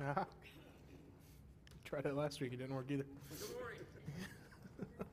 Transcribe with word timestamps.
Uh-huh. 0.00 0.24
Tried 1.84 2.06
it 2.06 2.14
last 2.14 2.40
week, 2.40 2.52
it 2.52 2.58
didn't 2.58 2.74
work 2.74 2.86
either. 2.90 3.04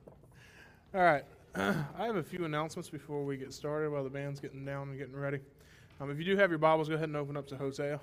All 0.94 1.02
right. 1.02 1.24
I 1.54 2.04
have 2.04 2.16
a 2.16 2.22
few 2.22 2.44
announcements 2.44 2.88
before 2.88 3.24
we 3.24 3.36
get 3.36 3.52
started 3.52 3.90
while 3.90 4.04
the 4.04 4.10
band's 4.10 4.40
getting 4.40 4.64
down 4.64 4.90
and 4.90 4.98
getting 4.98 5.16
ready. 5.16 5.40
Um, 6.00 6.10
if 6.10 6.18
you 6.18 6.24
do 6.24 6.36
have 6.36 6.50
your 6.50 6.58
Bibles, 6.58 6.88
go 6.88 6.94
ahead 6.94 7.08
and 7.08 7.16
open 7.16 7.36
up 7.36 7.46
to 7.48 7.56
Hosea. 7.56 7.98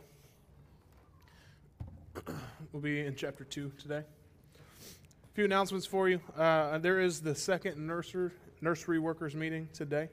we'll 2.71 2.81
be 2.81 3.01
in 3.01 3.15
chapter 3.15 3.43
2 3.43 3.71
today. 3.77 4.01
A 4.01 5.35
few 5.35 5.45
announcements 5.45 5.85
for 5.85 6.09
you. 6.09 6.19
Uh, 6.37 6.79
there 6.79 6.99
is 6.99 7.21
the 7.21 7.35
second 7.35 7.77
nursery, 7.77 8.31
nursery 8.61 8.99
workers 8.99 9.35
meeting 9.35 9.69
today. 9.73 10.09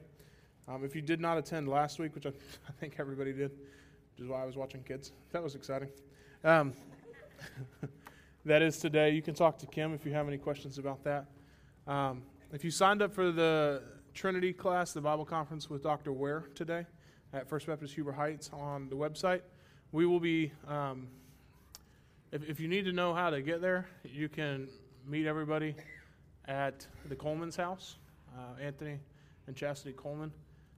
Um, 0.67 0.85
if 0.85 0.95
you 0.95 1.01
did 1.01 1.19
not 1.19 1.37
attend 1.37 1.67
last 1.67 1.99
week, 1.99 2.15
which 2.15 2.25
I, 2.25 2.29
I, 2.69 2.71
think 2.79 2.95
everybody 2.99 3.33
did, 3.33 3.51
which 3.51 4.23
is 4.23 4.27
why 4.27 4.43
I 4.43 4.45
was 4.45 4.55
watching 4.55 4.83
kids, 4.83 5.11
that 5.31 5.43
was 5.43 5.55
exciting. 5.55 5.89
Um, 6.43 6.73
that 8.45 8.63
is 8.63 8.79
today. 8.79 9.11
You 9.11 9.21
can 9.21 9.35
talk 9.35 9.59
to 9.59 9.67
Kim 9.67 9.93
if 9.93 10.07
you 10.07 10.13
have 10.13 10.27
any 10.27 10.39
questions 10.39 10.79
about 10.79 11.03
that. 11.03 11.25
Um, 11.85 12.23
if 12.51 12.63
you 12.63 12.71
signed 12.71 13.03
up 13.03 13.13
for 13.13 13.31
the 13.31 13.83
Trinity 14.15 14.51
class, 14.51 14.91
the 14.91 15.01
Bible 15.01 15.23
conference 15.23 15.69
with 15.69 15.83
Dr. 15.83 16.11
Ware 16.11 16.45
today 16.55 16.87
at 17.31 17.47
First 17.47 17.67
Baptist 17.67 17.93
Huber 17.93 18.11
Heights 18.11 18.49
on 18.53 18.89
the 18.89 18.95
website, 18.95 19.41
we 19.91 20.07
will 20.07 20.19
be. 20.19 20.51
Um, 20.67 21.09
if, 22.31 22.49
if 22.49 22.59
you 22.59 22.67
need 22.67 22.85
to 22.85 22.91
know 22.91 23.13
how 23.13 23.29
to 23.29 23.43
get 23.43 23.61
there, 23.61 23.85
you 24.03 24.27
can 24.27 24.67
meet 25.07 25.27
everybody 25.27 25.75
at 26.47 26.87
the 27.07 27.15
Coleman's 27.15 27.55
house, 27.55 27.97
uh, 28.35 28.59
Anthony 28.59 28.97
and 29.45 29.55
Chastity 29.55 29.93
Coleman. 29.93 30.31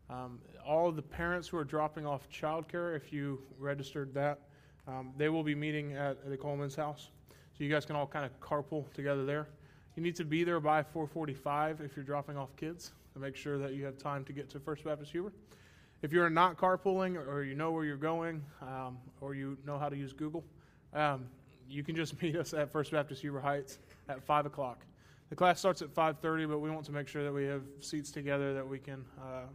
Um, 0.10 0.40
all 0.68 0.90
of 0.90 0.98
the 0.98 1.02
parents 1.02 1.48
who 1.48 1.58
are 1.58 1.64
dropping 1.64 2.06
off 2.06 2.30
childcare, 2.30 2.98
if 2.98 3.14
you 3.14 3.40
registered 3.58 4.14
that, 4.16 4.42
um, 4.88 5.14
they 5.18 5.30
will 5.30 5.44
be 5.44 5.56
meeting 5.56 5.94
at 5.94 6.30
the 6.30 6.38
Coleman's 6.38 6.76
house. 6.76 7.10
So 7.58 7.64
you 7.64 7.70
guys 7.70 7.86
can 7.86 7.96
all 7.96 8.08
kind 8.08 8.26
of 8.26 8.40
carpool 8.40 8.92
together 8.94 9.26
there. 9.26 9.48
You 9.96 10.02
need 10.02 10.16
to 10.16 10.26
be 10.26 10.44
there 10.44 10.60
by 10.60 10.82
4:45 10.82 11.82
if 11.82 11.96
you're 11.96 12.06
dropping 12.06 12.38
off 12.38 12.56
kids 12.56 12.94
to 13.14 13.20
make 13.20 13.36
sure 13.36 13.58
that 13.60 13.74
you 13.74 13.86
have 13.86 13.98
time 13.98 14.26
to 14.26 14.34
get 14.34 14.50
to 14.50 14.60
First 14.60 14.84
Baptist 14.84 15.12
Huber. 15.12 15.32
If 16.02 16.12
you're 16.12 16.30
not 16.30 16.58
carpooling 16.58 17.16
or 17.16 17.44
you 17.44 17.56
know 17.56 17.72
where 17.72 17.86
you're 17.86 17.96
going 17.96 18.44
um, 18.62 18.98
or 19.22 19.36
you 19.36 19.58
know 19.66 19.78
how 19.78 19.88
to 19.88 19.96
use 19.96 20.12
Google, 20.12 20.44
um, 20.94 21.26
you 21.70 21.84
can 21.84 21.96
just 21.96 22.20
meet 22.22 22.36
us 22.36 22.54
at 22.54 22.72
First 22.72 22.92
Baptist 22.92 23.22
Huber 23.22 23.40
Heights 23.40 23.80
at 24.10 24.22
5 24.24 24.48
o'clock. 24.48 24.86
The 25.30 25.36
class 25.36 25.60
starts 25.60 25.82
at 25.82 25.94
5:30, 25.94 26.48
but 26.48 26.60
we 26.60 26.70
want 26.70 26.86
to 26.86 26.92
make 26.92 27.08
sure 27.08 27.24
that 27.24 27.34
we 27.34 27.46
have 27.46 27.64
seats 27.80 28.12
together 28.12 28.54
that 28.54 28.68
we 28.68 28.80
can 28.80 29.06
uh, 29.20 29.48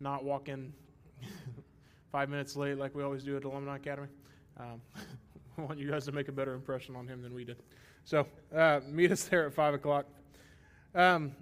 not 0.00 0.24
walk 0.24 0.48
in 0.48 0.72
five 2.10 2.28
minutes 2.28 2.56
late 2.56 2.78
like 2.78 2.94
we 2.94 3.02
always 3.02 3.22
do 3.22 3.36
at 3.36 3.44
Alumni 3.44 3.76
Academy. 3.76 4.08
Um, 4.58 4.80
I 5.58 5.62
want 5.62 5.78
you 5.78 5.90
guys 5.90 6.04
to 6.06 6.12
make 6.12 6.28
a 6.28 6.32
better 6.32 6.54
impression 6.54 6.96
on 6.96 7.06
him 7.06 7.22
than 7.22 7.34
we 7.34 7.44
did. 7.44 7.56
So 8.04 8.26
uh, 8.54 8.80
meet 8.88 9.10
us 9.10 9.24
there 9.24 9.46
at 9.46 9.54
5 9.54 9.74
o'clock. 9.74 10.06
Um, 10.94 11.32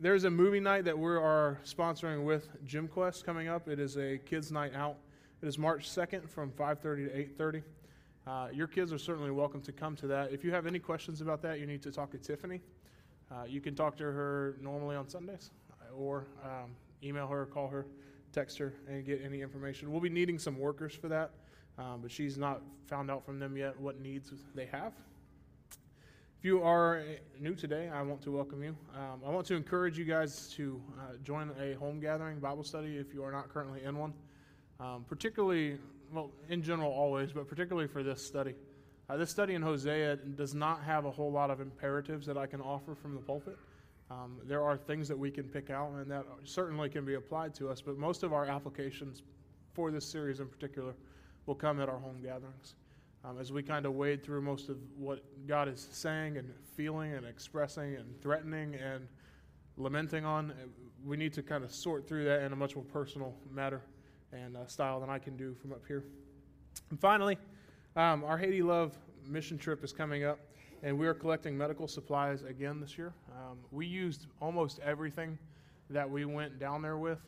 there's 0.00 0.24
a 0.24 0.30
movie 0.30 0.58
night 0.58 0.84
that 0.86 0.98
we 0.98 1.10
are 1.10 1.60
sponsoring 1.64 2.24
with 2.24 2.48
Gym 2.64 2.88
Quest 2.88 3.24
coming 3.24 3.48
up. 3.48 3.68
It 3.68 3.78
is 3.78 3.96
a 3.96 4.18
kids' 4.18 4.50
night 4.50 4.74
out. 4.74 4.96
It 5.40 5.46
is 5.46 5.58
March 5.58 5.88
2nd 5.88 6.28
from 6.28 6.50
5:30 6.50 7.08
to 7.08 7.16
8:30. 7.16 7.62
Uh, 8.26 8.48
your 8.52 8.66
kids 8.66 8.92
are 8.92 8.98
certainly 8.98 9.30
welcome 9.30 9.60
to 9.62 9.72
come 9.72 9.94
to 9.96 10.08
that. 10.08 10.32
If 10.32 10.44
you 10.44 10.50
have 10.52 10.66
any 10.66 10.80
questions 10.80 11.20
about 11.20 11.42
that, 11.42 11.60
you 11.60 11.66
need 11.66 11.82
to 11.82 11.92
talk 11.92 12.10
to 12.12 12.18
Tiffany. 12.18 12.60
Uh, 13.30 13.44
you 13.44 13.60
can 13.60 13.76
talk 13.76 13.96
to 13.96 14.04
her 14.04 14.56
normally 14.60 14.96
on 14.96 15.08
Sundays, 15.08 15.50
or 15.96 16.26
um, 16.44 16.70
email 17.04 17.28
her, 17.28 17.46
call 17.46 17.68
her, 17.68 17.86
text 18.32 18.58
her, 18.58 18.74
and 18.88 19.04
get 19.04 19.20
any 19.24 19.40
information. 19.40 19.90
We'll 19.92 20.00
be 20.00 20.10
needing 20.10 20.38
some 20.38 20.58
workers 20.58 20.94
for 20.94 21.08
that 21.08 21.30
um, 21.78 22.00
but 22.02 22.10
she's 22.10 22.38
not 22.38 22.62
found 22.86 23.10
out 23.10 23.24
from 23.24 23.38
them 23.38 23.56
yet 23.56 23.78
what 23.80 24.00
needs 24.00 24.32
they 24.54 24.66
have. 24.66 24.92
If 26.38 26.46
you 26.46 26.62
are 26.62 27.02
new 27.38 27.54
today, 27.54 27.88
I 27.88 28.02
want 28.02 28.20
to 28.22 28.32
welcome 28.32 28.62
you. 28.62 28.76
Um, 28.96 29.20
I 29.24 29.30
want 29.30 29.46
to 29.46 29.54
encourage 29.54 29.96
you 29.96 30.04
guys 30.04 30.52
to 30.56 30.82
uh, 30.98 31.16
join 31.22 31.52
a 31.60 31.74
home 31.74 32.00
gathering 32.00 32.40
Bible 32.40 32.64
study 32.64 32.96
if 32.96 33.14
you 33.14 33.22
are 33.22 33.30
not 33.30 33.48
currently 33.48 33.84
in 33.84 33.96
one. 33.96 34.12
Um, 34.80 35.04
particularly, 35.08 35.78
well, 36.12 36.32
in 36.48 36.62
general, 36.62 36.90
always, 36.90 37.32
but 37.32 37.48
particularly 37.48 37.86
for 37.86 38.02
this 38.02 38.26
study. 38.26 38.54
Uh, 39.08 39.16
this 39.16 39.30
study 39.30 39.54
in 39.54 39.62
Hosea 39.62 40.16
does 40.16 40.54
not 40.54 40.82
have 40.82 41.04
a 41.04 41.10
whole 41.10 41.30
lot 41.30 41.50
of 41.50 41.60
imperatives 41.60 42.26
that 42.26 42.36
I 42.36 42.46
can 42.46 42.60
offer 42.60 42.94
from 42.94 43.14
the 43.14 43.20
pulpit. 43.20 43.56
Um, 44.10 44.38
there 44.44 44.62
are 44.62 44.76
things 44.76 45.06
that 45.08 45.18
we 45.18 45.30
can 45.30 45.44
pick 45.44 45.70
out 45.70 45.92
and 45.92 46.10
that 46.10 46.24
certainly 46.44 46.88
can 46.88 47.04
be 47.04 47.14
applied 47.14 47.54
to 47.54 47.68
us, 47.68 47.80
but 47.80 47.96
most 47.96 48.24
of 48.24 48.32
our 48.32 48.46
applications 48.46 49.22
for 49.74 49.90
this 49.90 50.04
series 50.04 50.40
in 50.40 50.48
particular 50.48 50.94
will 51.46 51.54
come 51.54 51.80
at 51.80 51.88
our 51.88 51.98
home 51.98 52.20
gatherings. 52.22 52.74
Um, 53.24 53.38
as 53.38 53.52
we 53.52 53.62
kind 53.62 53.86
of 53.86 53.94
wade 53.94 54.22
through 54.22 54.42
most 54.42 54.68
of 54.68 54.76
what 54.96 55.22
God 55.46 55.68
is 55.68 55.86
saying 55.92 56.38
and 56.38 56.52
feeling 56.76 57.14
and 57.14 57.24
expressing 57.24 57.94
and 57.94 58.20
threatening 58.20 58.74
and 58.74 59.06
lamenting 59.76 60.24
on, 60.24 60.50
uh, 60.50 60.54
we 61.04 61.16
need 61.16 61.32
to 61.34 61.42
kind 61.42 61.62
of 61.62 61.72
sort 61.72 62.08
through 62.08 62.24
that 62.24 62.42
in 62.42 62.52
a 62.52 62.56
much 62.56 62.74
more 62.74 62.84
personal 62.84 63.34
matter 63.52 63.80
and 64.32 64.56
uh, 64.56 64.66
style 64.66 64.98
than 65.00 65.10
I 65.10 65.18
can 65.18 65.36
do 65.36 65.54
from 65.54 65.72
up 65.72 65.82
here. 65.86 66.04
And 66.90 66.98
finally, 66.98 67.38
um, 67.96 68.24
our 68.24 68.38
Haiti 68.38 68.62
Love 68.62 68.96
mission 69.28 69.58
trip 69.58 69.84
is 69.84 69.92
coming 69.92 70.24
up, 70.24 70.40
and 70.82 70.98
we 70.98 71.06
are 71.06 71.14
collecting 71.14 71.56
medical 71.56 71.86
supplies 71.86 72.42
again 72.42 72.80
this 72.80 72.98
year. 72.98 73.12
Um, 73.30 73.58
we 73.70 73.86
used 73.86 74.26
almost 74.40 74.80
everything 74.80 75.38
that 75.90 76.08
we 76.10 76.24
went 76.24 76.58
down 76.58 76.82
there 76.82 76.96
with 76.96 77.20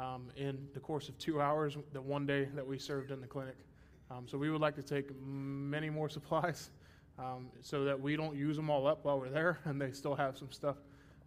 um, 0.00 0.28
in 0.36 0.66
the 0.72 0.80
course 0.80 1.08
of 1.08 1.18
two 1.18 1.40
hours, 1.40 1.76
the 1.92 2.00
one 2.00 2.26
day 2.26 2.48
that 2.54 2.66
we 2.66 2.78
served 2.78 3.10
in 3.10 3.20
the 3.20 3.26
clinic. 3.26 3.56
Um, 4.10 4.26
so 4.26 4.38
we 4.38 4.50
would 4.50 4.60
like 4.60 4.74
to 4.76 4.82
take 4.82 5.10
many 5.22 5.90
more 5.90 6.08
supplies 6.18 6.70
um, 7.18 7.48
so 7.60 7.84
that 7.84 8.00
we 8.00 8.16
don't 8.16 8.34
use 8.34 8.56
them 8.56 8.70
all 8.70 8.86
up 8.86 9.04
while 9.04 9.18
we're 9.18 9.28
there 9.28 9.58
and 9.64 9.80
they 9.80 9.92
still 9.92 10.14
have 10.14 10.38
some 10.38 10.50
stuff 10.50 10.76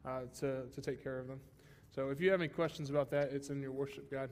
uh, 0.06 0.22
to, 0.40 0.64
to 0.74 0.82
take 0.82 1.04
care 1.04 1.20
of 1.20 1.28
them. 1.28 1.40
So 1.94 2.10
if 2.10 2.20
you 2.20 2.32
have 2.32 2.42
any 2.42 2.48
questions 2.48 2.90
about 2.90 3.12
that, 3.12 3.32
it's 3.32 3.50
in 3.50 3.62
your 3.62 3.72
worship 3.72 4.10
guide. 4.12 4.30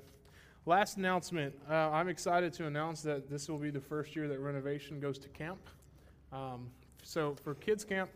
Last 0.65 0.97
announcement 0.97 1.53
uh, 1.69 1.89
I'm 1.91 2.09
excited 2.09 2.53
to 2.53 2.65
announce 2.65 3.01
that 3.03 3.29
this 3.29 3.47
will 3.47 3.57
be 3.57 3.69
the 3.69 3.81
first 3.81 4.15
year 4.15 4.27
that 4.27 4.39
renovation 4.39 4.99
goes 4.99 5.19
to 5.19 5.29
camp. 5.29 5.59
Um, 6.33 6.69
so 7.03 7.35
for 7.43 7.55
kids' 7.55 7.83
camp, 7.83 8.09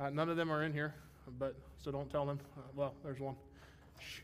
uh, 0.00 0.10
none 0.10 0.28
of 0.28 0.36
them 0.36 0.50
are 0.50 0.62
in 0.62 0.72
here, 0.72 0.94
but 1.38 1.54
so 1.78 1.90
don't 1.90 2.10
tell 2.10 2.26
them. 2.26 2.38
Uh, 2.56 2.60
well, 2.74 2.94
there's 3.02 3.20
one. 3.20 3.34
Shh. 3.98 4.20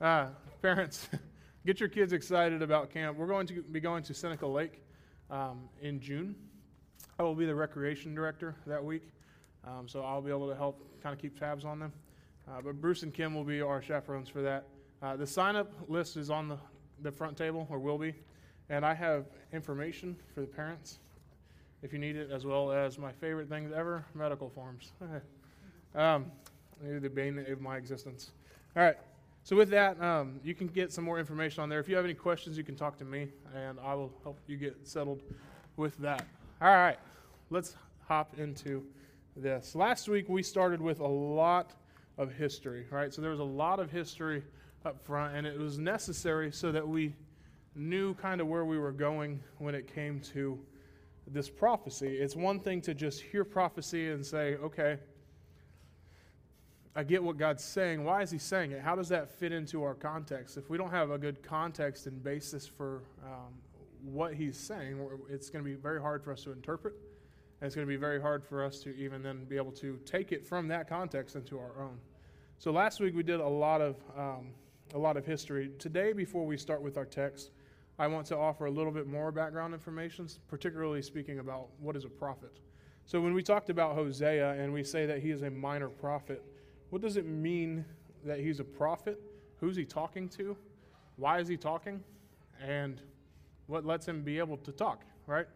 Uh, 0.00 0.26
parents, 0.62 1.08
get 1.66 1.80
your 1.80 1.88
kids 1.88 2.12
excited 2.12 2.62
about 2.62 2.88
camp. 2.90 3.18
We're 3.18 3.26
going 3.26 3.48
to 3.48 3.62
be 3.62 3.80
going 3.80 4.04
to 4.04 4.14
Seneca 4.14 4.46
Lake 4.46 4.80
um, 5.28 5.68
in 5.82 6.00
June. 6.00 6.36
I 7.18 7.24
will 7.24 7.34
be 7.34 7.46
the 7.46 7.54
recreation 7.54 8.14
director 8.14 8.54
that 8.66 8.84
week, 8.84 9.10
um, 9.66 9.88
so 9.88 10.02
I'll 10.02 10.22
be 10.22 10.30
able 10.30 10.48
to 10.48 10.54
help 10.54 10.80
kind 11.02 11.12
of 11.12 11.20
keep 11.20 11.36
tabs 11.36 11.64
on 11.64 11.80
them. 11.80 11.92
Uh, 12.48 12.60
but 12.62 12.80
Bruce 12.80 13.02
and 13.02 13.12
Kim 13.12 13.34
will 13.34 13.42
be 13.42 13.60
our 13.60 13.82
chaperones 13.82 14.28
for 14.28 14.40
that. 14.40 14.68
Uh, 15.02 15.16
the 15.16 15.26
sign 15.26 15.56
up 15.56 15.72
list 15.88 16.16
is 16.16 16.30
on 16.30 16.46
the, 16.46 16.58
the 17.02 17.10
front 17.10 17.36
table, 17.36 17.66
or 17.68 17.80
will 17.80 17.98
be, 17.98 18.14
and 18.70 18.86
I 18.86 18.94
have 18.94 19.26
information 19.52 20.16
for 20.32 20.42
the 20.42 20.46
parents 20.46 21.00
if 21.82 21.92
you 21.92 21.98
need 21.98 22.16
it, 22.16 22.30
as 22.30 22.44
well 22.44 22.70
as 22.70 22.98
my 22.98 23.12
favorite 23.12 23.48
things 23.48 23.72
ever 23.74 24.04
medical 24.14 24.48
forms. 24.48 24.92
um, 25.94 26.26
the 26.80 27.08
bane 27.08 27.44
of 27.50 27.60
my 27.60 27.76
existence. 27.76 28.30
All 28.76 28.82
right. 28.82 28.96
So, 29.48 29.56
with 29.56 29.70
that, 29.70 29.98
um, 30.02 30.40
you 30.44 30.54
can 30.54 30.66
get 30.66 30.92
some 30.92 31.04
more 31.04 31.18
information 31.18 31.62
on 31.62 31.70
there. 31.70 31.80
If 31.80 31.88
you 31.88 31.96
have 31.96 32.04
any 32.04 32.12
questions, 32.12 32.58
you 32.58 32.64
can 32.64 32.76
talk 32.76 32.98
to 32.98 33.04
me, 33.06 33.28
and 33.56 33.80
I 33.80 33.94
will 33.94 34.12
help 34.22 34.38
you 34.46 34.58
get 34.58 34.86
settled 34.86 35.22
with 35.78 35.96
that. 36.00 36.26
All 36.60 36.68
right, 36.68 36.98
let's 37.48 37.74
hop 38.06 38.38
into 38.38 38.84
this. 39.34 39.74
Last 39.74 40.06
week, 40.06 40.28
we 40.28 40.42
started 40.42 40.82
with 40.82 41.00
a 41.00 41.06
lot 41.06 41.72
of 42.18 42.30
history, 42.30 42.84
right? 42.90 43.10
So, 43.10 43.22
there 43.22 43.30
was 43.30 43.40
a 43.40 43.42
lot 43.42 43.80
of 43.80 43.90
history 43.90 44.42
up 44.84 45.02
front, 45.02 45.34
and 45.34 45.46
it 45.46 45.58
was 45.58 45.78
necessary 45.78 46.52
so 46.52 46.70
that 46.70 46.86
we 46.86 47.14
knew 47.74 48.12
kind 48.16 48.42
of 48.42 48.48
where 48.48 48.66
we 48.66 48.78
were 48.78 48.92
going 48.92 49.40
when 49.56 49.74
it 49.74 49.90
came 49.94 50.20
to 50.34 50.58
this 51.26 51.48
prophecy. 51.48 52.18
It's 52.18 52.36
one 52.36 52.60
thing 52.60 52.82
to 52.82 52.92
just 52.92 53.22
hear 53.22 53.44
prophecy 53.44 54.10
and 54.10 54.26
say, 54.26 54.56
okay, 54.56 54.98
I 56.98 57.04
get 57.04 57.22
what 57.22 57.36
God's 57.36 57.62
saying. 57.62 58.02
Why 58.02 58.22
is 58.22 58.30
He 58.32 58.38
saying 58.38 58.72
it? 58.72 58.80
How 58.82 58.96
does 58.96 59.08
that 59.10 59.30
fit 59.30 59.52
into 59.52 59.84
our 59.84 59.94
context? 59.94 60.56
If 60.56 60.68
we 60.68 60.76
don't 60.76 60.90
have 60.90 61.12
a 61.12 61.18
good 61.18 61.44
context 61.44 62.08
and 62.08 62.20
basis 62.20 62.66
for 62.66 63.04
um, 63.24 63.54
what 64.02 64.34
He's 64.34 64.58
saying, 64.58 64.98
it's 65.30 65.48
going 65.48 65.64
to 65.64 65.70
be 65.70 65.76
very 65.76 66.00
hard 66.00 66.24
for 66.24 66.32
us 66.32 66.42
to 66.42 66.50
interpret. 66.50 66.94
And 67.60 67.66
it's 67.68 67.76
going 67.76 67.86
to 67.86 67.88
be 67.88 67.96
very 67.96 68.20
hard 68.20 68.44
for 68.44 68.64
us 68.64 68.80
to 68.80 68.96
even 68.96 69.22
then 69.22 69.44
be 69.44 69.56
able 69.56 69.70
to 69.74 69.96
take 70.06 70.32
it 70.32 70.44
from 70.44 70.66
that 70.68 70.88
context 70.88 71.36
into 71.36 71.56
our 71.60 71.80
own. 71.80 72.00
So 72.58 72.72
last 72.72 72.98
week 72.98 73.14
we 73.14 73.22
did 73.22 73.38
a 73.38 73.48
lot 73.48 73.80
of 73.80 73.94
um, 74.16 74.48
a 74.92 74.98
lot 74.98 75.16
of 75.16 75.24
history. 75.24 75.70
Today, 75.78 76.12
before 76.12 76.44
we 76.44 76.56
start 76.56 76.82
with 76.82 76.96
our 76.96 77.04
text, 77.04 77.52
I 78.00 78.08
want 78.08 78.26
to 78.26 78.36
offer 78.36 78.66
a 78.66 78.70
little 78.72 78.90
bit 78.90 79.06
more 79.06 79.30
background 79.30 79.72
information, 79.72 80.26
particularly 80.48 81.02
speaking 81.02 81.38
about 81.38 81.68
what 81.78 81.94
is 81.94 82.04
a 82.04 82.08
prophet. 82.08 82.58
So 83.06 83.20
when 83.20 83.34
we 83.34 83.42
talked 83.44 83.70
about 83.70 83.94
Hosea 83.94 84.54
and 84.54 84.72
we 84.72 84.82
say 84.82 85.06
that 85.06 85.20
he 85.20 85.30
is 85.30 85.42
a 85.42 85.50
minor 85.50 85.88
prophet, 85.88 86.42
what 86.90 87.02
does 87.02 87.16
it 87.16 87.26
mean 87.26 87.84
that 88.24 88.40
he's 88.40 88.60
a 88.60 88.64
prophet? 88.64 89.20
Who's 89.60 89.76
he 89.76 89.84
talking 89.84 90.28
to? 90.30 90.56
Why 91.16 91.40
is 91.40 91.48
he 91.48 91.56
talking? 91.56 92.02
And 92.64 93.00
what 93.66 93.84
lets 93.84 94.06
him 94.06 94.22
be 94.22 94.38
able 94.38 94.56
to 94.58 94.72
talk, 94.72 95.04
right? 95.26 95.46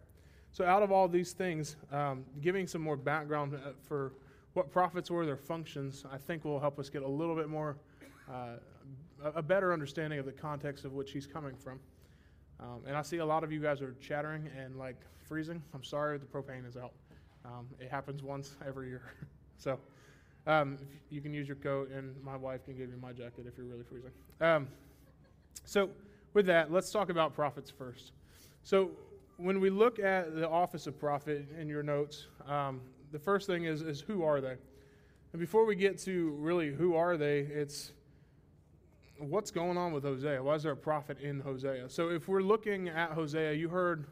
So, 0.53 0.65
out 0.67 0.83
of 0.83 0.93
all 0.93 1.09
these 1.09 1.33
things, 1.33 1.77
um, 1.91 2.25
giving 2.43 2.67
some 2.67 2.83
more 2.83 2.97
background 2.97 3.55
uh, 3.55 3.71
for 3.89 4.13
what 4.53 4.71
prophets 4.71 5.11
were, 5.11 5.25
their 5.25 5.37
functions, 5.37 6.05
I 6.13 6.19
think 6.19 6.45
will 6.45 6.61
help 6.61 6.79
us 6.79 6.91
get 6.91 7.03
a 7.03 7.09
little 7.09 7.35
bit 7.35 7.49
more, 7.49 7.79
uh, 8.31 8.57
a 9.35 9.41
better 9.41 9.73
understanding 9.73 10.19
of 10.19 10.27
the 10.27 10.33
context 10.33 10.85
of 10.85 10.93
which 10.93 11.13
he's 11.13 11.27
coming 11.27 11.57
from. 11.57 11.81
Um, 12.61 12.83
and 12.87 12.97
I 12.97 13.03
see 13.03 13.19
a 13.19 13.27
lot 13.27 13.45
of 13.45 13.51
you 13.51 13.61
guys 13.61 13.81
are 13.81 13.95
chattering 14.01 14.49
and 14.57 14.77
like 14.77 14.97
freezing. 15.27 15.63
I'm 15.73 15.83
sorry, 15.83 16.19
the 16.19 16.27
propane 16.27 16.69
is 16.69 16.77
out. 16.77 16.93
Um, 17.45 17.67
it 17.81 17.91
happens 17.91 18.23
once 18.23 18.57
every 18.67 18.89
year. 18.89 19.03
so 19.57 19.79
um, 20.47 20.79
you 21.11 21.21
can 21.21 21.33
use 21.33 21.47
your 21.47 21.57
coat, 21.57 21.91
and 21.91 22.15
my 22.25 22.37
wife 22.37 22.65
can 22.65 22.77
give 22.77 22.91
you 22.91 22.97
my 23.01 23.13
jacket 23.13 23.45
if 23.47 23.57
you're 23.57 23.67
really 23.67 23.85
freezing. 23.85 24.11
Um, 24.41 24.69
so, 25.65 25.91
with 26.35 26.47
that, 26.47 26.73
let's 26.73 26.91
talk 26.91 27.11
about 27.11 27.35
prophets 27.35 27.71
first. 27.71 28.13
So, 28.63 28.91
when 29.37 29.61
we 29.61 29.71
look 29.71 29.99
at 29.99 30.35
the 30.35 30.49
office 30.49 30.87
of 30.87 30.99
prophet 30.99 31.47
in 31.59 31.69
your 31.69 31.83
notes, 31.83 32.27
um, 32.47 32.81
the 33.13 33.19
first 33.19 33.47
thing 33.47 33.65
is, 33.65 33.83
is 33.83 34.01
who 34.01 34.25
are 34.25 34.41
they? 34.41 34.57
And 35.33 35.41
before 35.41 35.65
we 35.65 35.77
get 35.77 35.99
to 36.01 36.31
really 36.39 36.73
who 36.73 36.95
are 36.97 37.17
they, 37.17 37.41
it's 37.41 37.93
what's 39.19 39.51
going 39.51 39.79
on 39.79 39.93
with 39.93 40.03
Hosea? 40.03 40.43
Why 40.43 40.55
is 40.55 40.65
there 40.65 40.73
a 40.73 40.77
prophet 40.77 41.21
in 41.21 41.41
Hosea? 41.41 41.89
So, 41.89 42.11
if 42.11 42.27
we're 42.27 42.43
looking 42.43 42.89
at 42.89 43.13
Hosea, 43.13 43.53
you 43.53 43.69
heard 43.69 44.07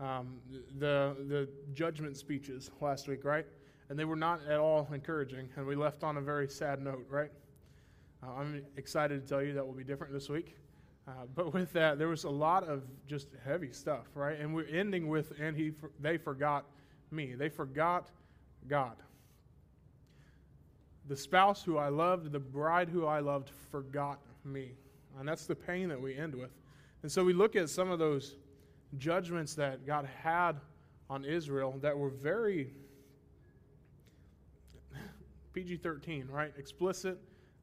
um, 0.00 0.38
the, 0.78 1.16
the 1.28 1.48
judgment 1.74 2.16
speeches 2.16 2.70
last 2.80 3.08
week, 3.08 3.24
right? 3.24 3.46
And 3.88 3.98
they 3.98 4.04
were 4.04 4.16
not 4.16 4.40
at 4.48 4.58
all 4.58 4.88
encouraging, 4.92 5.48
and 5.56 5.66
we 5.66 5.76
left 5.76 6.02
on 6.02 6.16
a 6.16 6.20
very 6.20 6.48
sad 6.48 6.82
note, 6.82 7.06
right? 7.08 7.30
Uh, 8.22 8.32
I'm 8.32 8.62
excited 8.76 9.22
to 9.22 9.28
tell 9.28 9.42
you 9.42 9.52
that 9.54 9.64
will 9.64 9.74
be 9.74 9.84
different 9.84 10.12
this 10.12 10.28
week. 10.28 10.56
Uh, 11.06 11.12
but 11.36 11.54
with 11.54 11.72
that, 11.72 11.98
there 11.98 12.08
was 12.08 12.24
a 12.24 12.30
lot 12.30 12.64
of 12.64 12.82
just 13.06 13.28
heavy 13.44 13.70
stuff, 13.70 14.06
right? 14.14 14.40
And 14.40 14.52
we're 14.52 14.66
ending 14.66 15.06
with, 15.08 15.32
and 15.38 15.56
he, 15.56 15.72
they 16.00 16.16
forgot 16.16 16.64
me. 17.12 17.34
They 17.34 17.48
forgot 17.48 18.10
God. 18.66 18.96
The 21.08 21.16
spouse 21.16 21.62
who 21.62 21.78
I 21.78 21.88
loved, 21.88 22.32
the 22.32 22.40
bride 22.40 22.88
who 22.88 23.06
I 23.06 23.20
loved, 23.20 23.50
forgot 23.70 24.18
me. 24.44 24.72
And 25.18 25.28
that's 25.28 25.46
the 25.46 25.54
pain 25.54 25.88
that 25.90 26.00
we 26.00 26.16
end 26.16 26.34
with. 26.34 26.50
And 27.02 27.12
so 27.12 27.22
we 27.22 27.32
look 27.32 27.54
at 27.54 27.70
some 27.70 27.90
of 27.90 28.00
those 28.00 28.34
judgments 28.98 29.54
that 29.54 29.86
God 29.86 30.08
had 30.22 30.54
on 31.08 31.24
Israel 31.24 31.78
that 31.82 31.96
were 31.96 32.10
very 32.10 32.72
PG 35.56 35.78
13, 35.78 36.28
right? 36.30 36.52
Explicit, 36.58 37.18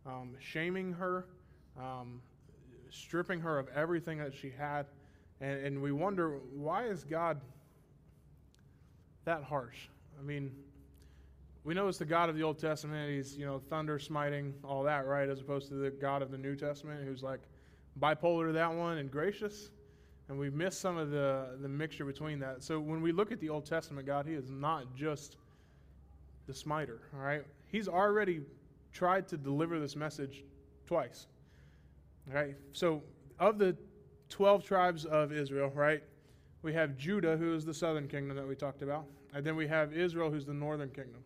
um, 0.07 0.31
shaming 0.39 0.91
her, 0.93 1.27
um, 1.79 2.19
stripping 2.89 3.39
her 3.39 3.59
of 3.59 3.67
everything 3.75 4.17
that 4.17 4.33
she 4.33 4.49
had. 4.49 4.87
And, 5.39 5.63
and 5.63 5.79
we 5.79 5.91
wonder, 5.91 6.39
why 6.55 6.85
is 6.87 7.03
God 7.03 7.39
that 9.25 9.43
harsh? 9.43 9.89
I 10.19 10.23
mean, 10.23 10.51
we 11.63 11.75
know 11.75 11.87
it's 11.87 11.99
the 11.99 12.05
God 12.05 12.29
of 12.29 12.35
the 12.35 12.41
Old 12.41 12.57
Testament. 12.57 13.11
He's, 13.11 13.37
you 13.37 13.45
know, 13.45 13.61
thunder 13.69 13.99
smiting, 13.99 14.55
all 14.63 14.81
that, 14.81 15.05
right? 15.05 15.29
As 15.29 15.39
opposed 15.39 15.67
to 15.67 15.75
the 15.75 15.91
God 15.91 16.23
of 16.23 16.31
the 16.31 16.37
New 16.39 16.55
Testament, 16.55 17.03
who's 17.05 17.21
like 17.21 17.41
bipolar 18.01 18.47
to 18.47 18.53
that 18.53 18.73
one 18.73 18.97
and 18.97 19.11
gracious. 19.11 19.69
And 20.29 20.39
we 20.39 20.49
miss 20.49 20.75
some 20.75 20.97
of 20.97 21.11
the, 21.11 21.59
the 21.61 21.69
mixture 21.69 22.05
between 22.05 22.39
that. 22.39 22.63
So 22.63 22.79
when 22.79 23.03
we 23.03 23.11
look 23.11 23.31
at 23.31 23.39
the 23.39 23.49
Old 23.49 23.67
Testament 23.67 24.07
God, 24.07 24.25
He 24.25 24.33
is 24.33 24.49
not 24.49 24.95
just 24.95 25.37
the 26.47 26.55
smiter, 26.55 27.01
all 27.13 27.21
right? 27.21 27.43
He's 27.73 27.89
already 27.89 28.39
tried 28.93 29.27
to 29.27 29.37
deliver 29.37 29.79
this 29.79 29.97
message 29.97 30.45
twice. 30.85 31.27
Right? 32.33 32.55
So 32.71 33.03
of 33.37 33.57
the 33.57 33.75
12 34.29 34.63
tribes 34.63 35.03
of 35.03 35.33
Israel, 35.33 35.69
right? 35.75 36.01
We 36.61 36.71
have 36.73 36.97
Judah, 36.97 37.35
who 37.35 37.53
is 37.53 37.65
the 37.65 37.73
southern 37.73 38.07
kingdom 38.07 38.37
that 38.37 38.47
we 38.47 38.55
talked 38.55 38.81
about. 38.81 39.03
And 39.33 39.45
then 39.45 39.57
we 39.57 39.67
have 39.67 39.91
Israel, 39.91 40.31
who's 40.31 40.45
the 40.45 40.53
northern 40.53 40.89
kingdom. 40.89 41.21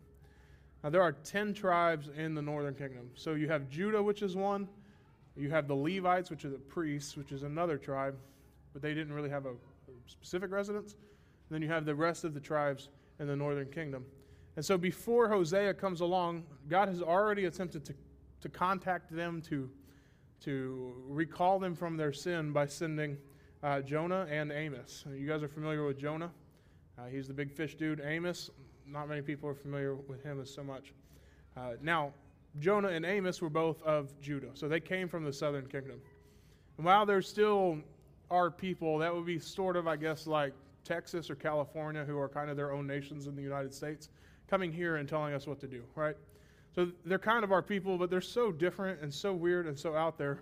Now, 0.84 0.90
there 0.90 1.04
are 1.04 1.12
10 1.12 1.54
tribes 1.54 2.10
in 2.18 2.34
the 2.34 2.42
northern 2.42 2.74
kingdom. 2.74 3.12
So 3.14 3.36
you 3.36 3.48
have 3.48 3.70
Judah, 3.70 4.02
which 4.02 4.24
is 4.24 4.36
one. 4.36 4.68
You 5.36 5.52
have 5.52 5.68
the 5.68 5.76
Levites, 5.76 6.32
which 6.32 6.46
are 6.46 6.50
the 6.50 6.58
priests, 6.58 7.16
which 7.16 7.32
is 7.32 7.44
another 7.44 7.78
tribe 7.78 8.16
but 8.78 8.84
they 8.84 8.94
didn't 8.94 9.12
really 9.12 9.32
have 9.32 9.48
a 9.48 9.54
specific 10.06 10.52
residence. 10.52 10.94
And 10.94 11.56
then 11.56 11.64
you 11.64 11.68
have 11.68 11.84
the 11.84 11.96
rest 11.96 12.24
of 12.24 12.36
the 12.36 12.40
tribes 12.40 12.90
in 13.20 13.26
the 13.26 13.36
northern 13.36 13.66
kingdom. 13.72 14.06
And 14.58 14.66
so 14.66 14.76
before 14.76 15.30
Hosea 15.30 15.76
comes 15.76 16.02
along, 16.02 16.44
God 16.68 16.90
has 16.90 17.00
already 17.00 17.46
attempted 17.46 17.86
to, 17.86 17.94
to 18.42 18.50
contact 18.50 19.16
them, 19.16 19.40
to, 19.44 19.70
to 20.42 20.96
recall 21.08 21.60
them 21.60 21.76
from 21.76 21.96
their 21.96 22.12
sin 22.12 22.52
by 22.52 22.66
sending 22.66 23.18
uh, 23.62 23.82
Jonah 23.82 24.26
and 24.32 24.52
Amos. 24.52 25.06
You 25.16 25.28
guys 25.28 25.44
are 25.44 25.48
familiar 25.48 25.86
with 25.86 26.00
Jonah? 26.00 26.32
Uh, 26.98 27.06
he's 27.06 27.28
the 27.28 27.36
big 27.36 27.52
fish 27.52 27.76
dude. 27.76 28.02
Amos, 28.04 28.50
not 28.88 29.08
many 29.08 29.22
people 29.22 29.48
are 29.48 29.54
familiar 29.54 29.94
with 29.94 30.24
him 30.24 30.42
as 30.42 30.52
so 30.52 30.64
much. 30.64 30.92
Uh, 31.56 31.74
now, 31.84 32.12
Jonah 32.60 32.88
and 32.88 33.06
Amos 33.06 33.40
were 33.40 33.52
both 33.52 33.84
of 33.84 34.20
Judah, 34.20 34.50
so 34.56 34.68
they 34.68 34.80
came 34.80 35.08
from 35.08 35.24
the 35.24 35.34
southern 35.34 35.68
kingdom. 35.68 36.02
And 36.78 36.86
while 36.86 37.06
they're 37.06 37.22
still 37.22 37.78
are 38.32 38.50
people 38.50 38.98
that 38.98 39.14
would 39.14 39.26
be 39.28 39.38
sort 39.38 39.76
of, 39.76 39.88
I 39.88 39.98
guess, 39.98 40.26
like 40.26 40.54
Texas 40.84 41.30
or 41.30 41.36
California, 41.36 42.04
who 42.04 42.18
are 42.18 42.28
kind 42.28 42.50
of 42.50 42.58
their 42.58 42.72
own 42.72 42.88
nations 42.88 43.28
in 43.28 43.36
the 43.36 43.42
United 43.44 43.72
States, 43.72 44.10
coming 44.50 44.72
here 44.72 44.98
and 44.98 45.08
telling 45.08 45.34
us 45.34 45.48
what 45.48 45.60
to 45.62 45.68
do, 45.68 45.84
right? 45.96 46.16
So 46.76 46.92
they're 47.06 47.20
kind 47.20 47.44
of 47.44 47.52
our 47.52 47.62
people, 47.62 47.98
but 47.98 48.10
they're 48.10 48.22
so 48.22 48.52
different 48.52 49.02
and 49.02 49.14
so 49.14 49.34
weird 49.34 49.68
and 49.68 49.78
so 49.78 49.96
out 49.96 50.18
there 50.18 50.42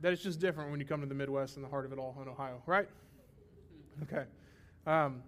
that 0.00 0.12
it's 0.12 0.22
just 0.22 0.38
different 0.38 0.70
when 0.70 0.80
you 0.80 0.86
come 0.86 1.00
to 1.00 1.06
the 1.06 1.14
Midwest 1.14 1.56
and 1.56 1.64
the 1.64 1.68
heart 1.68 1.86
of 1.86 1.92
it 1.92 1.98
all 1.98 2.16
in 2.20 2.28
Ohio, 2.28 2.62
right? 2.66 2.88
Okay. 4.02 4.24
Um, 4.86 5.22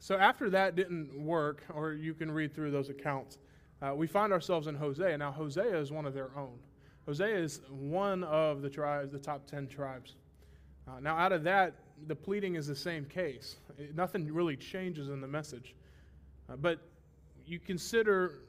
so 0.00 0.16
after 0.16 0.50
that 0.50 0.76
didn't 0.76 1.24
work, 1.24 1.62
or 1.72 1.92
you 1.92 2.14
can 2.14 2.30
read 2.30 2.54
through 2.54 2.70
those 2.70 2.88
accounts, 2.88 3.38
uh, 3.82 3.94
we 3.94 4.06
find 4.06 4.32
ourselves 4.32 4.66
in 4.66 4.74
Hosea. 4.74 5.16
Now, 5.18 5.30
Hosea 5.30 5.78
is 5.78 5.92
one 5.92 6.04
of 6.04 6.14
their 6.14 6.30
own. 6.36 6.58
Hosea 7.06 7.38
is 7.38 7.60
one 7.70 8.24
of 8.24 8.62
the 8.62 8.70
tribes, 8.70 9.12
the 9.12 9.18
top 9.18 9.46
10 9.46 9.68
tribes. 9.68 10.16
Uh, 10.88 11.00
now, 11.00 11.16
out 11.16 11.32
of 11.32 11.44
that, 11.44 11.74
the 12.06 12.16
pleading 12.16 12.56
is 12.56 12.66
the 12.66 12.74
same 12.74 13.04
case. 13.04 13.56
It, 13.78 13.94
nothing 13.94 14.32
really 14.32 14.56
changes 14.56 15.08
in 15.08 15.20
the 15.20 15.28
message. 15.28 15.74
Uh, 16.50 16.56
but 16.56 16.78
you 17.46 17.58
consider 17.58 18.40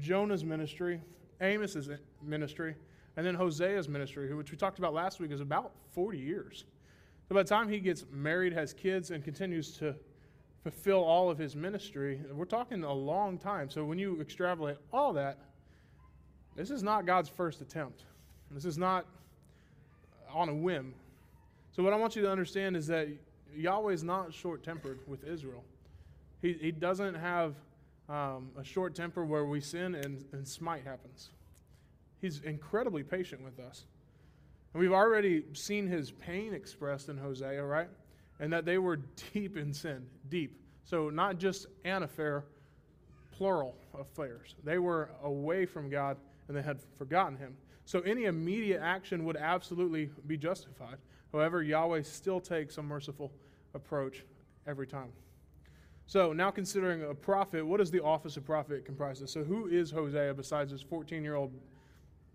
Jonah's 0.00 0.44
ministry, 0.44 1.00
Amos's 1.40 1.88
ministry, 2.22 2.74
and 3.16 3.24
then 3.24 3.34
Hosea's 3.34 3.88
ministry, 3.88 4.32
which 4.34 4.50
we 4.50 4.56
talked 4.56 4.78
about 4.78 4.92
last 4.92 5.20
week, 5.20 5.30
is 5.30 5.40
about 5.40 5.72
40 5.92 6.18
years. 6.18 6.64
So 7.28 7.34
by 7.34 7.42
the 7.42 7.48
time 7.48 7.68
he 7.68 7.78
gets 7.78 8.04
married, 8.12 8.52
has 8.52 8.72
kids, 8.72 9.10
and 9.10 9.24
continues 9.24 9.76
to 9.78 9.94
fulfill 10.62 11.02
all 11.02 11.30
of 11.30 11.38
his 11.38 11.54
ministry, 11.54 12.20
we're 12.32 12.44
talking 12.44 12.84
a 12.84 12.92
long 12.92 13.38
time. 13.38 13.70
So 13.70 13.84
when 13.84 13.98
you 13.98 14.20
extrapolate 14.20 14.76
all 14.92 15.12
that, 15.14 15.38
this 16.56 16.70
is 16.70 16.82
not 16.82 17.06
God's 17.06 17.28
first 17.28 17.60
attempt. 17.60 18.04
This 18.50 18.64
is 18.64 18.78
not 18.78 19.06
on 20.32 20.48
a 20.48 20.54
whim. 20.54 20.94
So, 21.72 21.82
what 21.82 21.92
I 21.92 21.96
want 21.96 22.14
you 22.14 22.22
to 22.22 22.30
understand 22.30 22.76
is 22.76 22.86
that 22.86 23.08
Yahweh 23.56 23.92
is 23.92 24.04
not 24.04 24.32
short 24.32 24.62
tempered 24.62 25.00
with 25.08 25.24
Israel. 25.24 25.64
He, 26.44 26.52
he 26.60 26.72
doesn't 26.72 27.14
have 27.14 27.54
um, 28.06 28.50
a 28.60 28.62
short 28.62 28.94
temper 28.94 29.24
where 29.24 29.46
we 29.46 29.62
sin 29.62 29.94
and, 29.94 30.22
and 30.32 30.46
smite 30.46 30.84
happens. 30.84 31.30
He's 32.20 32.42
incredibly 32.42 33.02
patient 33.02 33.42
with 33.42 33.58
us. 33.58 33.86
And 34.74 34.82
we've 34.82 34.92
already 34.92 35.44
seen 35.54 35.86
his 35.86 36.10
pain 36.10 36.52
expressed 36.52 37.08
in 37.08 37.16
Hosea, 37.16 37.64
right? 37.64 37.88
And 38.40 38.52
that 38.52 38.66
they 38.66 38.76
were 38.76 38.96
deep 39.32 39.56
in 39.56 39.72
sin, 39.72 40.04
deep. 40.28 40.60
So, 40.84 41.08
not 41.08 41.38
just 41.38 41.66
an 41.86 42.02
affair, 42.02 42.44
plural 43.32 43.74
affairs. 43.98 44.54
They 44.64 44.76
were 44.76 45.12
away 45.22 45.64
from 45.64 45.88
God 45.88 46.18
and 46.48 46.54
they 46.54 46.60
had 46.60 46.78
forgotten 46.98 47.38
him. 47.38 47.56
So, 47.86 48.00
any 48.00 48.24
immediate 48.24 48.82
action 48.82 49.24
would 49.24 49.38
absolutely 49.38 50.10
be 50.26 50.36
justified. 50.36 50.98
However, 51.32 51.62
Yahweh 51.62 52.02
still 52.02 52.38
takes 52.38 52.76
a 52.76 52.82
merciful 52.82 53.32
approach 53.72 54.26
every 54.66 54.86
time. 54.86 55.08
So, 56.06 56.32
now 56.32 56.50
considering 56.50 57.02
a 57.02 57.14
prophet, 57.14 57.66
what 57.66 57.78
does 57.78 57.90
the 57.90 58.02
office 58.02 58.36
of 58.36 58.44
prophet 58.44 58.84
comprise 58.84 59.22
of? 59.22 59.30
So, 59.30 59.42
who 59.42 59.68
is 59.68 59.90
Hosea 59.90 60.34
besides 60.34 60.70
this 60.70 60.82
14 60.82 61.22
year 61.22 61.34
old 61.34 61.52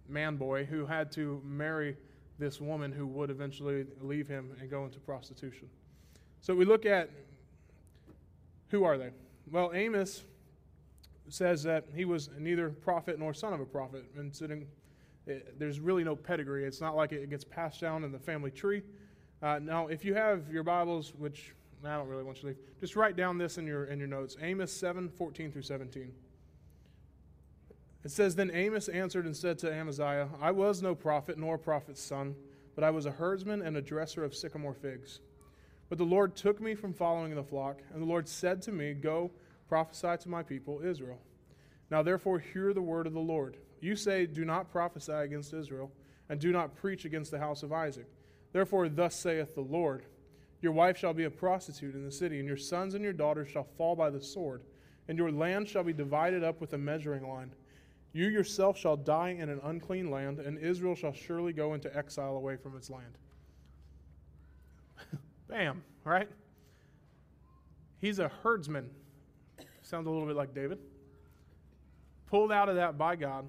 man 0.08 0.38
boy 0.38 0.66
who 0.66 0.86
had 0.86 1.12
to 1.14 1.42
marry 1.46 1.96
this 2.40 2.60
woman 2.60 2.92
who 2.92 3.06
would 3.06 3.30
eventually 3.30 3.86
leave 4.02 4.28
him 4.28 4.56
and 4.60 4.70
go 4.70 4.86
into 4.86 5.00
prostitution? 5.00 5.70
So, 6.42 6.56
we 6.56 6.66
look 6.66 6.86
at 6.86 7.10
who 8.70 8.84
are 8.84 8.98
they? 8.98 9.12
Well, 9.52 9.72
Amos 9.74 10.24
says 11.30 11.62
that 11.64 11.86
he 11.94 12.06
was 12.06 12.30
neither 12.40 12.70
prophet 12.70 13.20
nor 13.20 13.34
son 13.34 13.54
of 13.54 13.60
a 13.60 13.66
prophet, 13.66 14.04
and 14.18 14.36
sitting 14.36 14.66
it, 15.28 15.60
there's 15.60 15.80
really 15.80 16.04
no 16.04 16.16
pedigree. 16.16 16.66
It's 16.66 16.82
not 16.82 16.96
like 16.96 17.12
it 17.12 17.30
gets 17.30 17.44
passed 17.44 17.80
down 17.80 18.04
in 18.04 18.12
the 18.12 18.20
family 18.20 18.52
tree. 18.52 18.82
Uh, 19.42 19.60
now, 19.60 19.88
if 19.88 20.04
you 20.04 20.14
have 20.16 20.52
your 20.52 20.64
Bibles, 20.64 21.14
which 21.16 21.54
I 21.86 21.96
don't 21.96 22.08
really 22.08 22.24
want 22.24 22.38
you 22.38 22.42
to 22.42 22.48
leave, 22.48 22.58
just 22.80 22.96
write 22.96 23.16
down 23.16 23.38
this 23.38 23.58
in 23.58 23.66
your, 23.66 23.86
in 23.86 24.00
your 24.00 24.08
notes 24.08 24.36
Amos 24.42 24.72
7 24.72 25.10
14 25.10 25.52
through 25.52 25.62
17. 25.62 26.12
It 28.04 28.12
says, 28.12 28.36
Then 28.36 28.52
Amos 28.54 28.88
answered 28.88 29.26
and 29.26 29.36
said 29.36 29.60
to 29.60 29.74
Amaziah, 29.74 30.30
I 30.42 30.52
was 30.52 30.82
no 30.82 30.96
prophet 30.96 31.38
nor 31.38 31.56
a 31.56 31.60
prophet's 31.60 32.02
son, 32.02 32.36
but 32.76 32.84
I 32.84 32.92
was 32.92 33.06
a 33.06 33.12
herdsman 33.12 33.62
and 33.62 33.76
a 33.76 33.82
dresser 33.82 34.24
of 34.24 34.36
sycamore 34.36 34.74
figs. 34.74 35.20
But 35.90 35.98
the 35.98 36.06
Lord 36.06 36.36
took 36.36 36.62
me 36.62 36.76
from 36.76 36.94
following 36.94 37.36
the 37.36 37.44
flock, 37.44 37.82
and 37.94 38.02
the 38.02 38.08
Lord 38.08 38.28
said 38.28 38.62
to 38.64 38.72
me, 38.72 38.94
Go 38.94 39.32
prophesy 39.68 40.16
to 40.22 40.30
my 40.30 40.44
people 40.44 40.82
Israel. 40.84 41.20
Now 41.90 42.04
therefore 42.04 42.40
hear 42.40 42.74
the 42.74 42.82
word 42.82 43.08
of 43.08 43.14
the 43.14 43.20
Lord. 43.20 43.58
You 43.82 43.96
say, 43.96 44.26
Do 44.26 44.46
not 44.46 44.72
prophesy 44.72 45.12
against 45.12 45.54
Israel, 45.54 45.92
and 46.30 46.40
do 46.40 46.52
not 46.52 46.76
preach 46.76 47.06
against 47.06 47.32
the 47.32 47.40
house 47.40 47.64
of 47.64 47.74
Isaac. 47.74 48.08
Therefore, 48.52 48.88
thus 48.90 49.16
saith 49.16 49.56
the 49.56 49.62
Lord 49.62 50.04
Your 50.62 50.72
wife 50.74 50.98
shall 50.98 51.14
be 51.14 51.24
a 51.24 51.30
prostitute 51.30 51.96
in 51.96 52.04
the 52.04 52.12
city, 52.12 52.40
and 52.40 52.48
your 52.48 52.58
sons 52.58 52.94
and 52.94 53.04
your 53.04 53.14
daughters 53.14 53.50
shall 53.50 53.68
fall 53.78 53.96
by 53.96 54.10
the 54.10 54.22
sword, 54.22 54.64
and 55.08 55.18
your 55.18 55.32
land 55.32 55.68
shall 55.68 55.84
be 55.84 55.94
divided 55.94 56.44
up 56.44 56.60
with 56.60 56.74
a 56.74 56.78
measuring 56.78 57.28
line. 57.28 57.52
You 58.12 58.28
yourself 58.28 58.78
shall 58.78 58.98
die 58.98 59.30
in 59.30 59.50
an 59.50 59.62
unclean 59.64 60.10
land, 60.12 60.40
and 60.40 60.58
Israel 60.58 60.96
shall 60.96 61.14
surely 61.14 61.54
go 61.54 61.76
into 61.76 61.96
exile 61.96 62.36
away 62.36 62.58
from 62.58 62.76
its 62.76 62.90
land. 62.90 63.18
Bam, 65.48 65.84
right? 66.04 66.28
He's 68.02 68.20
a 68.20 68.30
herdsman. 68.44 68.90
Sounds 69.82 70.08
a 70.08 70.10
little 70.10 70.28
bit 70.28 70.36
like 70.36 70.54
David. 70.54 70.80
Pulled 72.28 72.52
out 72.52 72.70
of 72.70 72.76
that 72.76 72.98
by 72.98 73.16
God. 73.16 73.46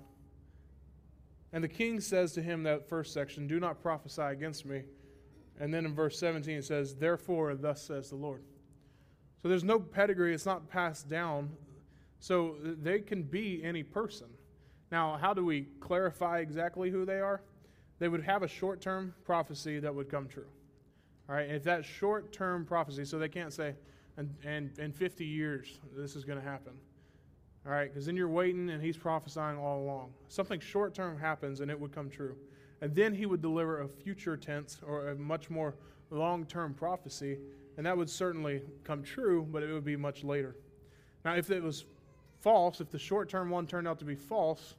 And 1.53 1.65
the 1.65 1.69
king 1.69 2.01
says 2.01 2.33
to 2.33 2.43
him, 2.43 2.63
that 2.63 2.89
first 2.89 3.13
section, 3.13 3.47
Do 3.47 3.59
not 3.59 3.83
prophesy 3.83 4.23
against 4.23 4.65
me. 4.65 4.83
And 5.61 5.73
then 5.73 5.85
in 5.85 5.95
verse 5.95 6.19
17 6.19 6.57
it 6.57 6.65
says, 6.65 6.95
Therefore, 6.95 7.55
thus 7.55 7.83
says 7.83 8.09
the 8.09 8.17
Lord. 8.17 8.43
So 9.43 9.49
there's 9.49 9.65
no 9.65 9.79
pedigree, 9.79 10.35
it's 10.35 10.47
not 10.47 10.69
passed 10.69 11.09
down. 11.09 11.51
So 12.19 12.57
they 12.63 12.99
can 12.99 13.23
be 13.23 13.63
any 13.63 13.83
person. 13.83 14.27
Now, 14.91 15.17
how 15.21 15.33
do 15.33 15.45
we 15.45 15.69
clarify 15.81 16.41
exactly 16.41 16.91
who 16.91 17.05
they 17.05 17.21
are? 17.21 17.43
They 17.99 18.09
would 18.09 18.23
have 18.23 18.43
a 18.43 18.49
short 18.49 18.81
term 18.81 19.15
prophecy 19.25 19.79
that 19.79 19.95
would 19.95 20.09
come 20.11 20.27
true. 20.27 20.49
All 21.29 21.37
right, 21.37 21.49
if 21.49 21.63
that 21.65 21.85
short 21.85 22.33
term 22.33 22.65
prophecy, 22.65 23.05
so 23.05 23.19
they 23.19 23.29
can't 23.29 23.53
say, 23.53 23.75
and, 24.17 24.35
and 24.45 24.77
in 24.79 24.93
50 24.93 25.25
years, 25.25 25.79
this 25.97 26.17
is 26.17 26.25
going 26.25 26.39
to 26.39 26.45
happen. 26.45 26.73
All 27.67 27.73
right, 27.73 27.89
because 27.89 28.07
then 28.07 28.17
you're 28.17 28.29
waiting 28.29 28.71
and 28.71 28.83
he's 28.83 28.97
prophesying 28.97 29.59
all 29.59 29.81
along. 29.83 30.13
Something 30.29 30.61
short 30.61 30.95
term 30.95 31.19
happens 31.19 31.61
and 31.61 31.71
it 31.71 31.79
would 31.79 31.93
come 31.93 32.11
true. 32.11 32.37
And 32.81 32.95
then 32.95 33.15
he 33.15 33.27
would 33.27 33.43
deliver 33.43 33.83
a 33.83 33.89
future 33.89 34.37
tense 34.37 34.79
or 34.87 35.09
a 35.09 35.15
much 35.15 35.51
more 35.51 35.75
long 36.11 36.45
term 36.47 36.75
prophecy, 36.75 37.39
and 37.77 37.87
that 37.87 37.97
would 37.97 38.11
certainly 38.11 38.63
come 38.85 39.03
true, 39.03 39.47
but 39.51 39.63
it 39.63 39.73
would 39.73 39.85
be 39.85 39.97
much 39.97 40.25
later. 40.25 40.57
Now, 41.25 41.35
if 41.35 41.51
it 41.51 41.63
was 41.63 41.85
false, 42.41 42.81
if 42.81 42.91
the 42.91 42.99
short 42.99 43.29
term 43.29 43.51
one 43.51 43.67
turned 43.67 43.87
out 43.87 43.99
to 43.99 44.05
be 44.05 44.15
false, 44.15 44.75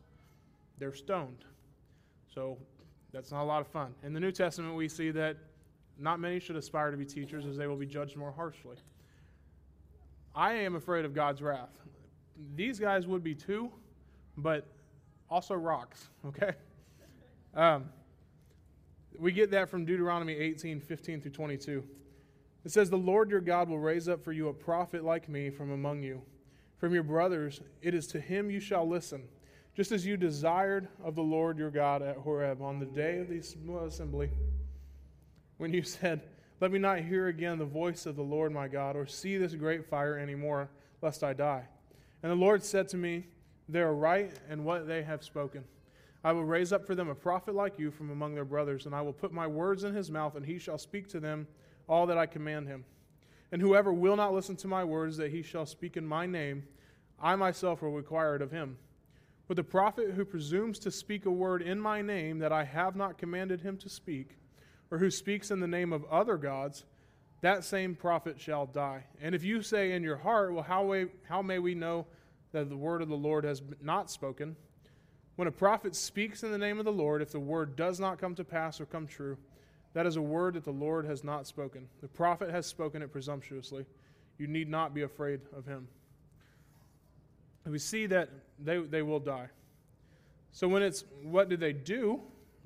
they're 0.77 0.93
stoned. 0.93 1.46
So 2.34 2.58
that's 3.13 3.31
not 3.31 3.43
a 3.43 3.46
lot 3.46 3.62
of 3.62 3.67
fun. 3.67 3.93
In 4.03 4.13
the 4.13 4.20
New 4.20 4.31
Testament, 4.31 4.75
we 4.75 4.88
see 4.88 5.12
that 5.12 5.38
not 6.00 6.20
many 6.20 6.39
should 6.39 6.55
aspire 6.55 6.91
to 6.91 6.98
be 6.98 7.05
teachers, 7.05 7.46
as 7.46 7.55
they 7.55 7.67
will 7.67 7.75
be 7.75 7.86
judged 7.86 8.17
more 8.17 8.31
harshly. 8.31 8.77
I 10.34 10.53
am 10.53 10.75
afraid 10.75 11.05
of 11.05 11.13
God's 11.13 11.41
wrath. 11.41 11.70
These 12.55 12.79
guys 12.79 13.05
would 13.05 13.24
be 13.24 13.36
too, 13.36 13.72
but 14.38 14.65
also 15.29 15.53
rocks, 15.53 16.10
okay? 16.25 16.53
Um, 17.53 17.86
we 19.17 19.31
get 19.31 19.51
that 19.51 19.70
from 19.70 19.86
Deuteronomy 19.86 20.34
18 20.34 20.79
15 20.79 21.22
through 21.22 21.31
22. 21.31 21.84
It 22.63 22.72
says, 22.72 22.89
The 22.89 22.98
Lord 22.98 23.29
your 23.29 23.41
God 23.41 23.70
will 23.70 23.79
raise 23.79 24.08
up 24.08 24.24
for 24.24 24.31
you 24.31 24.48
a 24.48 24.53
prophet 24.53 25.03
like 25.03 25.27
me 25.27 25.50
from 25.50 25.72
among 25.72 26.03
you. 26.03 26.22
From 26.77 26.93
your 26.93 27.03
brothers, 27.03 27.62
it 27.81 27.93
is 27.93 28.08
to 28.08 28.20
him 28.20 28.50
you 28.50 28.60
shall 28.60 28.88
listen, 28.88 29.24
just 29.75 29.91
as 29.91 30.05
you 30.05 30.17
desired 30.17 30.88
of 31.03 31.15
the 31.15 31.22
Lord 31.22 31.58
your 31.58 31.70
God 31.70 32.01
at 32.01 32.17
Horeb 32.17 32.62
on 32.62 32.79
the 32.79 32.86
day 32.86 33.20
of 33.20 33.29
the 33.29 33.39
assembly 33.86 34.29
when 35.58 35.74
you 35.74 35.84
said, 35.84 36.22
Let 36.60 36.72
me 36.72 36.79
not 36.79 37.00
hear 37.00 37.27
again 37.27 37.60
the 37.60 37.65
voice 37.65 38.08
of 38.08 38.15
the 38.15 38.24
Lord 38.24 38.51
my 38.51 38.67
God, 38.67 38.96
or 38.96 39.05
see 39.05 39.38
this 39.38 39.53
great 39.53 39.86
fire 39.86 40.17
any 40.17 40.36
more, 40.36 40.70
lest 41.01 41.24
I 41.24 41.34
die. 41.34 41.67
And 42.24 42.31
the 42.31 42.36
Lord 42.36 42.63
said 42.63 42.88
to 42.89 42.98
me, 42.98 43.25
They 43.70 43.81
are 43.81 43.93
right 43.93 44.31
in 44.50 44.63
what 44.63 44.88
they 44.88 45.03
have 45.03 45.24
spoken. 45.24 45.63
I 46.24 46.32
will 46.32 46.46
raise 46.46 46.72
up 46.72 46.86
for 46.86 46.94
them 46.94 47.10
a 47.10 47.16
prophet 47.16 47.56
like 47.56 47.80
you 47.80 47.90
from 47.90 48.12
among 48.12 48.36
their 48.36 48.46
brothers, 48.46 48.86
and 48.86 48.94
I 48.94 49.01
will 49.01 49.13
put 49.13 49.34
my 49.34 49.48
words 49.48 49.84
in 49.84 49.94
his 49.94 50.12
mouth, 50.12 50.36
and 50.36 50.46
he 50.46 50.60
shall 50.60 50.78
speak 50.78 51.08
to 51.10 51.20
them 51.20 51.48
all 51.88 52.06
that 52.08 52.18
I 52.18 52.28
command 52.28 52.68
him. 52.68 52.86
And 53.51 53.62
whoever 53.62 53.92
will 53.92 54.16
not 54.16 54.34
listen 54.34 54.56
to 54.58 54.68
my 54.68 54.84
words 54.84 55.18
that 55.18 55.32
he 55.32 55.42
shall 55.42 55.66
speak 55.66 55.98
in 55.98 56.06
my 56.06 56.25
name, 56.25 56.63
I 57.20 57.36
myself 57.36 57.82
will 57.82 57.92
require 57.92 58.36
it 58.36 58.42
of 58.42 58.51
him. 58.51 58.78
But 59.48 59.58
the 59.58 59.63
prophet 59.63 60.12
who 60.12 60.24
presumes 60.24 60.80
to 60.80 60.92
speak 60.92 61.25
a 61.25 61.32
word 61.32 61.62
in 61.62 61.80
my 61.80 62.01
name 62.01 62.40
that 62.40 62.54
I 62.54 62.63
have 62.63 62.96
not 62.96 63.18
commanded 63.18 63.62
him 63.62 63.78
to 63.80 63.90
speak, 63.90 64.38
or 64.90 65.00
who 65.00 65.10
speaks 65.12 65.51
in 65.51 65.60
the 65.60 65.68
name 65.68 65.92
of 65.92 66.06
other 66.06 66.38
gods, 66.38 66.86
that 67.42 67.63
same 67.63 67.96
prophet 67.96 68.40
shall 68.40 68.68
die. 68.68 69.04
And 69.20 69.34
if 69.34 69.44
you 69.44 69.62
say 69.62 69.94
in 69.94 70.04
your 70.04 70.18
heart, 70.18 70.54
Well, 70.54 70.63
how, 70.63 70.84
may, 70.84 71.08
how 71.28 71.42
may 71.42 71.60
we 71.60 71.74
know 71.74 72.06
that 72.51 72.70
the 72.70 72.78
word 72.78 73.01
of 73.01 73.10
the 73.10 73.16
Lord 73.16 73.44
has 73.44 73.62
not 73.82 74.12
spoken? 74.12 74.56
When 75.42 75.48
a 75.48 75.52
prophet 75.52 75.96
speaks 75.96 76.44
in 76.44 76.52
the 76.52 76.58
name 76.60 76.78
of 76.78 76.86
the 76.86 76.92
Lord, 76.92 77.20
if 77.20 77.32
the 77.32 77.40
word 77.40 77.76
does 77.76 78.00
not 78.00 78.20
come 78.20 78.36
to 78.36 78.44
pass 78.44 78.80
or 78.80 78.86
come 78.86 79.08
true, 79.08 79.40
that 79.96 80.06
is 80.06 80.16
a 80.16 80.22
word 80.22 80.54
that 80.54 80.64
the 80.64 80.70
Lord 80.70 81.04
has 81.08 81.24
not 81.24 81.48
spoken. 81.48 81.88
The 82.00 82.08
prophet 82.08 82.52
has 82.52 82.68
spoken 82.68 83.02
it 83.02 83.12
presumptuously. 83.12 83.88
You 84.38 84.46
need 84.46 84.70
not 84.70 84.94
be 84.94 85.02
afraid 85.02 85.40
of 85.58 85.66
him. 85.66 85.88
And 87.66 87.72
we 87.72 87.80
see 87.80 88.06
that 88.06 88.30
they, 88.60 88.78
they 88.82 89.02
will 89.02 89.20
die. 89.20 89.48
So, 90.52 90.68
when 90.68 90.84
it's 90.84 91.06
what 91.24 91.50
did 91.50 91.60
they 91.60 91.74
do? 91.74 92.22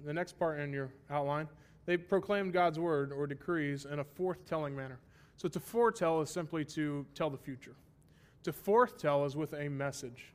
The 0.06 0.14
next 0.14 0.38
part 0.38 0.60
in 0.60 0.74
your 0.74 0.92
outline 1.10 1.48
they 1.86 1.96
proclaimed 1.96 2.52
God's 2.52 2.78
word 2.78 3.14
or 3.14 3.26
decrees 3.26 3.86
in 3.86 4.00
a 4.00 4.04
forthtelling 4.04 4.76
manner. 4.76 5.00
So 5.38 5.48
to 5.48 5.62
foretell 5.62 6.20
is 6.20 6.30
simply 6.30 6.66
to 6.66 7.06
tell 7.16 7.30
the 7.30 7.38
future. 7.38 7.76
To 8.44 8.52
forthtell 8.52 9.26
is 9.26 9.38
with 9.38 9.54
a 9.54 9.70
message. 9.70 10.34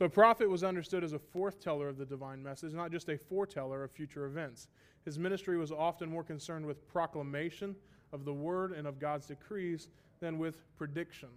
So 0.00 0.06
a 0.06 0.08
prophet 0.08 0.48
was 0.48 0.64
understood 0.64 1.04
as 1.04 1.12
a 1.12 1.18
forthteller 1.18 1.86
of 1.86 1.98
the 1.98 2.06
divine 2.06 2.42
message, 2.42 2.72
not 2.72 2.90
just 2.90 3.10
a 3.10 3.18
foreteller 3.18 3.84
of 3.84 3.90
future 3.90 4.24
events. 4.24 4.68
His 5.04 5.18
ministry 5.18 5.58
was 5.58 5.70
often 5.70 6.08
more 6.08 6.24
concerned 6.24 6.64
with 6.64 6.88
proclamation 6.88 7.76
of 8.10 8.24
the 8.24 8.32
word 8.32 8.72
and 8.72 8.86
of 8.86 8.98
God's 8.98 9.26
decrees 9.26 9.88
than 10.18 10.38
with 10.38 10.56
prediction. 10.78 11.28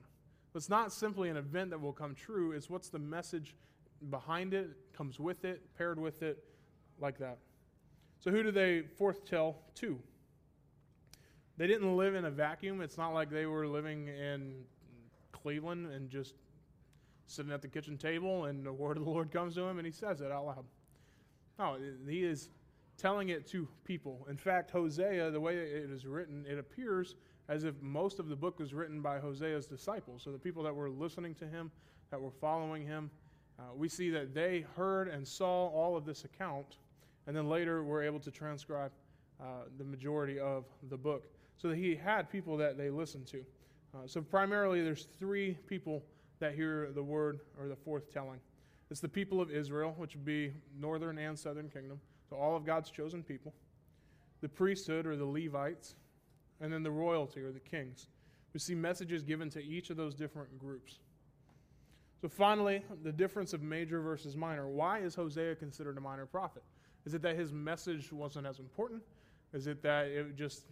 It's 0.56 0.70
not 0.70 0.94
simply 0.94 1.28
an 1.28 1.36
event 1.36 1.72
that 1.72 1.82
will 1.82 1.92
come 1.92 2.16
true, 2.16 2.54
it's 2.54 2.70
what's 2.70 2.88
the 2.88 3.00
message 3.00 3.54
behind 4.10 4.54
it, 4.54 4.70
comes 4.96 5.20
with 5.20 5.44
it, 5.44 5.62
paired 5.78 6.00
with 6.00 6.24
it, 6.24 6.42
like 7.02 7.18
that. 7.18 7.40
So, 8.22 8.32
who 8.32 8.44
do 8.44 8.52
they 8.52 8.84
foretell 8.98 9.58
to? 9.76 10.00
They 11.58 11.68
didn't 11.68 11.98
live 11.98 12.16
in 12.16 12.24
a 12.24 12.32
vacuum. 12.32 12.80
It's 12.80 12.98
not 12.98 13.14
like 13.14 13.30
they 13.30 13.46
were 13.46 13.68
living 13.68 14.08
in 14.08 14.54
Cleveland 15.34 15.92
and 15.92 16.10
just 16.10 16.36
sitting 17.28 17.52
at 17.52 17.62
the 17.62 17.68
kitchen 17.68 17.98
table 17.98 18.46
and 18.46 18.66
the 18.66 18.74
word 18.74 18.98
of 18.98 19.06
the 19.06 19.10
Lord 19.10 19.32
comes 19.32 19.56
to 19.56 19.62
him 19.62 19.78
and 19.78 19.86
he 19.86 19.92
says 19.92 20.22
it 20.22 20.32
out 20.32 20.46
loud. 20.46 20.66
No, 21.60 21.78
he 22.08 22.24
is 22.24 22.50
telling 22.98 23.30
it 23.30 23.48
to 23.48 23.68
people. 23.86 24.26
In 24.30 24.38
fact, 24.38 24.72
Hosea, 24.72 25.32
the 25.32 25.40
way 25.40 25.56
it 25.56 25.90
is 25.90 26.06
written, 26.06 26.46
it 26.48 26.58
appears 26.58 27.16
as 27.50 27.64
if 27.64 27.80
most 27.82 28.20
of 28.20 28.30
the 28.30 28.36
book 28.36 28.60
was 28.60 28.74
written 28.74 29.02
by 29.02 29.20
Hosea's 29.20 29.66
disciples. 29.66 30.24
So 30.24 30.32
the 30.32 30.40
people 30.40 30.64
that 30.64 30.74
were 30.74 30.90
listening 30.90 31.36
to 31.36 31.48
him, 31.48 31.72
that 32.12 32.22
were 32.22 32.32
following 32.32 32.86
him, 32.86 33.10
uh, 33.60 33.64
we 33.76 33.90
see 33.90 34.10
that 34.12 34.34
they 34.34 34.66
heard 34.76 35.08
and 35.08 35.28
saw 35.28 35.68
all 35.68 35.96
of 35.96 36.06
this 36.06 36.26
account 36.26 36.78
and 37.28 37.36
then 37.36 37.48
later 37.48 37.84
we're 37.84 38.04
able 38.04 38.20
to 38.20 38.32
transcribe 38.32 38.92
uh, 39.40 39.66
the 39.78 39.84
majority 39.84 40.40
of 40.40 40.66
the 40.90 40.98
book. 40.98 41.26
So 41.58 41.70
that 41.70 41.78
he 41.78 41.96
had 41.96 42.30
people 42.30 42.58
that 42.58 42.78
they 42.78 42.90
listened 42.90 43.28
to. 43.28 43.46
Uh, 43.94 44.08
so 44.08 44.22
primarily, 44.22 44.84
there's 44.84 45.08
three 45.20 45.58
people 45.68 46.04
that 46.44 46.56
hear 46.56 46.90
the 46.94 47.02
word 47.02 47.40
or 47.58 47.70
the 47.70 47.76
forthtelling. 47.76 48.40
It's 48.92 49.00
the 49.00 49.08
people 49.08 49.40
of 49.40 49.50
Israel, 49.50 49.96
which 49.98 50.14
would 50.14 50.26
be 50.26 50.54
northern 50.78 51.18
and 51.18 51.40
southern 51.40 51.70
kingdom, 51.70 52.02
so 52.30 52.36
all 52.36 52.54
of 52.54 52.66
God's 52.66 52.92
chosen 52.92 53.24
people, 53.24 53.54
the 54.42 54.50
priesthood 54.50 55.08
or 55.08 55.16
the 55.16 55.26
Levites, 55.26 55.96
and 56.60 56.72
then 56.72 56.84
the 56.84 56.92
royalty 56.92 57.40
or 57.40 57.54
the 57.54 57.62
kings. 57.62 58.08
We 58.54 58.60
see 58.60 58.76
messages 58.76 59.24
given 59.24 59.50
to 59.52 59.64
each 59.64 59.90
of 59.90 59.96
those 59.96 60.14
different 60.16 60.60
groups. 60.60 61.00
So 62.22 62.28
finally, 62.28 62.84
the 63.04 63.12
difference 63.14 63.54
of 63.54 63.62
major 63.62 64.02
versus 64.02 64.36
minor. 64.36 64.68
Why 64.68 65.00
is 65.00 65.16
Hosea 65.16 65.56
considered 65.56 65.98
a 65.98 66.02
minor 66.02 66.26
prophet? 66.26 66.64
Is 67.06 67.14
it 67.14 67.22
that 67.22 67.38
his 67.38 67.54
message 67.54 68.12
wasn't 68.12 68.48
as 68.48 68.60
important? 68.60 69.02
Is 69.54 69.68
it 69.68 69.82
that 69.84 70.08
it 70.08 70.36
just 70.36 70.66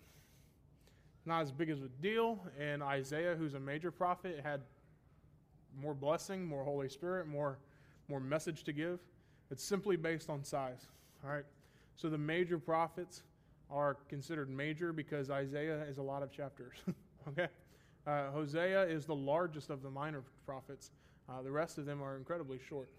not 1.26 1.42
as 1.42 1.52
big 1.54 1.70
as 1.70 1.82
a 1.82 1.90
deal? 2.02 2.46
And 2.60 2.84
Isaiah, 2.84 3.36
who's 3.38 3.54
a 3.54 3.60
major 3.60 3.90
prophet, 3.90 4.42
had 4.44 4.62
more 5.80 5.94
blessing, 5.94 6.46
more 6.46 6.64
Holy 6.64 6.90
Spirit, 6.90 7.28
more, 7.28 7.58
more 8.08 8.20
message 8.20 8.64
to 8.66 8.74
give? 8.74 9.00
It's 9.50 9.64
simply 9.64 9.96
based 9.96 10.30
on 10.30 10.44
size. 10.44 10.88
All 11.24 11.32
right? 11.32 11.46
So 11.96 12.10
the 12.10 12.18
major 12.18 12.58
prophets 12.58 13.24
are 13.70 13.98
considered 14.10 14.50
major 14.50 14.92
because 14.94 15.30
Isaiah 15.30 15.84
is 15.84 15.98
a 15.98 16.02
lot 16.04 16.24
of 16.24 16.32
chapters. 16.32 16.78
okay? 17.28 17.48
Uh, 18.06 18.32
Hosea 18.32 18.84
is 18.84 19.06
the 19.06 19.16
largest 19.16 19.70
of 19.70 19.84
the 19.84 19.90
minor 19.90 20.24
prophets. 20.46 20.92
Uh, 21.30 21.42
the 21.42 21.52
rest 21.52 21.78
of 21.78 21.86
them 21.86 22.02
are 22.02 22.18
incredibly 22.18 22.60
short. 22.68 22.90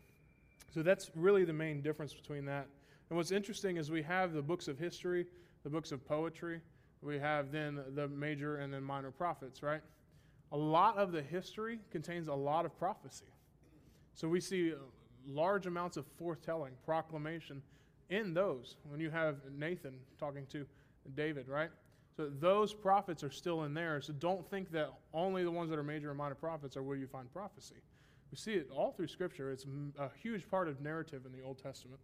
So 0.72 0.82
that's 0.82 1.10
really 1.14 1.44
the 1.44 1.52
main 1.52 1.82
difference 1.82 2.14
between 2.14 2.44
that 2.46 2.66
and 3.12 3.18
what's 3.18 3.30
interesting 3.30 3.76
is 3.76 3.90
we 3.90 4.00
have 4.04 4.32
the 4.32 4.40
books 4.40 4.68
of 4.68 4.78
history, 4.78 5.26
the 5.64 5.68
books 5.68 5.92
of 5.92 6.02
poetry, 6.02 6.62
We 7.02 7.18
have 7.18 7.52
then 7.52 7.78
the 7.94 8.08
major 8.08 8.56
and 8.56 8.72
then 8.72 8.82
minor 8.82 9.10
prophets, 9.10 9.62
right? 9.62 9.82
A 10.52 10.56
lot 10.56 10.98
of 10.98 11.12
the 11.12 11.22
history 11.22 11.78
contains 11.90 12.28
a 12.28 12.34
lot 12.34 12.64
of 12.64 12.78
prophecy. 12.78 13.24
So 14.14 14.28
we 14.28 14.40
see 14.40 14.74
large 15.26 15.66
amounts 15.66 15.96
of 15.96 16.06
foretelling, 16.18 16.74
proclamation 16.84 17.62
in 18.10 18.34
those 18.34 18.76
when 18.84 19.00
you 19.00 19.10
have 19.10 19.36
Nathan 19.56 19.94
talking 20.18 20.46
to 20.46 20.66
David, 21.14 21.48
right? 21.48 21.70
So 22.16 22.28
those 22.28 22.74
prophets 22.74 23.24
are 23.24 23.30
still 23.30 23.64
in 23.64 23.72
there. 23.72 24.00
So 24.02 24.12
don't 24.12 24.48
think 24.50 24.70
that 24.72 24.92
only 25.14 25.44
the 25.44 25.50
ones 25.50 25.70
that 25.70 25.78
are 25.78 25.82
major 25.82 26.10
and 26.10 26.18
minor 26.18 26.34
prophets 26.34 26.76
are 26.76 26.82
where 26.82 26.96
you 26.96 27.06
find 27.06 27.32
prophecy. 27.32 27.76
We 28.30 28.36
see 28.36 28.52
it 28.52 28.68
all 28.70 28.92
through 28.92 29.08
Scripture. 29.08 29.50
It's 29.50 29.64
a 29.98 30.10
huge 30.22 30.48
part 30.50 30.68
of 30.68 30.80
narrative 30.80 31.22
in 31.24 31.32
the 31.32 31.42
Old 31.42 31.62
Testament. 31.62 32.00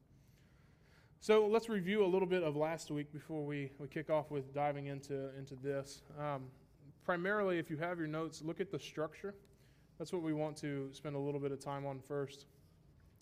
So 1.21 1.47
let's 1.47 1.69
review 1.69 2.05
a 2.05 2.07
little 2.07 2.29
bit 2.29 2.43
of 2.43 2.57
last 2.57 2.91
week 2.91 3.13
before 3.13 3.45
we, 3.45 3.71
we 3.79 3.89
kick 3.89 4.09
off 4.09 4.31
with 4.31 4.55
diving 4.55 4.87
into, 4.87 5.37
into 5.37 5.57
this. 5.57 6.03
Um, 6.19 6.45
primarily, 7.09 7.59
if 7.59 7.71
you 7.71 7.79
have 7.79 7.99
your 7.99 8.07
notes, 8.07 8.43
look 8.45 8.61
at 8.61 8.71
the 8.71 8.79
structure. 8.79 9.35
That's 9.99 10.13
what 10.13 10.21
we 10.21 10.35
want 10.35 10.59
to 10.59 10.91
spend 10.93 11.17
a 11.17 11.19
little 11.19 11.41
bit 11.41 11.53
of 11.53 11.59
time 11.59 11.87
on 11.87 12.01
first. 12.01 12.45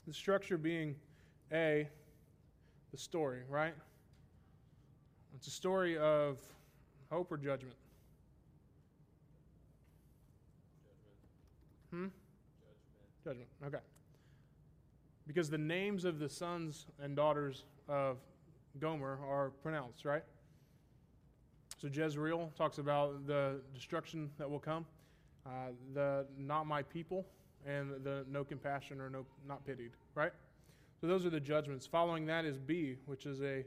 The 0.09 0.13
structure 0.13 0.59
being 0.59 0.97
A, 1.53 1.89
the 2.91 2.99
story, 2.99 3.43
right? 3.49 3.75
It's 5.37 5.47
a 5.47 5.53
story 5.53 5.97
of 5.99 6.41
hope 7.13 7.31
or 7.31 7.37
judgment. 7.37 7.77
Judgment. 11.93 11.93
Hmm? 11.93 12.07
Judgment. 13.25 13.49
Judgment. 13.61 13.77
Okay. 13.77 13.85
Because 15.29 15.49
the 15.49 15.59
names 15.59 16.05
of 16.05 16.19
the 16.19 16.29
sons 16.29 16.87
and 17.01 17.15
daughters 17.15 17.63
of 17.89 18.17
Gomer 18.81 19.21
are 19.31 19.51
pronounced, 19.63 20.05
right? 20.05 20.25
So 21.81 21.89
Jezreel 21.89 22.53
talks 22.57 22.79
about 22.79 23.27
the 23.27 23.61
destruction 23.75 24.31
that 24.39 24.51
will 24.51 24.59
come, 24.59 24.87
uh, 25.45 25.73
the 25.93 26.27
not 26.39 26.67
my 26.67 26.83
people, 26.83 27.27
and 27.67 27.91
the 28.03 28.25
no 28.31 28.45
compassion 28.45 29.01
or 29.01 29.11
no 29.11 29.27
not 29.47 29.65
pitied, 29.67 29.91
right? 30.15 30.33
So 31.01 31.07
those 31.07 31.27
are 31.27 31.31
the 31.31 31.41
judgments. 31.41 31.87
Following 31.87 32.27
that 32.27 32.45
is 32.45 32.59
B, 32.59 32.97
which 33.05 33.27
is 33.27 33.43
a 33.43 33.65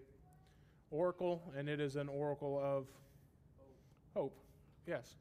oracle, 0.89 1.43
and 1.55 1.69
it 1.69 1.79
is 1.79 1.95
an 1.95 2.09
oracle 2.09 2.59
of 2.63 2.87
hope. 4.15 4.39
Yes. 4.87 5.15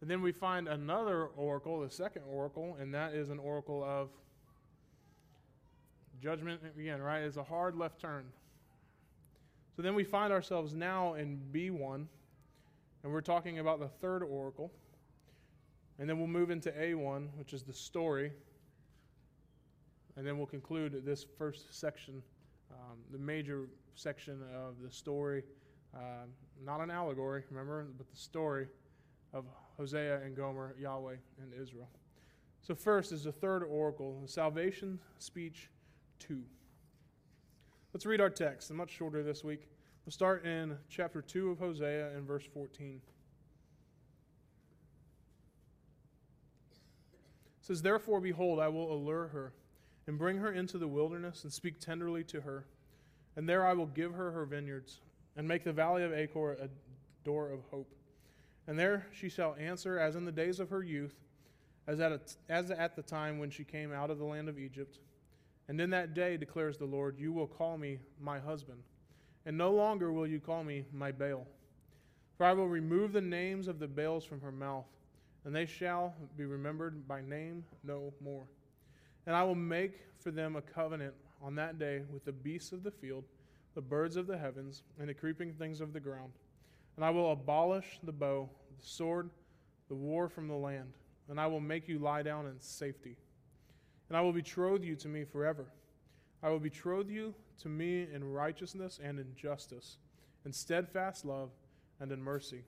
And 0.00 0.10
then 0.10 0.22
we 0.22 0.32
find 0.32 0.68
another 0.68 1.26
oracle, 1.26 1.80
the 1.80 1.90
second 1.90 2.22
oracle, 2.28 2.76
and 2.80 2.94
that 2.94 3.12
is 3.12 3.30
an 3.30 3.38
oracle 3.38 3.84
of 3.84 4.08
judgment 6.20 6.60
again, 6.78 7.00
right? 7.02 7.22
It's 7.22 7.36
a 7.36 7.42
hard 7.42 7.76
left 7.76 8.00
turn. 8.00 8.24
So 9.76 9.82
then 9.82 9.94
we 9.94 10.04
find 10.04 10.32
ourselves 10.32 10.74
now 10.74 11.14
in 11.14 11.40
B1, 11.52 12.06
and 13.02 13.12
we're 13.12 13.20
talking 13.20 13.58
about 13.58 13.80
the 13.80 13.88
third 13.88 14.22
oracle. 14.22 14.72
And 15.98 16.08
then 16.08 16.18
we'll 16.18 16.26
move 16.26 16.50
into 16.50 16.70
A1, 16.70 17.28
which 17.36 17.52
is 17.52 17.62
the 17.62 17.72
story. 17.72 18.32
And 20.16 20.26
then 20.26 20.36
we'll 20.36 20.46
conclude 20.46 21.04
this 21.04 21.24
first 21.38 21.78
section, 21.78 22.22
um, 22.70 22.98
the 23.10 23.18
major 23.18 23.68
section 23.94 24.40
of 24.54 24.82
the 24.82 24.90
story. 24.90 25.42
Uh, 25.94 26.26
not 26.64 26.80
an 26.80 26.90
allegory, 26.90 27.44
remember, 27.50 27.86
but 27.96 28.08
the 28.08 28.16
story 28.16 28.68
of 29.32 29.44
Hosea 29.76 30.20
and 30.22 30.36
Gomer, 30.36 30.74
Yahweh 30.78 31.16
and 31.40 31.52
Israel. 31.60 31.88
So, 32.62 32.74
first 32.74 33.12
is 33.12 33.24
the 33.24 33.32
third 33.32 33.62
oracle, 33.64 34.20
the 34.22 34.28
salvation 34.28 35.00
speech 35.18 35.68
2. 36.20 36.40
Let's 37.92 38.06
read 38.06 38.20
our 38.20 38.30
text. 38.30 38.70
It's 38.70 38.76
much 38.76 38.90
shorter 38.90 39.22
this 39.22 39.42
week. 39.42 39.68
We'll 40.04 40.12
start 40.12 40.44
in 40.44 40.76
chapter 40.88 41.22
2 41.22 41.50
of 41.50 41.58
Hosea 41.60 42.16
and 42.16 42.26
verse 42.26 42.44
14. 42.52 43.00
It 47.60 47.66
says, 47.66 47.82
Therefore, 47.82 48.20
behold, 48.20 48.58
I 48.58 48.66
will 48.66 48.92
allure 48.92 49.28
her 49.28 49.52
and 50.08 50.18
bring 50.18 50.38
her 50.38 50.50
into 50.50 50.76
the 50.76 50.88
wilderness 50.88 51.44
and 51.44 51.52
speak 51.52 51.78
tenderly 51.78 52.24
to 52.24 52.40
her. 52.40 52.66
And 53.36 53.48
there 53.48 53.64
I 53.64 53.74
will 53.74 53.86
give 53.86 54.12
her 54.14 54.32
her 54.32 54.44
vineyards 54.44 54.98
and 55.36 55.46
make 55.46 55.62
the 55.62 55.72
valley 55.72 56.02
of 56.02 56.12
Achor 56.12 56.54
a 56.54 56.68
door 57.24 57.50
of 57.50 57.60
hope. 57.70 57.94
And 58.66 58.76
there 58.76 59.06
she 59.12 59.28
shall 59.28 59.54
answer 59.54 60.00
as 60.00 60.16
in 60.16 60.24
the 60.24 60.32
days 60.32 60.58
of 60.58 60.70
her 60.70 60.82
youth, 60.82 61.14
as 61.86 62.00
at, 62.00 62.10
a, 62.10 62.20
as 62.48 62.72
at 62.72 62.96
the 62.96 63.02
time 63.02 63.38
when 63.38 63.50
she 63.50 63.62
came 63.62 63.92
out 63.92 64.10
of 64.10 64.18
the 64.18 64.24
land 64.24 64.48
of 64.48 64.58
Egypt. 64.58 64.98
And 65.68 65.80
in 65.80 65.90
that 65.90 66.12
day, 66.12 66.36
declares 66.36 66.76
the 66.76 66.86
Lord, 66.86 67.20
you 67.20 67.32
will 67.32 67.46
call 67.46 67.78
me 67.78 68.00
my 68.20 68.40
husband, 68.40 68.82
and 69.46 69.56
no 69.56 69.72
longer 69.72 70.12
will 70.12 70.26
you 70.26 70.40
call 70.40 70.64
me 70.64 70.84
my 70.92 71.12
Baal. 71.12 71.46
For 72.36 72.44
I 72.44 72.52
will 72.52 72.68
remove 72.68 73.12
the 73.12 73.20
names 73.20 73.68
of 73.68 73.78
the 73.78 73.86
Baals 73.86 74.24
from 74.24 74.40
her 74.40 74.52
mouth, 74.52 74.86
and 75.44 75.54
they 75.54 75.66
shall 75.66 76.14
be 76.36 76.44
remembered 76.44 77.06
by 77.06 77.20
name 77.20 77.64
no 77.84 78.12
more. 78.22 78.44
And 79.26 79.36
I 79.36 79.44
will 79.44 79.54
make 79.54 80.00
for 80.18 80.30
them 80.30 80.56
a 80.56 80.62
covenant 80.62 81.14
on 81.42 81.54
that 81.56 81.78
day 81.78 82.02
with 82.12 82.24
the 82.24 82.32
beasts 82.32 82.72
of 82.72 82.82
the 82.82 82.90
field, 82.90 83.24
the 83.74 83.80
birds 83.80 84.16
of 84.16 84.26
the 84.26 84.38
heavens, 84.38 84.82
and 84.98 85.08
the 85.08 85.14
creeping 85.14 85.52
things 85.52 85.80
of 85.80 85.92
the 85.92 86.00
ground. 86.00 86.32
And 86.96 87.04
I 87.04 87.10
will 87.10 87.32
abolish 87.32 87.98
the 88.02 88.12
bow, 88.12 88.48
the 88.78 88.86
sword, 88.86 89.30
the 89.88 89.94
war 89.94 90.28
from 90.28 90.48
the 90.48 90.54
land, 90.54 90.92
and 91.28 91.40
I 91.40 91.46
will 91.46 91.60
make 91.60 91.88
you 91.88 91.98
lie 91.98 92.22
down 92.22 92.46
in 92.46 92.60
safety 92.60 93.16
and 94.12 94.18
I 94.18 94.20
will 94.20 94.34
betroth 94.34 94.84
you 94.84 94.94
to 94.96 95.08
me 95.08 95.24
forever. 95.24 95.64
I 96.42 96.50
will 96.50 96.58
betroth 96.58 97.08
you 97.08 97.34
to 97.60 97.68
me 97.68 98.06
in 98.12 98.24
righteousness 98.24 98.98
and 99.02 99.18
in 99.18 99.34
justice, 99.36 99.98
in 100.44 100.52
steadfast 100.52 101.24
love 101.24 101.50
and 102.00 102.12
in 102.12 102.22
mercy. 102.22 102.64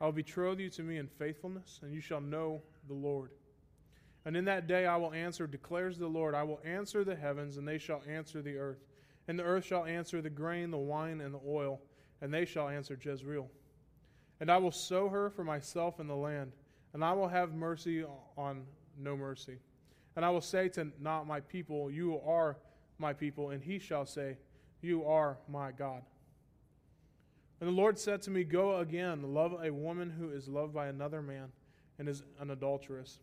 I 0.00 0.04
will 0.04 0.12
betroth 0.12 0.58
you 0.58 0.68
to 0.70 0.82
me 0.82 0.98
in 0.98 1.06
faithfulness, 1.06 1.80
and 1.82 1.92
you 1.92 2.00
shall 2.00 2.20
know 2.20 2.62
the 2.86 2.94
Lord. 2.94 3.30
And 4.24 4.36
in 4.36 4.44
that 4.46 4.66
day 4.66 4.86
I 4.86 4.96
will 4.96 5.12
answer, 5.12 5.46
declares 5.46 5.98
the 5.98 6.08
Lord, 6.08 6.34
I 6.34 6.42
will 6.42 6.60
answer 6.64 7.04
the 7.04 7.16
heavens, 7.16 7.56
and 7.56 7.66
they 7.66 7.78
shall 7.78 8.02
answer 8.08 8.42
the 8.42 8.58
earth. 8.58 8.84
And 9.28 9.38
the 9.38 9.44
earth 9.44 9.64
shall 9.64 9.84
answer 9.84 10.20
the 10.20 10.30
grain, 10.30 10.70
the 10.70 10.76
wine, 10.76 11.20
and 11.20 11.32
the 11.32 11.40
oil, 11.46 11.80
and 12.20 12.32
they 12.32 12.44
shall 12.44 12.68
answer 12.68 12.98
Jezreel. 13.00 13.48
And 14.40 14.50
I 14.50 14.58
will 14.58 14.72
sow 14.72 15.08
her 15.08 15.30
for 15.30 15.44
myself 15.44 15.98
in 15.98 16.06
the 16.06 16.16
land, 16.16 16.52
and 16.92 17.04
I 17.04 17.12
will 17.12 17.28
have 17.28 17.54
mercy 17.54 18.04
on 18.36 18.64
no 18.98 19.16
mercy. 19.16 19.58
And 20.14 20.24
I 20.24 20.30
will 20.30 20.40
say 20.40 20.68
to 20.70 20.88
not 21.00 21.26
my 21.26 21.40
people, 21.40 21.90
You 21.90 22.20
are 22.26 22.56
my 22.98 23.12
people, 23.12 23.50
and 23.50 23.62
he 23.62 23.78
shall 23.78 24.06
say, 24.06 24.36
You 24.80 25.04
are 25.04 25.38
my 25.48 25.72
God. 25.72 26.02
And 27.60 27.68
the 27.68 27.74
Lord 27.74 27.98
said 27.98 28.22
to 28.22 28.30
me, 28.30 28.44
Go 28.44 28.78
again, 28.78 29.34
love 29.34 29.56
a 29.62 29.72
woman 29.72 30.10
who 30.10 30.30
is 30.30 30.48
loved 30.48 30.74
by 30.74 30.88
another 30.88 31.22
man 31.22 31.48
and 31.98 32.08
is 32.08 32.22
an 32.40 32.50
adulteress, 32.50 33.20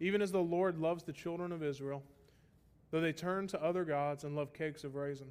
even 0.00 0.20
as 0.20 0.32
the 0.32 0.38
Lord 0.38 0.78
loves 0.78 1.04
the 1.04 1.12
children 1.12 1.52
of 1.52 1.62
Israel, 1.62 2.02
though 2.90 3.00
they 3.00 3.12
turn 3.12 3.46
to 3.48 3.62
other 3.62 3.84
gods 3.84 4.24
and 4.24 4.36
love 4.36 4.52
cakes 4.52 4.84
of 4.84 4.94
raisin. 4.94 5.28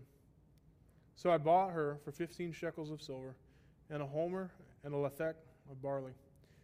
So 1.15 1.29
I 1.29 1.37
bought 1.37 1.71
her 1.71 1.99
for 2.03 2.11
fifteen 2.11 2.51
shekels 2.51 2.89
of 2.89 3.01
silver, 3.01 3.35
and 3.89 4.01
a 4.01 4.07
homer 4.07 4.51
and 4.83 4.93
a 4.93 4.97
lethech 4.97 5.35
of 5.69 5.81
barley. 5.81 6.13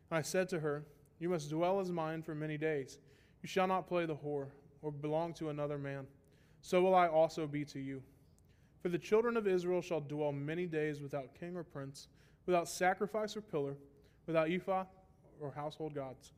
And 0.10 0.18
I 0.18 0.22
said 0.22 0.50
to 0.50 0.60
her, 0.60 0.84
You 1.20 1.30
must 1.30 1.50
dwell 1.50 1.80
as 1.80 1.92
mine 1.92 2.24
for 2.24 2.34
many 2.34 2.58
days 2.58 2.98
you 3.42 3.48
shall 3.48 3.68
not 3.68 3.88
play 3.88 4.06
the 4.06 4.16
whore 4.16 4.48
or 4.82 4.92
belong 4.92 5.34
to 5.36 5.50
another 5.50 5.78
man. 5.78 6.08
So 6.62 6.82
will 6.82 6.96
I 6.96 7.08
also 7.08 7.48
be 7.48 7.64
to 7.66 7.80
you. 7.80 8.02
For 8.82 8.90
the 8.90 8.98
children 8.98 9.38
of 9.38 9.48
Israel 9.48 9.82
shall 9.82 10.02
dwell 10.02 10.32
many 10.32 10.66
days 10.66 11.02
without 11.02 11.34
king 11.40 11.56
or 11.56 11.64
prince, 11.64 12.08
without 12.46 12.70
sacrifice 12.70 13.36
or 13.36 13.42
pillar, 13.42 13.76
without 14.26 14.50
ephah 14.50 14.86
or 15.42 15.52
household 15.52 15.96
gods. 15.96 16.34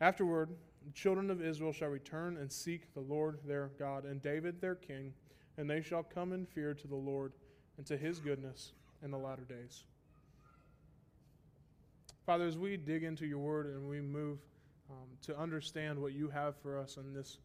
Afterward, 0.00 0.50
the 0.84 0.92
children 0.92 1.30
of 1.30 1.42
Israel 1.42 1.72
shall 1.72 1.88
return 1.88 2.36
and 2.36 2.50
seek 2.50 2.92
the 2.94 3.00
Lord 3.00 3.38
their 3.46 3.70
God 3.78 4.04
and 4.04 4.20
David 4.20 4.60
their 4.60 4.74
king, 4.74 5.12
and 5.56 5.68
they 5.68 5.80
shall 5.80 6.02
come 6.02 6.32
in 6.32 6.44
fear 6.44 6.74
to 6.74 6.88
the 6.88 6.96
Lord 6.96 7.32
and 7.76 7.86
to 7.86 7.96
his 7.96 8.18
goodness 8.18 8.72
in 9.02 9.10
the 9.10 9.18
latter 9.18 9.44
days. 9.44 9.84
Father, 12.26 12.46
as 12.46 12.56
we 12.56 12.76
dig 12.76 13.02
into 13.02 13.26
your 13.26 13.38
word 13.38 13.66
and 13.66 13.88
we 13.88 14.00
move 14.00 14.38
um, 14.90 15.08
to 15.22 15.36
understand 15.36 15.98
what 15.98 16.12
you 16.12 16.28
have 16.28 16.56
for 16.56 16.78
us 16.78 16.96
in 16.96 17.12
this 17.12 17.38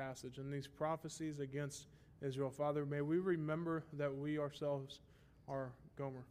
passage 0.00 0.38
and 0.38 0.52
these 0.52 0.66
prophecies 0.66 1.40
against 1.40 1.86
Israel. 2.22 2.50
Father, 2.50 2.86
may 2.86 3.02
we 3.02 3.18
remember 3.18 3.84
that 3.94 4.14
we 4.14 4.38
ourselves 4.38 5.00
are 5.48 5.72
Gomer. 5.98 6.24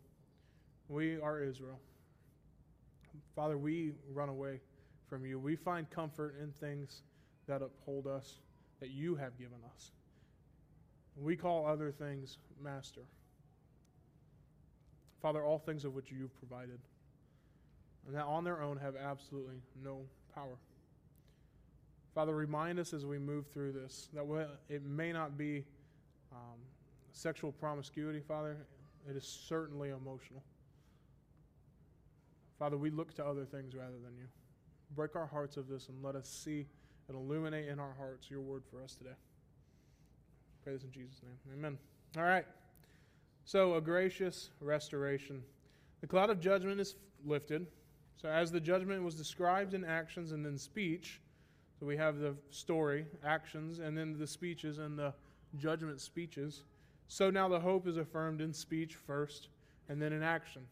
We 0.87 1.19
are 1.21 1.41
Israel. 1.43 1.79
Father, 3.35 3.57
we 3.57 3.93
run 4.11 4.29
away 4.29 4.59
from 5.07 5.25
you. 5.25 5.39
We 5.39 5.55
find 5.55 5.89
comfort 5.89 6.35
in 6.41 6.51
things 6.51 7.03
that 7.47 7.61
uphold 7.61 8.07
us, 8.07 8.39
that 8.79 8.89
you 8.89 9.15
have 9.15 9.37
given 9.37 9.59
us. 9.75 9.91
We 11.15 11.35
call 11.35 11.67
other 11.67 11.91
things 11.91 12.37
master. 12.61 13.01
Father, 15.21 15.43
all 15.43 15.59
things 15.59 15.85
of 15.85 15.93
which 15.93 16.11
you've 16.11 16.35
provided, 16.39 16.79
and 18.07 18.15
that 18.15 18.25
on 18.25 18.43
their 18.43 18.61
own 18.61 18.77
have 18.77 18.95
absolutely 18.95 19.61
no 19.83 20.01
power. 20.33 20.57
Father, 22.19 22.35
remind 22.35 22.79
us 22.79 22.91
as 22.91 23.05
we 23.05 23.17
move 23.17 23.47
through 23.47 23.71
this 23.71 24.09
that 24.11 24.25
it 24.67 24.83
may 24.83 25.13
not 25.13 25.37
be 25.37 25.63
um, 26.33 26.59
sexual 27.13 27.53
promiscuity, 27.53 28.19
Father. 28.19 28.57
It 29.09 29.15
is 29.15 29.23
certainly 29.23 29.91
emotional. 29.91 30.43
Father, 32.59 32.75
we 32.75 32.89
look 32.89 33.13
to 33.15 33.25
other 33.25 33.45
things 33.45 33.73
rather 33.73 33.97
than 34.03 34.17
you. 34.17 34.25
Break 34.97 35.15
our 35.15 35.27
hearts 35.27 35.55
of 35.55 35.69
this 35.69 35.87
and 35.87 36.03
let 36.03 36.15
us 36.17 36.27
see 36.27 36.65
and 37.07 37.15
illuminate 37.15 37.69
in 37.69 37.79
our 37.79 37.95
hearts 37.97 38.29
your 38.29 38.41
word 38.41 38.63
for 38.69 38.83
us 38.83 38.95
today. 38.95 39.15
Pray 40.65 40.73
this 40.73 40.83
in 40.83 40.91
Jesus' 40.91 41.21
name. 41.23 41.57
Amen. 41.57 41.77
All 42.17 42.23
right. 42.23 42.45
So, 43.45 43.75
a 43.75 43.81
gracious 43.81 44.49
restoration. 44.59 45.41
The 46.01 46.07
cloud 46.07 46.29
of 46.29 46.41
judgment 46.41 46.81
is 46.81 46.95
lifted. 47.23 47.65
So, 48.21 48.27
as 48.27 48.51
the 48.51 48.59
judgment 48.59 49.05
was 49.05 49.15
described 49.15 49.73
in 49.73 49.85
actions 49.85 50.33
and 50.33 50.45
then 50.45 50.57
speech, 50.57 51.21
so 51.79 51.85
we 51.85 51.95
have 51.95 52.19
the 52.19 52.35
story, 52.49 53.05
actions, 53.23 53.79
and 53.79 53.97
then 53.97 54.17
the 54.17 54.27
speeches 54.27 54.79
and 54.79 54.99
the 54.99 55.13
judgment 55.57 56.01
speeches. 56.01 56.63
So 57.07 57.29
now 57.29 57.47
the 57.47 57.59
hope 57.59 57.87
is 57.87 57.97
affirmed 57.97 58.41
in 58.41 58.53
speech 58.53 58.95
first 58.95 59.47
and 59.87 60.01
then 60.01 60.11
in 60.11 60.21
action. 60.21 60.63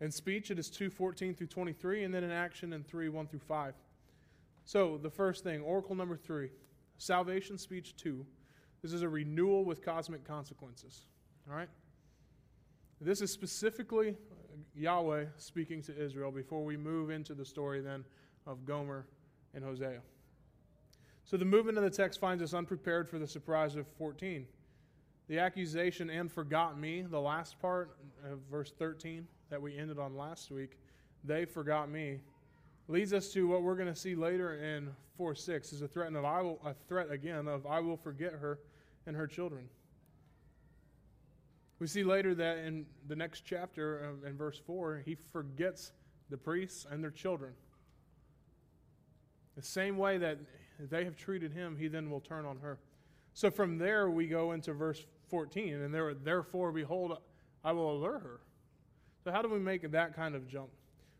In 0.00 0.10
speech, 0.10 0.50
it 0.50 0.58
is 0.58 0.70
2:14 0.70 1.34
through 1.34 1.46
23, 1.48 2.04
and 2.04 2.14
then 2.14 2.22
in 2.22 2.30
action 2.30 2.72
in 2.72 2.84
3 2.84 3.08
1 3.08 3.26
through 3.26 3.40
5. 3.40 3.74
So 4.64 4.98
the 4.98 5.10
first 5.10 5.42
thing, 5.42 5.62
Oracle 5.62 5.94
number 5.94 6.16
three, 6.16 6.50
salvation 6.98 7.56
speech 7.56 7.96
two. 7.96 8.26
This 8.82 8.92
is 8.92 9.02
a 9.02 9.08
renewal 9.08 9.64
with 9.64 9.82
cosmic 9.82 10.24
consequences. 10.24 11.06
All 11.48 11.56
right? 11.56 11.68
This 13.00 13.20
is 13.20 13.32
specifically 13.32 14.16
Yahweh 14.74 15.26
speaking 15.36 15.82
to 15.82 15.96
Israel 15.96 16.30
before 16.30 16.64
we 16.64 16.76
move 16.76 17.10
into 17.10 17.34
the 17.34 17.44
story 17.44 17.80
then 17.80 18.04
of 18.46 18.64
Gomer 18.64 19.06
and 19.56 19.64
Hosea. 19.64 20.00
So 21.24 21.36
the 21.36 21.44
movement 21.44 21.76
of 21.76 21.82
the 21.82 21.90
text 21.90 22.20
finds 22.20 22.40
us 22.40 22.54
unprepared 22.54 23.08
for 23.08 23.18
the 23.18 23.26
surprise 23.26 23.74
of 23.74 23.88
14. 23.98 24.46
The 25.28 25.40
accusation 25.40 26.08
and 26.08 26.30
forgot 26.30 26.78
me, 26.78 27.02
the 27.02 27.20
last 27.20 27.58
part 27.58 27.96
of 28.30 28.38
verse 28.48 28.72
13 28.78 29.26
that 29.50 29.60
we 29.60 29.76
ended 29.76 29.98
on 29.98 30.16
last 30.16 30.52
week, 30.52 30.78
they 31.24 31.44
forgot 31.44 31.90
me, 31.90 32.20
leads 32.86 33.12
us 33.12 33.32
to 33.32 33.48
what 33.48 33.62
we're 33.62 33.74
going 33.74 33.92
to 33.92 33.98
see 33.98 34.14
later 34.14 34.54
in 34.54 34.88
4 35.16 35.34
6 35.34 35.72
is 35.72 35.82
a 35.82 35.88
threat 35.88 36.14
of 36.14 36.24
I 36.24 36.42
will, 36.42 36.60
a 36.64 36.74
threat 36.86 37.10
again 37.10 37.48
of 37.48 37.66
I 37.66 37.80
will 37.80 37.96
forget 37.96 38.32
her 38.32 38.60
and 39.06 39.16
her 39.16 39.26
children. 39.26 39.68
We 41.78 41.86
see 41.86 42.04
later 42.04 42.34
that 42.36 42.58
in 42.58 42.86
the 43.08 43.16
next 43.16 43.42
chapter, 43.44 44.14
in 44.24 44.36
verse 44.36 44.60
4, 44.64 45.02
he 45.04 45.14
forgets 45.14 45.92
the 46.30 46.36
priests 46.36 46.86
and 46.88 47.02
their 47.02 47.10
children. 47.10 47.52
The 49.56 49.62
same 49.62 49.96
way 49.96 50.18
that 50.18 50.38
they 50.78 51.04
have 51.04 51.16
treated 51.16 51.52
him, 51.52 51.76
he 51.76 51.88
then 51.88 52.10
will 52.10 52.20
turn 52.20 52.44
on 52.44 52.58
her. 52.58 52.78
So 53.32 53.50
from 53.50 53.78
there, 53.78 54.10
we 54.10 54.26
go 54.26 54.52
into 54.52 54.72
verse 54.72 55.04
14, 55.28 55.74
and 55.82 55.92
there, 55.92 56.14
therefore, 56.14 56.72
behold, 56.72 57.18
I 57.64 57.72
will 57.72 57.96
allure 57.96 58.18
her. 58.18 58.40
So, 59.24 59.32
how 59.32 59.42
do 59.42 59.48
we 59.48 59.58
make 59.58 59.90
that 59.90 60.14
kind 60.14 60.34
of 60.34 60.46
jump? 60.46 60.68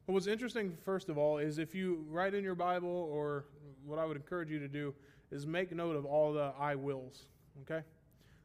Well, 0.06 0.14
what's 0.14 0.28
interesting, 0.28 0.76
first 0.84 1.08
of 1.08 1.18
all, 1.18 1.38
is 1.38 1.58
if 1.58 1.74
you 1.74 2.04
write 2.08 2.34
in 2.34 2.44
your 2.44 2.54
Bible, 2.54 3.08
or 3.10 3.46
what 3.84 3.98
I 3.98 4.04
would 4.04 4.16
encourage 4.16 4.50
you 4.50 4.60
to 4.60 4.68
do, 4.68 4.94
is 5.32 5.46
make 5.46 5.74
note 5.74 5.96
of 5.96 6.04
all 6.04 6.32
the 6.32 6.52
I 6.58 6.76
wills. 6.76 7.24
Okay? 7.62 7.82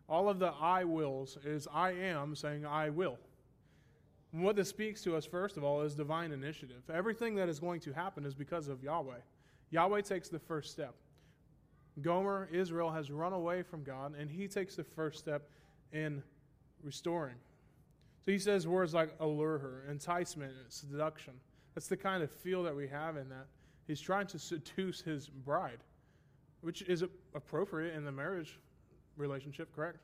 All 0.09 0.27
of 0.27 0.39
the 0.39 0.53
I 0.59 0.83
wills 0.83 1.37
is 1.45 1.67
I 1.71 1.91
am 1.91 2.35
saying 2.35 2.65
I 2.65 2.89
will. 2.89 3.17
And 4.33 4.43
what 4.43 4.55
this 4.55 4.69
speaks 4.69 5.01
to 5.03 5.15
us, 5.15 5.25
first 5.25 5.57
of 5.57 5.63
all, 5.63 5.81
is 5.81 5.93
divine 5.93 6.31
initiative. 6.31 6.81
Everything 6.93 7.35
that 7.35 7.49
is 7.49 7.59
going 7.59 7.81
to 7.81 7.93
happen 7.93 8.25
is 8.25 8.33
because 8.33 8.67
of 8.67 8.83
Yahweh. 8.83 9.19
Yahweh 9.71 10.01
takes 10.01 10.29
the 10.29 10.39
first 10.39 10.71
step. 10.71 10.93
Gomer, 12.01 12.47
Israel, 12.51 12.89
has 12.91 13.11
run 13.11 13.33
away 13.33 13.63
from 13.63 13.83
God, 13.83 14.13
and 14.17 14.29
he 14.29 14.47
takes 14.47 14.75
the 14.75 14.83
first 14.83 15.19
step 15.19 15.49
in 15.91 16.23
restoring. 16.83 17.35
So 18.25 18.31
he 18.31 18.39
says 18.39 18.67
words 18.67 18.93
like 18.93 19.13
allure 19.19 19.57
her, 19.57 19.83
enticement, 19.89 20.53
seduction. 20.69 21.33
That's 21.73 21.87
the 21.87 21.97
kind 21.97 22.21
of 22.21 22.31
feel 22.31 22.63
that 22.63 22.75
we 22.75 22.87
have 22.87 23.17
in 23.17 23.27
that. 23.29 23.47
He's 23.87 23.99
trying 23.99 24.27
to 24.27 24.39
seduce 24.39 25.01
his 25.01 25.27
bride, 25.27 25.79
which 26.61 26.81
is 26.83 27.03
appropriate 27.33 27.95
in 27.95 28.05
the 28.05 28.11
marriage 28.11 28.59
relationship, 29.17 29.73
correct? 29.75 29.97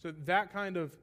So 0.00 0.12
that 0.24 0.52
kind 0.52 0.76
of 0.76 0.96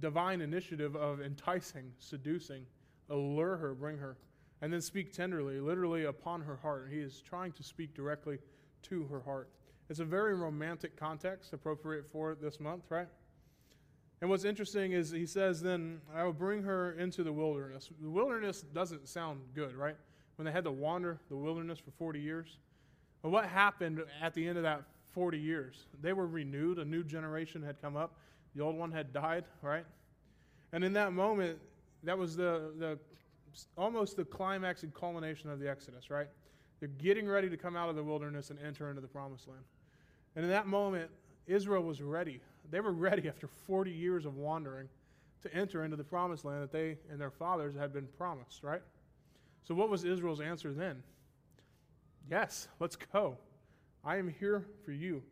divine 0.00 0.40
initiative 0.40 0.96
of 0.96 1.20
enticing, 1.20 1.92
seducing, 1.98 2.64
allure 3.08 3.56
her, 3.56 3.74
bring 3.74 3.98
her 3.98 4.16
and 4.62 4.72
then 4.72 4.80
speak 4.80 5.12
tenderly, 5.12 5.60
literally 5.60 6.04
upon 6.04 6.42
her 6.42 6.56
heart. 6.56 6.88
He 6.90 6.98
is 6.98 7.22
trying 7.22 7.52
to 7.52 7.62
speak 7.62 7.94
directly 7.94 8.38
to 8.82 9.04
her 9.06 9.20
heart. 9.20 9.48
It's 9.88 10.00
a 10.00 10.04
very 10.04 10.34
romantic 10.34 10.96
context 10.96 11.52
appropriate 11.52 12.06
for 12.12 12.36
this 12.40 12.60
month, 12.60 12.84
right? 12.90 13.08
And 14.20 14.28
what's 14.28 14.44
interesting 14.44 14.92
is 14.92 15.10
he 15.10 15.26
says, 15.26 15.62
Then 15.62 16.00
I 16.14 16.24
will 16.24 16.32
bring 16.32 16.62
her 16.62 16.92
into 16.92 17.22
the 17.22 17.32
wilderness. 17.32 17.90
The 18.00 18.10
wilderness 18.10 18.60
doesn't 18.60 19.08
sound 19.08 19.40
good, 19.54 19.74
right? 19.74 19.96
When 20.36 20.44
they 20.44 20.52
had 20.52 20.64
to 20.64 20.70
wander 20.70 21.18
the 21.28 21.36
wilderness 21.36 21.78
for 21.78 21.90
40 21.92 22.20
years. 22.20 22.58
But 23.22 23.30
what 23.30 23.46
happened 23.46 24.02
at 24.22 24.34
the 24.34 24.46
end 24.46 24.58
of 24.58 24.62
that 24.64 24.82
40 25.12 25.38
years? 25.38 25.86
They 26.00 26.12
were 26.12 26.26
renewed, 26.26 26.78
a 26.78 26.84
new 26.84 27.02
generation 27.02 27.62
had 27.62 27.80
come 27.80 27.96
up, 27.96 28.14
the 28.54 28.62
old 28.62 28.76
one 28.76 28.92
had 28.92 29.12
died, 29.12 29.44
right? 29.62 29.84
And 30.72 30.84
in 30.84 30.92
that 30.94 31.12
moment, 31.12 31.58
that 32.04 32.16
was 32.16 32.36
the, 32.36 32.72
the 32.78 32.98
almost 33.76 34.16
the 34.16 34.24
climax 34.24 34.82
and 34.82 34.94
culmination 34.94 35.50
of 35.50 35.58
the 35.58 35.68
Exodus, 35.68 36.10
right? 36.10 36.28
They're 36.78 36.88
getting 36.88 37.28
ready 37.28 37.50
to 37.50 37.56
come 37.56 37.76
out 37.76 37.88
of 37.88 37.96
the 37.96 38.02
wilderness 38.02 38.50
and 38.50 38.58
enter 38.58 38.88
into 38.88 39.00
the 39.00 39.08
promised 39.08 39.48
land. 39.48 39.62
And 40.36 40.44
in 40.44 40.50
that 40.50 40.66
moment, 40.66 41.10
Israel 41.46 41.82
was 41.82 42.00
ready. 42.00 42.40
They 42.70 42.80
were 42.80 42.92
ready 42.92 43.28
after 43.28 43.48
40 43.66 43.90
years 43.90 44.24
of 44.24 44.36
wandering 44.36 44.88
to 45.42 45.54
enter 45.54 45.84
into 45.84 45.96
the 45.96 46.04
promised 46.04 46.44
land 46.44 46.62
that 46.62 46.72
they 46.72 46.96
and 47.10 47.20
their 47.20 47.30
fathers 47.30 47.74
had 47.74 47.92
been 47.92 48.06
promised, 48.18 48.62
right? 48.62 48.82
So, 49.64 49.74
what 49.74 49.88
was 49.88 50.04
Israel's 50.04 50.40
answer 50.40 50.72
then? 50.72 51.02
Yes, 52.30 52.68
let's 52.78 52.96
go. 52.96 53.36
I 54.04 54.16
am 54.16 54.28
here 54.28 54.64
for 54.84 54.92
you. 54.92 55.22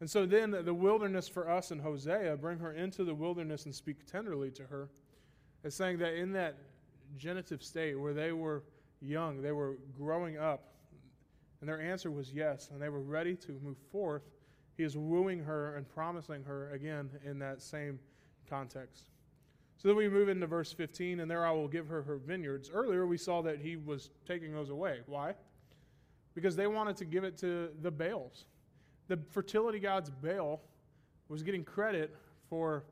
And 0.00 0.10
so 0.10 0.26
then 0.26 0.50
the 0.50 0.74
wilderness 0.74 1.28
for 1.28 1.48
us 1.48 1.70
in 1.70 1.78
Hosea, 1.78 2.36
bring 2.36 2.58
her 2.58 2.72
into 2.72 3.04
the 3.04 3.14
wilderness 3.14 3.64
and 3.64 3.74
speak 3.74 4.06
tenderly 4.10 4.50
to 4.52 4.64
her, 4.64 4.88
is 5.62 5.74
saying 5.74 5.98
that 5.98 6.14
in 6.14 6.32
that 6.32 6.56
genitive 7.16 7.62
state 7.62 7.98
where 7.98 8.12
they 8.12 8.32
were 8.32 8.62
young, 9.00 9.42
they 9.42 9.52
were 9.52 9.76
growing 9.96 10.38
up, 10.38 10.74
and 11.60 11.68
their 11.68 11.80
answer 11.80 12.10
was 12.10 12.32
yes, 12.32 12.70
and 12.72 12.80
they 12.80 12.88
were 12.88 13.00
ready 13.00 13.34
to 13.36 13.52
move 13.62 13.78
forth, 13.90 14.22
he 14.76 14.82
is 14.82 14.96
wooing 14.96 15.38
her 15.38 15.76
and 15.76 15.88
promising 15.88 16.42
her 16.44 16.70
again 16.72 17.10
in 17.24 17.38
that 17.38 17.62
same 17.62 17.98
context. 18.48 19.10
So 19.76 19.88
then 19.88 19.96
we 19.96 20.08
move 20.08 20.28
into 20.28 20.46
verse 20.46 20.72
15, 20.72 21.20
and 21.20 21.30
there 21.30 21.46
I 21.46 21.50
will 21.50 21.68
give 21.68 21.86
her 21.88 22.02
her 22.02 22.16
vineyards. 22.16 22.70
Earlier 22.72 23.06
we 23.06 23.18
saw 23.18 23.42
that 23.42 23.58
he 23.60 23.76
was 23.76 24.10
taking 24.26 24.52
those 24.52 24.70
away. 24.70 25.00
Why? 25.06 25.34
Because 26.34 26.56
they 26.56 26.66
wanted 26.66 26.96
to 26.96 27.04
give 27.04 27.24
it 27.24 27.36
to 27.38 27.70
the 27.82 27.90
Baals. 27.90 28.46
The 29.08 29.18
fertility 29.30 29.78
gods 29.78 30.10
Baal 30.10 30.62
was 31.28 31.42
getting 31.42 31.64
credit 31.64 32.16
for 32.48 32.84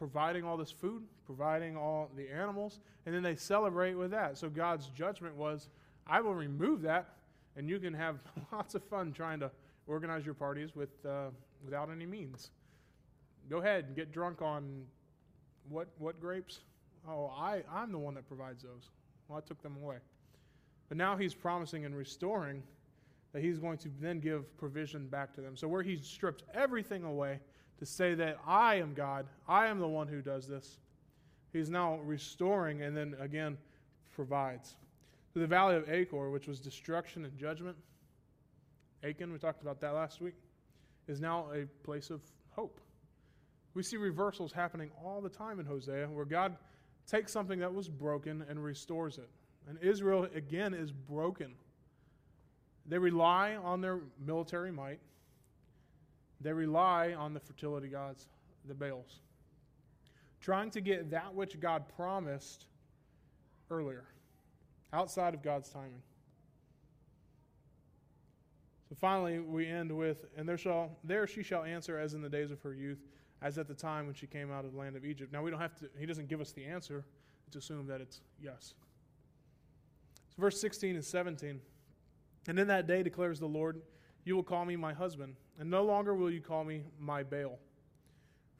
providing 0.00 0.44
all 0.44 0.56
this 0.56 0.70
food, 0.70 1.02
providing 1.26 1.76
all 1.76 2.10
the 2.16 2.26
animals, 2.26 2.80
and 3.04 3.14
then 3.14 3.22
they 3.22 3.36
celebrate 3.36 3.92
with 3.92 4.10
that. 4.10 4.38
So 4.38 4.48
God's 4.48 4.86
judgment 4.86 5.36
was, 5.36 5.68
I 6.06 6.22
will 6.22 6.34
remove 6.34 6.80
that, 6.82 7.16
and 7.54 7.68
you 7.68 7.78
can 7.78 7.92
have 7.92 8.16
lots 8.52 8.74
of 8.74 8.82
fun 8.82 9.12
trying 9.12 9.40
to 9.40 9.50
organize 9.86 10.24
your 10.24 10.32
parties 10.32 10.74
with, 10.74 10.88
uh, 11.04 11.26
without 11.62 11.90
any 11.90 12.06
means. 12.06 12.50
Go 13.50 13.58
ahead 13.58 13.84
and 13.88 13.94
get 13.94 14.10
drunk 14.10 14.40
on 14.40 14.84
what, 15.68 15.88
what 15.98 16.18
grapes? 16.18 16.60
Oh, 17.06 17.30
I, 17.38 17.62
I'm 17.70 17.92
the 17.92 17.98
one 17.98 18.14
that 18.14 18.26
provides 18.26 18.62
those. 18.62 18.88
Well, 19.28 19.36
I 19.36 19.46
took 19.46 19.62
them 19.62 19.76
away. 19.82 19.96
But 20.88 20.96
now 20.96 21.14
he's 21.14 21.34
promising 21.34 21.84
and 21.84 21.94
restoring 21.94 22.62
that 23.34 23.42
he's 23.42 23.58
going 23.58 23.76
to 23.78 23.90
then 24.00 24.18
give 24.18 24.56
provision 24.56 25.08
back 25.08 25.34
to 25.34 25.42
them. 25.42 25.58
So, 25.58 25.68
where 25.68 25.82
he's 25.82 26.06
stripped 26.06 26.44
everything 26.54 27.04
away 27.04 27.38
to 27.80 27.86
say 27.86 28.14
that 28.14 28.38
I 28.46 28.76
am 28.76 28.94
God, 28.94 29.26
I 29.48 29.66
am 29.66 29.80
the 29.80 29.88
one 29.88 30.06
who 30.06 30.22
does 30.22 30.46
this, 30.46 30.78
He's 31.52 31.68
now 31.68 31.98
restoring 32.04 32.82
and 32.82 32.96
then 32.96 33.16
again 33.18 33.58
provides. 34.14 34.76
So 35.34 35.40
the 35.40 35.46
valley 35.46 35.74
of 35.76 35.90
Achor, 35.90 36.30
which 36.30 36.46
was 36.46 36.60
destruction 36.60 37.24
and 37.24 37.36
judgment, 37.36 37.76
Achan, 39.02 39.32
we 39.32 39.38
talked 39.38 39.62
about 39.62 39.80
that 39.80 39.94
last 39.94 40.20
week, 40.20 40.34
is 41.08 41.20
now 41.20 41.48
a 41.52 41.66
place 41.84 42.10
of 42.10 42.20
hope. 42.50 42.80
We 43.74 43.82
see 43.82 43.96
reversals 43.96 44.52
happening 44.52 44.90
all 45.04 45.20
the 45.20 45.28
time 45.28 45.58
in 45.58 45.66
Hosea 45.66 46.08
where 46.08 46.24
God 46.24 46.56
takes 47.06 47.32
something 47.32 47.58
that 47.60 47.72
was 47.72 47.88
broken 47.88 48.44
and 48.48 48.62
restores 48.62 49.18
it. 49.18 49.28
And 49.68 49.78
Israel, 49.80 50.28
again, 50.34 50.74
is 50.74 50.92
broken. 50.92 51.54
They 52.86 52.98
rely 52.98 53.56
on 53.56 53.80
their 53.80 54.00
military 54.24 54.72
might, 54.72 55.00
they 56.40 56.52
rely 56.52 57.14
on 57.14 57.34
the 57.34 57.40
fertility 57.40 57.88
gods, 57.88 58.28
the 58.66 58.74
Baals 58.74 59.20
trying 60.40 60.70
to 60.70 60.80
get 60.80 61.10
that 61.10 61.34
which 61.34 61.60
God 61.60 61.84
promised 61.96 62.66
earlier, 63.70 64.04
outside 64.92 65.34
of 65.34 65.42
God's 65.42 65.68
timing. 65.68 66.02
So 68.88 68.96
finally, 69.00 69.38
we 69.38 69.66
end 69.66 69.96
with, 69.96 70.24
and 70.36 70.48
there 70.48 70.58
shall 70.58 70.90
there 71.04 71.26
she 71.26 71.42
shall 71.42 71.62
answer 71.62 71.96
as 71.98 72.14
in 72.14 72.22
the 72.22 72.28
days 72.28 72.50
of 72.50 72.60
her 72.62 72.74
youth, 72.74 72.98
as 73.40 73.56
at 73.58 73.68
the 73.68 73.74
time 73.74 74.06
when 74.06 74.14
she 74.14 74.26
came 74.26 74.50
out 74.50 74.64
of 74.64 74.72
the 74.72 74.78
land 74.78 74.96
of 74.96 75.04
Egypt. 75.04 75.32
Now 75.32 75.42
we 75.42 75.50
don't 75.50 75.60
have 75.60 75.76
to. 75.76 75.88
He 75.98 76.06
doesn't 76.06 76.28
give 76.28 76.40
us 76.40 76.52
the 76.52 76.64
answer. 76.64 77.04
It's 77.46 77.56
assumed 77.56 77.88
that 77.88 78.00
it's 78.00 78.20
yes. 78.42 78.74
So 80.30 80.40
verse 80.40 80.60
16 80.60 80.96
and 80.96 81.04
17. 81.04 81.60
And 82.48 82.58
in 82.58 82.66
that 82.68 82.86
day 82.86 83.02
declares 83.02 83.38
the 83.38 83.46
Lord, 83.46 83.80
you 84.24 84.36
will 84.36 84.42
call 84.42 84.64
me 84.64 84.76
my 84.76 84.92
husband, 84.92 85.36
and 85.58 85.70
no 85.70 85.84
longer 85.84 86.14
will 86.14 86.30
you 86.30 86.40
call 86.40 86.64
me 86.64 86.82
my 86.98 87.22
Baal. 87.22 87.58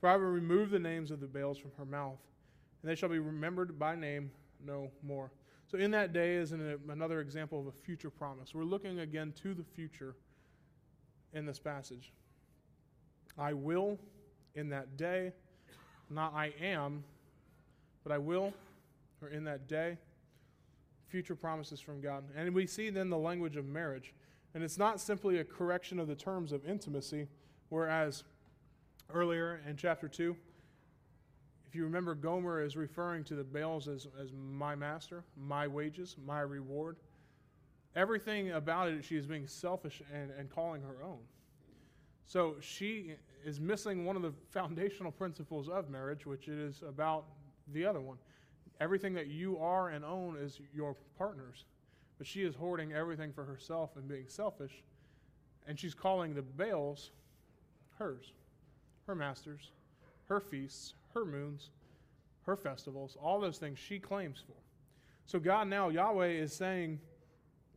For 0.00 0.08
I 0.08 0.16
will 0.16 0.24
remove 0.24 0.70
the 0.70 0.78
names 0.78 1.10
of 1.10 1.20
the 1.20 1.26
Baals 1.26 1.58
from 1.58 1.72
her 1.76 1.84
mouth, 1.84 2.18
and 2.82 2.90
they 2.90 2.94
shall 2.94 3.08
be 3.08 3.18
remembered 3.18 3.78
by 3.78 3.94
name 3.94 4.30
no 4.64 4.90
more. 5.02 5.30
So, 5.66 5.78
in 5.78 5.90
that 5.92 6.12
day 6.12 6.34
is 6.34 6.52
an, 6.52 6.78
another 6.88 7.20
example 7.20 7.60
of 7.60 7.66
a 7.66 7.72
future 7.72 8.10
promise. 8.10 8.54
We're 8.54 8.64
looking 8.64 9.00
again 9.00 9.32
to 9.42 9.54
the 9.54 9.62
future 9.62 10.16
in 11.32 11.46
this 11.46 11.58
passage. 11.58 12.12
I 13.38 13.52
will 13.52 13.98
in 14.54 14.68
that 14.70 14.96
day, 14.96 15.32
not 16.08 16.34
I 16.34 16.52
am, 16.60 17.04
but 18.02 18.12
I 18.12 18.18
will, 18.18 18.52
or 19.22 19.28
in 19.28 19.44
that 19.44 19.68
day, 19.68 19.96
future 21.08 21.36
promises 21.36 21.80
from 21.80 22.00
God. 22.00 22.24
And 22.36 22.52
we 22.54 22.66
see 22.66 22.90
then 22.90 23.10
the 23.10 23.18
language 23.18 23.56
of 23.56 23.66
marriage. 23.66 24.12
And 24.54 24.64
it's 24.64 24.78
not 24.78 25.00
simply 25.00 25.38
a 25.38 25.44
correction 25.44 25.98
of 25.98 26.08
the 26.08 26.14
terms 26.14 26.52
of 26.52 26.66
intimacy, 26.66 27.28
whereas 27.68 28.24
earlier 29.12 29.60
in 29.68 29.76
chapter 29.76 30.08
2, 30.08 30.36
if 31.70 31.76
you 31.76 31.84
remember, 31.84 32.16
Gomer 32.16 32.60
is 32.60 32.76
referring 32.76 33.22
to 33.24 33.36
the 33.36 33.44
Baals 33.44 33.86
as, 33.86 34.08
as 34.20 34.32
my 34.32 34.74
master, 34.74 35.22
my 35.36 35.68
wages, 35.68 36.16
my 36.26 36.40
reward. 36.40 36.96
Everything 37.94 38.50
about 38.50 38.88
it, 38.88 39.04
she 39.04 39.16
is 39.16 39.24
being 39.24 39.46
selfish 39.46 40.02
and, 40.12 40.32
and 40.36 40.50
calling 40.50 40.82
her 40.82 41.04
own. 41.04 41.20
So 42.26 42.56
she 42.60 43.14
is 43.44 43.60
missing 43.60 44.04
one 44.04 44.16
of 44.16 44.22
the 44.22 44.32
foundational 44.50 45.12
principles 45.12 45.68
of 45.68 45.88
marriage, 45.90 46.26
which 46.26 46.48
is 46.48 46.82
about 46.86 47.26
the 47.72 47.86
other 47.86 48.00
one. 48.00 48.18
Everything 48.80 49.14
that 49.14 49.28
you 49.28 49.56
are 49.58 49.90
and 49.90 50.04
own 50.04 50.36
is 50.36 50.60
your 50.74 50.96
partner's. 51.16 51.66
But 52.20 52.26
she 52.26 52.42
is 52.42 52.54
hoarding 52.54 52.92
everything 52.92 53.32
for 53.32 53.44
herself 53.44 53.96
and 53.96 54.06
being 54.06 54.28
selfish. 54.28 54.84
And 55.66 55.80
she's 55.80 55.94
calling 55.94 56.34
the 56.34 56.42
Baals 56.42 57.12
hers, 57.98 58.34
her 59.06 59.14
masters, 59.14 59.70
her 60.26 60.38
feasts, 60.38 60.92
her 61.14 61.24
moons, 61.24 61.70
her 62.42 62.56
festivals, 62.56 63.16
all 63.22 63.40
those 63.40 63.56
things 63.56 63.78
she 63.78 63.98
claims 63.98 64.44
for. 64.46 64.52
So 65.24 65.38
God 65.38 65.68
now, 65.68 65.88
Yahweh, 65.88 66.28
is 66.28 66.52
saying 66.52 67.00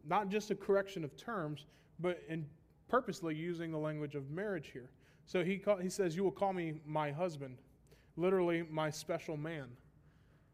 not 0.04 0.28
just 0.28 0.52
a 0.52 0.56
correction 0.56 1.06
of 1.06 1.16
terms, 1.16 1.66
but 2.02 2.22
in 2.28 2.46
purposely 2.90 3.36
using 3.36 3.72
the 3.72 3.78
language 3.78 4.14
of 4.14 4.30
marriage 4.30 4.72
here. 4.74 4.90
So 5.26 5.42
he, 5.42 5.58
call, 5.58 5.78
he 5.78 5.90
says, 5.90 6.18
You 6.18 6.24
will 6.26 6.32
call 6.32 6.52
me 6.52 6.74
my 6.86 7.12
husband, 7.12 7.60
literally, 8.18 8.66
my 8.70 8.90
special 8.90 9.38
man. 9.38 9.68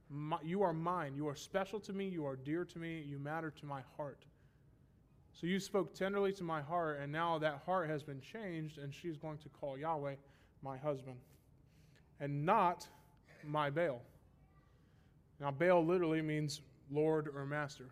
My, 0.10 0.38
you 0.44 0.64
are 0.64 0.74
mine. 0.74 1.14
You 1.16 1.28
are 1.28 1.36
special 1.36 1.80
to 1.82 1.94
me. 1.94 2.08
You 2.08 2.26
are 2.26 2.36
dear 2.36 2.66
to 2.66 2.80
me. 2.80 3.04
You 3.08 3.20
matter 3.20 3.52
to 3.52 3.66
my 3.66 3.82
heart. 3.96 4.26
So 5.34 5.48
you 5.48 5.60
spoke 5.60 5.94
tenderly 5.94 6.34
to 6.34 6.44
my 6.44 6.62
heart, 6.62 7.00
and 7.02 7.12
now 7.12 7.38
that 7.38 7.62
heart 7.66 7.90
has 7.90 8.04
been 8.04 8.20
changed, 8.20 8.78
and 8.78 8.94
she's 8.94 9.16
going 9.16 9.38
to 9.38 9.50
call 9.50 9.78
Yahweh 9.78 10.16
my 10.62 10.78
husband, 10.78 11.16
and 12.20 12.46
not 12.46 12.88
my 13.46 13.70
Baal. 13.70 14.02
Now, 15.40 15.52
Baal 15.52 15.86
literally 15.86 16.22
means 16.22 16.62
Lord 16.92 17.30
or 17.34 17.46
Master. 17.46 17.86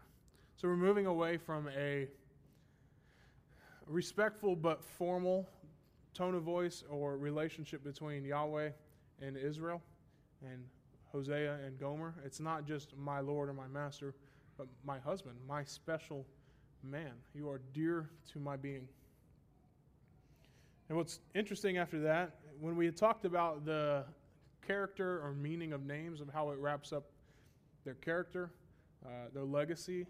So 0.57 0.67
we're 0.67 0.75
moving 0.75 1.05
away 1.05 1.37
from 1.37 1.69
a 1.69 2.07
respectful 3.85 4.55
but 4.55 4.83
formal 4.83 5.47
tone 6.13 6.35
of 6.35 6.43
voice 6.43 6.83
or 6.89 7.15
relationship 7.15 7.83
between 7.83 8.25
Yahweh 8.25 8.71
and 9.21 9.37
Israel 9.37 9.81
and 10.41 10.65
Hosea 11.11 11.59
and 11.65 11.79
Gomer. 11.79 12.15
It's 12.25 12.39
not 12.39 12.65
just 12.65 12.95
my 12.97 13.19
Lord 13.19 13.49
or 13.49 13.53
my 13.53 13.67
master, 13.67 14.13
but 14.57 14.67
my 14.85 14.99
husband, 14.99 15.35
my 15.47 15.63
special 15.63 16.25
man. 16.83 17.13
You 17.33 17.49
are 17.49 17.61
dear 17.73 18.09
to 18.33 18.39
my 18.39 18.57
being. 18.57 18.87
And 20.89 20.97
what's 20.97 21.19
interesting 21.35 21.77
after 21.77 21.99
that, 22.01 22.35
when 22.59 22.75
we 22.75 22.85
had 22.85 22.95
talked 22.95 23.25
about 23.25 23.65
the 23.65 24.05
character 24.65 25.21
or 25.23 25.33
meaning 25.33 25.73
of 25.73 25.85
names, 25.85 26.21
of 26.21 26.29
how 26.29 26.51
it 26.51 26.59
wraps 26.59 26.93
up 26.93 27.03
their 27.83 27.95
character, 27.95 28.51
uh, 29.05 29.09
their 29.33 29.43
legacy, 29.43 30.05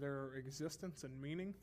their 0.00 0.34
existence 0.34 1.04
and 1.04 1.20
meaning, 1.20 1.54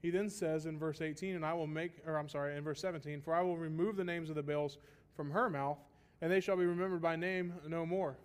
he 0.00 0.10
then 0.10 0.30
says 0.30 0.66
in 0.66 0.78
verse 0.78 1.00
18, 1.00 1.34
and 1.34 1.44
I 1.44 1.52
will 1.54 1.66
make, 1.66 1.92
or 2.06 2.18
I'm 2.18 2.28
sorry, 2.28 2.56
in 2.56 2.62
verse 2.62 2.80
17, 2.80 3.20
for 3.20 3.34
I 3.34 3.42
will 3.42 3.56
remove 3.56 3.96
the 3.96 4.04
names 4.04 4.30
of 4.30 4.36
the 4.36 4.42
Baals 4.42 4.78
from 5.16 5.30
her 5.30 5.50
mouth, 5.50 5.78
and 6.20 6.30
they 6.30 6.40
shall 6.40 6.56
be 6.56 6.66
remembered 6.66 7.02
by 7.02 7.16
name 7.16 7.54
no 7.66 7.86
more. 7.86 8.16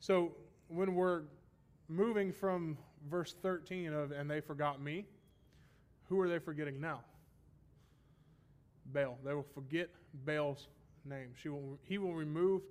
So 0.00 0.32
when 0.68 0.94
we're 0.94 1.22
moving 1.88 2.32
from 2.32 2.78
verse 3.10 3.34
13 3.42 3.92
of, 3.92 4.12
and 4.12 4.30
they 4.30 4.40
forgot 4.40 4.80
me, 4.80 5.06
who 6.08 6.20
are 6.20 6.28
they 6.28 6.38
forgetting 6.38 6.80
now? 6.80 7.00
Baal. 8.86 9.18
They 9.24 9.34
will 9.34 9.46
forget 9.54 9.90
Baal's 10.24 10.68
name. 11.04 11.28
She 11.40 11.48
will, 11.48 11.78
he 11.82 11.98
will 11.98 12.14
remove 12.14 12.62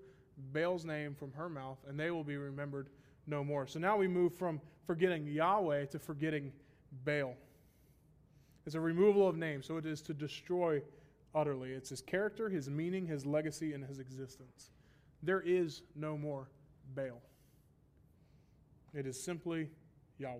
Baal's 0.53 0.85
name 0.85 1.15
from 1.15 1.31
her 1.33 1.49
mouth, 1.49 1.77
and 1.87 1.99
they 1.99 2.11
will 2.11 2.23
be 2.23 2.37
remembered 2.37 2.89
no 3.27 3.43
more. 3.43 3.67
So 3.67 3.79
now 3.79 3.97
we 3.97 4.07
move 4.07 4.33
from 4.35 4.59
forgetting 4.85 5.27
Yahweh 5.27 5.85
to 5.87 5.99
forgetting 5.99 6.51
Baal. 7.05 7.35
It's 8.65 8.75
a 8.75 8.79
removal 8.79 9.27
of 9.27 9.37
name, 9.37 9.63
so 9.63 9.77
it 9.77 9.85
is 9.85 10.01
to 10.03 10.13
destroy 10.13 10.81
utterly. 11.33 11.71
It's 11.71 11.89
his 11.89 12.01
character, 12.01 12.49
his 12.49 12.69
meaning, 12.69 13.07
his 13.07 13.25
legacy, 13.25 13.73
and 13.73 13.83
his 13.83 13.99
existence. 13.99 14.71
There 15.23 15.41
is 15.41 15.81
no 15.95 16.17
more 16.17 16.49
Baal. 16.95 17.21
It 18.93 19.05
is 19.05 19.21
simply 19.21 19.69
Yahweh. 20.17 20.39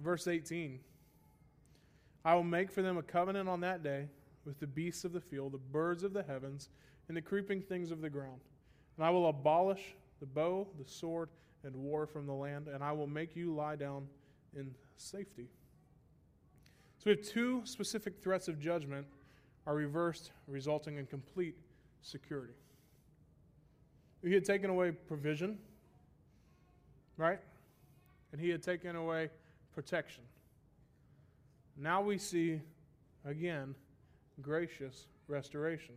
Verse 0.00 0.26
18 0.26 0.80
I 2.24 2.34
will 2.34 2.44
make 2.44 2.70
for 2.70 2.82
them 2.82 2.98
a 2.98 3.02
covenant 3.02 3.48
on 3.48 3.60
that 3.60 3.82
day 3.82 4.08
with 4.44 4.60
the 4.60 4.66
beasts 4.66 5.04
of 5.04 5.12
the 5.12 5.20
field, 5.20 5.52
the 5.52 5.58
birds 5.58 6.02
of 6.02 6.12
the 6.12 6.22
heavens, 6.22 6.68
and 7.08 7.16
the 7.16 7.22
creeping 7.22 7.62
things 7.62 7.90
of 7.90 8.00
the 8.00 8.10
ground. 8.10 8.40
And 8.96 9.06
I 9.06 9.10
will 9.10 9.28
abolish 9.28 9.94
the 10.20 10.26
bow, 10.26 10.66
the 10.78 10.84
sword, 10.84 11.30
and 11.64 11.74
war 11.74 12.06
from 12.06 12.26
the 12.26 12.32
land, 12.32 12.68
and 12.68 12.82
I 12.82 12.92
will 12.92 13.06
make 13.06 13.34
you 13.34 13.54
lie 13.54 13.76
down 13.76 14.06
in 14.54 14.74
safety. 14.96 15.48
So 16.98 17.04
we 17.06 17.12
have 17.12 17.22
two 17.22 17.62
specific 17.64 18.20
threats 18.20 18.48
of 18.48 18.60
judgment 18.60 19.06
are 19.66 19.74
reversed, 19.74 20.32
resulting 20.48 20.98
in 20.98 21.06
complete 21.06 21.56
security. 22.02 22.54
He 24.24 24.34
had 24.34 24.44
taken 24.44 24.68
away 24.68 24.90
provision, 24.90 25.58
right? 27.16 27.38
And 28.32 28.40
he 28.40 28.48
had 28.48 28.62
taken 28.62 28.96
away 28.96 29.30
protection. 29.72 30.24
Now 31.76 32.02
we 32.02 32.18
see, 32.18 32.60
again, 33.24 33.76
gracious 34.42 35.06
restoration. 35.28 35.94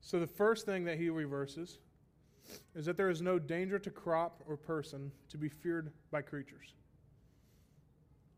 So 0.00 0.18
the 0.18 0.26
first 0.26 0.66
thing 0.66 0.84
that 0.84 0.98
he 0.98 1.08
reverses 1.08 1.78
is 2.74 2.84
that 2.86 2.96
there 2.96 3.10
is 3.10 3.22
no 3.22 3.38
danger 3.38 3.78
to 3.78 3.90
crop 3.90 4.42
or 4.48 4.56
person 4.56 5.12
to 5.28 5.38
be 5.38 5.48
feared 5.48 5.92
by 6.10 6.22
creatures. 6.22 6.74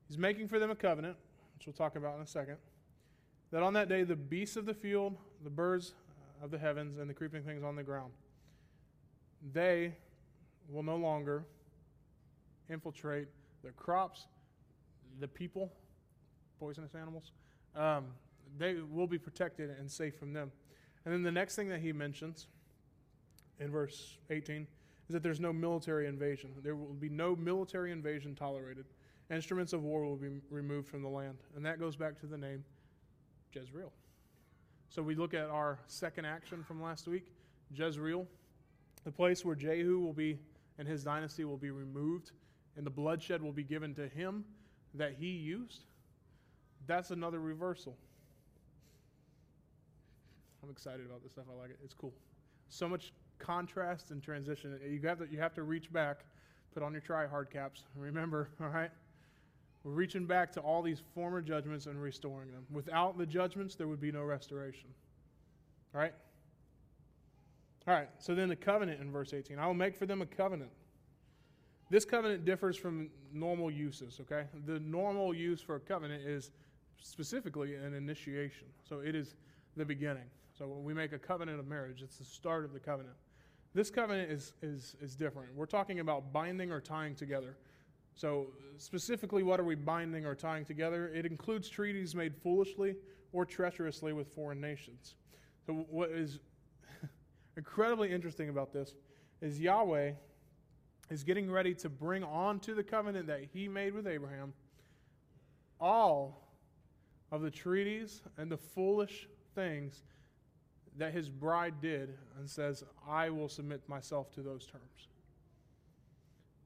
He's 0.09 0.19
making 0.19 0.49
for 0.49 0.59
them 0.59 0.71
a 0.71 0.75
covenant, 0.75 1.17
which 1.55 1.67
we'll 1.67 1.75
talk 1.75 1.97
about 1.97 2.17
in 2.17 2.23
a 2.23 2.27
second, 2.27 2.57
that 3.51 3.63
on 3.63 3.73
that 3.75 3.89
day 3.89 4.03
the 4.03 4.17
beasts 4.17 4.57
of 4.57 4.67
the 4.67 4.75
field, 4.75 5.17
the 5.43 5.51
birds 5.51 5.95
of 6.43 6.51
the 6.51 6.59
heavens, 6.59 6.99
and 6.99 7.09
the 7.09 7.15
creeping 7.15 7.43
things 7.43 7.63
on 7.63 7.77
the 7.77 7.83
ground, 7.83 8.13
they 9.53 9.95
will 10.69 10.83
no 10.83 10.97
longer 10.97 11.45
infiltrate 12.69 13.29
the 13.63 13.71
crops, 13.71 14.27
the 15.21 15.29
people, 15.29 15.73
poisonous 16.59 16.95
animals. 16.95 17.33
Um, 17.77 18.07
they 18.59 18.75
will 18.75 19.07
be 19.07 19.19
protected 19.19 19.71
and 19.71 19.91
safe 19.91 20.17
from 20.17 20.33
them. 20.33 20.53
And 21.05 21.13
then 21.13 21.23
the 21.23 21.33
next 21.33 21.57
thing 21.57 21.69
that 21.69 21.81
he 21.81 21.93
mentions 21.93 22.47
in 23.61 23.71
verse 23.71 24.17
18 24.31 24.67
is 25.09 25.13
that 25.13 25.23
there's 25.23 25.41
no 25.41 25.53
military 25.53 26.07
invasion. 26.07 26.51
There 26.63 26.77
will 26.77 26.95
be 26.95 27.09
no 27.09 27.37
military 27.37 27.93
invasion 27.93 28.35
tolerated. 28.35 28.87
Instruments 29.31 29.73
of 29.73 29.83
war 29.83 30.05
will 30.05 30.17
be 30.17 30.29
removed 30.51 30.89
from 30.89 31.03
the 31.03 31.09
land. 31.09 31.39
And 31.57 31.65
that 31.65 31.81
goes 31.81 31.97
back 31.97 32.19
to 32.21 32.27
the 32.27 32.37
name 32.37 32.65
Jezreel. 33.53 33.93
So 34.89 35.03
we 35.03 35.15
look 35.15 35.35
at 35.35 35.49
our 35.49 35.79
second 35.87 36.25
action 36.27 36.63
from 36.63 36.83
last 36.83 37.09
week 37.09 37.33
Jezreel, 37.73 38.27
the 39.05 39.11
place 39.11 39.45
where 39.45 39.57
Jehu 39.57 39.99
will 39.99 40.13
be 40.13 40.39
and 40.79 40.87
his 40.87 41.05
dynasty 41.05 41.45
will 41.45 41.57
be 41.57 41.71
removed, 41.71 42.33
and 42.77 42.85
the 42.85 42.91
bloodshed 42.91 43.41
will 43.43 43.53
be 43.53 43.63
given 43.63 43.95
to 43.95 44.09
him 44.09 44.45
that 44.95 45.15
he 45.19 45.29
used. 45.29 45.85
That's 46.87 47.11
another 47.11 47.41
reversal. 47.41 47.97
I'm 50.63 50.71
excited 50.71 51.07
about 51.07 51.23
this 51.23 51.33
stuff. 51.33 51.45
I 51.51 51.61
like 51.61 51.71
it. 51.71 51.79
It's 51.85 51.95
cool. 51.95 52.13
So 52.69 52.89
much 52.89 53.13
contrast 53.39 54.11
and 54.11 54.23
transition. 54.23 54.79
You 54.85 55.01
have 55.07 55.19
to, 55.19 55.27
you 55.31 55.39
have 55.39 55.55
to 55.55 55.63
reach 55.63 55.93
back, 55.93 56.25
put 56.73 56.83
on 56.83 56.93
your 56.93 57.03
try 57.03 57.27
hard 57.27 57.51
caps. 57.51 57.85
Remember, 57.95 58.49
all 58.61 58.69
right? 58.69 58.91
We're 59.85 59.93
reaching 59.93 60.25
back 60.27 60.51
to 60.53 60.61
all 60.61 60.83
these 60.83 61.03
former 61.15 61.43
judgments 61.43 61.87
and 61.87 62.01
restoring 62.01 62.51
them. 62.51 62.65
Without 62.73 63.19
the 63.19 63.27
judgments, 63.27 63.75
there 63.75 63.87
would 63.87 64.01
be 64.01 64.11
no 64.11 64.23
restoration. 64.23 64.89
All 65.95 66.01
right? 66.01 66.15
All 67.87 67.93
right, 67.93 68.09
so 68.19 68.35
then 68.35 68.49
the 68.49 68.57
covenant 68.57 69.01
in 69.03 69.13
verse 69.13 69.35
18. 69.35 69.59
I 69.59 69.67
will 69.67 69.75
make 69.75 69.95
for 69.95 70.07
them 70.07 70.23
a 70.23 70.27
covenant. 70.27 70.71
This 71.91 72.07
covenant 72.07 72.47
differs 72.47 72.79
from 72.79 73.11
normal 73.31 73.71
uses, 73.71 74.19
okay? 74.23 74.47
The 74.65 74.81
normal 74.81 75.35
use 75.35 75.61
for 75.61 75.77
a 75.77 75.81
covenant 75.81 76.27
is 76.27 76.51
specifically 77.03 77.75
an 77.75 77.93
initiation. 77.93 78.69
So 78.89 79.01
it 79.01 79.15
is 79.15 79.35
the 79.77 79.85
beginning. 79.85 80.25
So 80.57 80.67
when 80.67 80.83
we 80.83 80.95
make 80.95 81.13
a 81.13 81.19
covenant 81.19 81.61
of 81.61 81.67
marriage, 81.67 82.01
it's 82.01 82.17
the 82.17 82.25
start 82.25 82.65
of 82.65 82.73
the 82.73 82.81
covenant. 82.81 83.17
This 83.75 83.91
covenant 83.91 84.31
is, 84.31 84.55
is, 84.63 84.97
is 85.03 85.15
different. 85.15 85.55
We're 85.55 85.67
talking 85.67 86.01
about 86.01 86.33
binding 86.33 86.71
or 86.71 86.81
tying 86.81 87.15
together. 87.15 87.57
So, 88.15 88.49
specifically, 88.79 89.43
what 89.43 89.59
are 89.59 89.65
we 89.65 89.75
binding 89.75 90.25
or 90.25 90.35
tying 90.35 90.65
together? 90.65 91.09
It 91.09 91.27
includes 91.27 91.69
treaties 91.69 92.15
made 92.15 92.35
foolishly 92.37 92.97
or 93.33 93.45
treacherously 93.45 94.13
with 94.13 94.29
foreign 94.29 94.61
nations. 94.61 95.17
So, 95.67 95.87
what 95.91 96.11
is 96.11 96.39
incredibly 97.57 98.13
interesting 98.13 98.49
about 98.49 98.73
this 98.73 98.95
is 99.41 99.61
Yahweh 99.61 100.13
is 101.11 101.25
getting 101.25 101.51
ready 101.51 101.75
to 101.75 101.89
bring 101.89 102.23
on 102.23 102.61
to 102.61 102.75
the 102.75 102.85
covenant 102.85 103.27
that 103.27 103.41
he 103.53 103.69
made 103.69 103.95
with 103.95 104.07
Abraham 104.07 104.53
all 105.81 106.55
of 107.31 107.43
the 107.43 107.51
treaties 107.51 108.23
and 108.39 108.51
the 108.51 108.57
foolish 108.57 109.29
things 109.55 110.03
that 110.97 111.13
his 111.13 111.29
bride 111.29 111.75
did 111.81 112.17
and 112.39 112.49
says, 112.49 112.85
I 113.07 113.29
will 113.31 113.49
submit 113.49 113.87
myself 113.89 114.33
to 114.35 114.43
those 114.43 114.67
terms. 114.67 115.09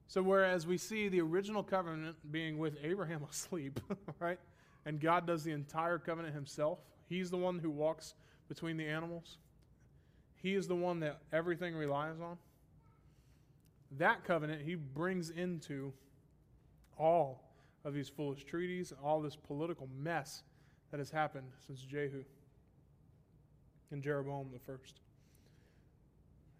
So, 0.08 0.22
whereas 0.22 0.66
we 0.66 0.78
see 0.78 1.08
the 1.08 1.20
original 1.20 1.62
covenant 1.62 2.16
being 2.32 2.58
with 2.58 2.78
Abraham 2.82 3.24
asleep, 3.30 3.78
right? 4.18 4.38
And 4.86 5.00
God 5.00 5.26
does 5.26 5.44
the 5.44 5.52
entire 5.52 5.98
covenant 5.98 6.34
himself, 6.34 6.78
he's 7.08 7.30
the 7.30 7.36
one 7.36 7.58
who 7.58 7.70
walks 7.70 8.14
between 8.48 8.78
the 8.78 8.86
animals, 8.86 9.36
he 10.34 10.54
is 10.54 10.66
the 10.66 10.74
one 10.74 11.00
that 11.00 11.20
everything 11.32 11.74
relies 11.74 12.20
on. 12.20 12.38
That 13.98 14.24
covenant 14.24 14.62
he 14.62 14.74
brings 14.74 15.30
into 15.30 15.92
all 16.98 17.44
of 17.84 17.92
these 17.92 18.08
foolish 18.08 18.44
treaties, 18.44 18.92
all 19.02 19.20
this 19.20 19.36
political 19.36 19.88
mess 19.98 20.42
that 20.90 20.98
has 20.98 21.10
happened 21.10 21.48
since 21.66 21.82
Jehu 21.82 22.24
and 23.90 24.02
Jeroboam 24.02 24.48
the 24.52 24.58
first. 24.58 25.00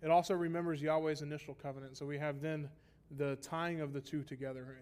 It 0.03 0.11
also 0.11 0.35
remembers 0.35 0.81
Yahweh's 0.81 1.23
initial 1.23 1.55
covenant. 1.55 1.97
So 1.97 2.07
we 2.07 2.19
have 2.19 2.41
then 2.41 2.69
the 3.17 3.37
tying 3.37 3.81
of 3.81 3.93
the 3.93 4.01
two 4.01 4.23
together. 4.23 4.79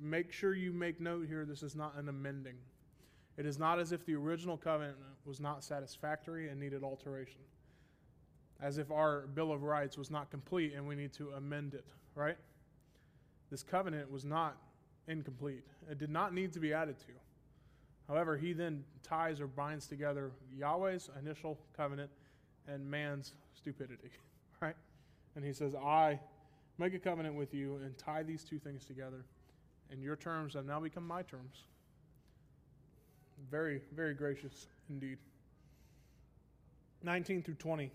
Make 0.00 0.32
sure 0.32 0.54
you 0.54 0.72
make 0.72 1.00
note 1.00 1.26
here 1.28 1.44
this 1.44 1.62
is 1.62 1.76
not 1.76 1.94
an 1.96 2.08
amending. 2.08 2.56
It 3.36 3.46
is 3.46 3.58
not 3.58 3.78
as 3.78 3.92
if 3.92 4.04
the 4.06 4.14
original 4.14 4.56
covenant 4.56 4.96
was 5.24 5.40
not 5.40 5.64
satisfactory 5.64 6.48
and 6.48 6.60
needed 6.60 6.82
alteration. 6.82 7.40
As 8.60 8.78
if 8.78 8.90
our 8.90 9.22
Bill 9.34 9.52
of 9.52 9.62
Rights 9.62 9.98
was 9.98 10.10
not 10.10 10.30
complete 10.30 10.74
and 10.74 10.86
we 10.86 10.94
need 10.94 11.12
to 11.14 11.30
amend 11.30 11.74
it, 11.74 11.84
right? 12.14 12.36
This 13.50 13.62
covenant 13.62 14.10
was 14.10 14.24
not 14.24 14.56
incomplete. 15.08 15.64
It 15.90 15.98
did 15.98 16.10
not 16.10 16.32
need 16.32 16.52
to 16.54 16.60
be 16.60 16.72
added 16.72 16.98
to. 17.00 17.12
However, 18.08 18.36
he 18.36 18.52
then 18.52 18.84
ties 19.02 19.40
or 19.40 19.46
binds 19.46 19.86
together 19.86 20.30
Yahweh's 20.56 21.10
initial 21.20 21.58
covenant 21.76 22.10
and 22.68 22.88
man's 22.88 23.34
stupidity, 23.54 24.10
right? 24.60 24.76
And 25.36 25.44
he 25.44 25.52
says, 25.52 25.74
I 25.74 26.20
make 26.78 26.94
a 26.94 26.98
covenant 26.98 27.34
with 27.34 27.54
you 27.54 27.76
and 27.76 27.96
tie 27.96 28.22
these 28.22 28.44
two 28.44 28.58
things 28.58 28.84
together, 28.84 29.24
and 29.90 30.02
your 30.02 30.16
terms 30.16 30.54
have 30.54 30.66
now 30.66 30.80
become 30.80 31.06
my 31.06 31.22
terms. 31.22 31.64
Very, 33.50 33.80
very 33.94 34.14
gracious 34.14 34.66
indeed. 34.88 35.18
19 37.02 37.42
through 37.42 37.54
20. 37.54 37.90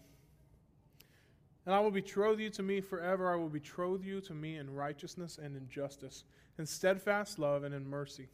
And 1.65 1.75
I 1.75 1.79
will 1.79 1.91
betroth 1.91 2.39
you 2.39 2.49
to 2.51 2.63
me 2.63 2.81
forever. 2.81 3.31
I 3.31 3.35
will 3.35 3.49
betroth 3.49 4.03
you 4.03 4.21
to 4.21 4.33
me 4.33 4.57
in 4.57 4.73
righteousness 4.73 5.39
and 5.41 5.55
in 5.55 5.67
justice, 5.69 6.23
in 6.57 6.65
steadfast 6.65 7.39
love 7.39 7.63
and 7.63 7.75
in 7.75 7.87
mercy. 7.87 8.27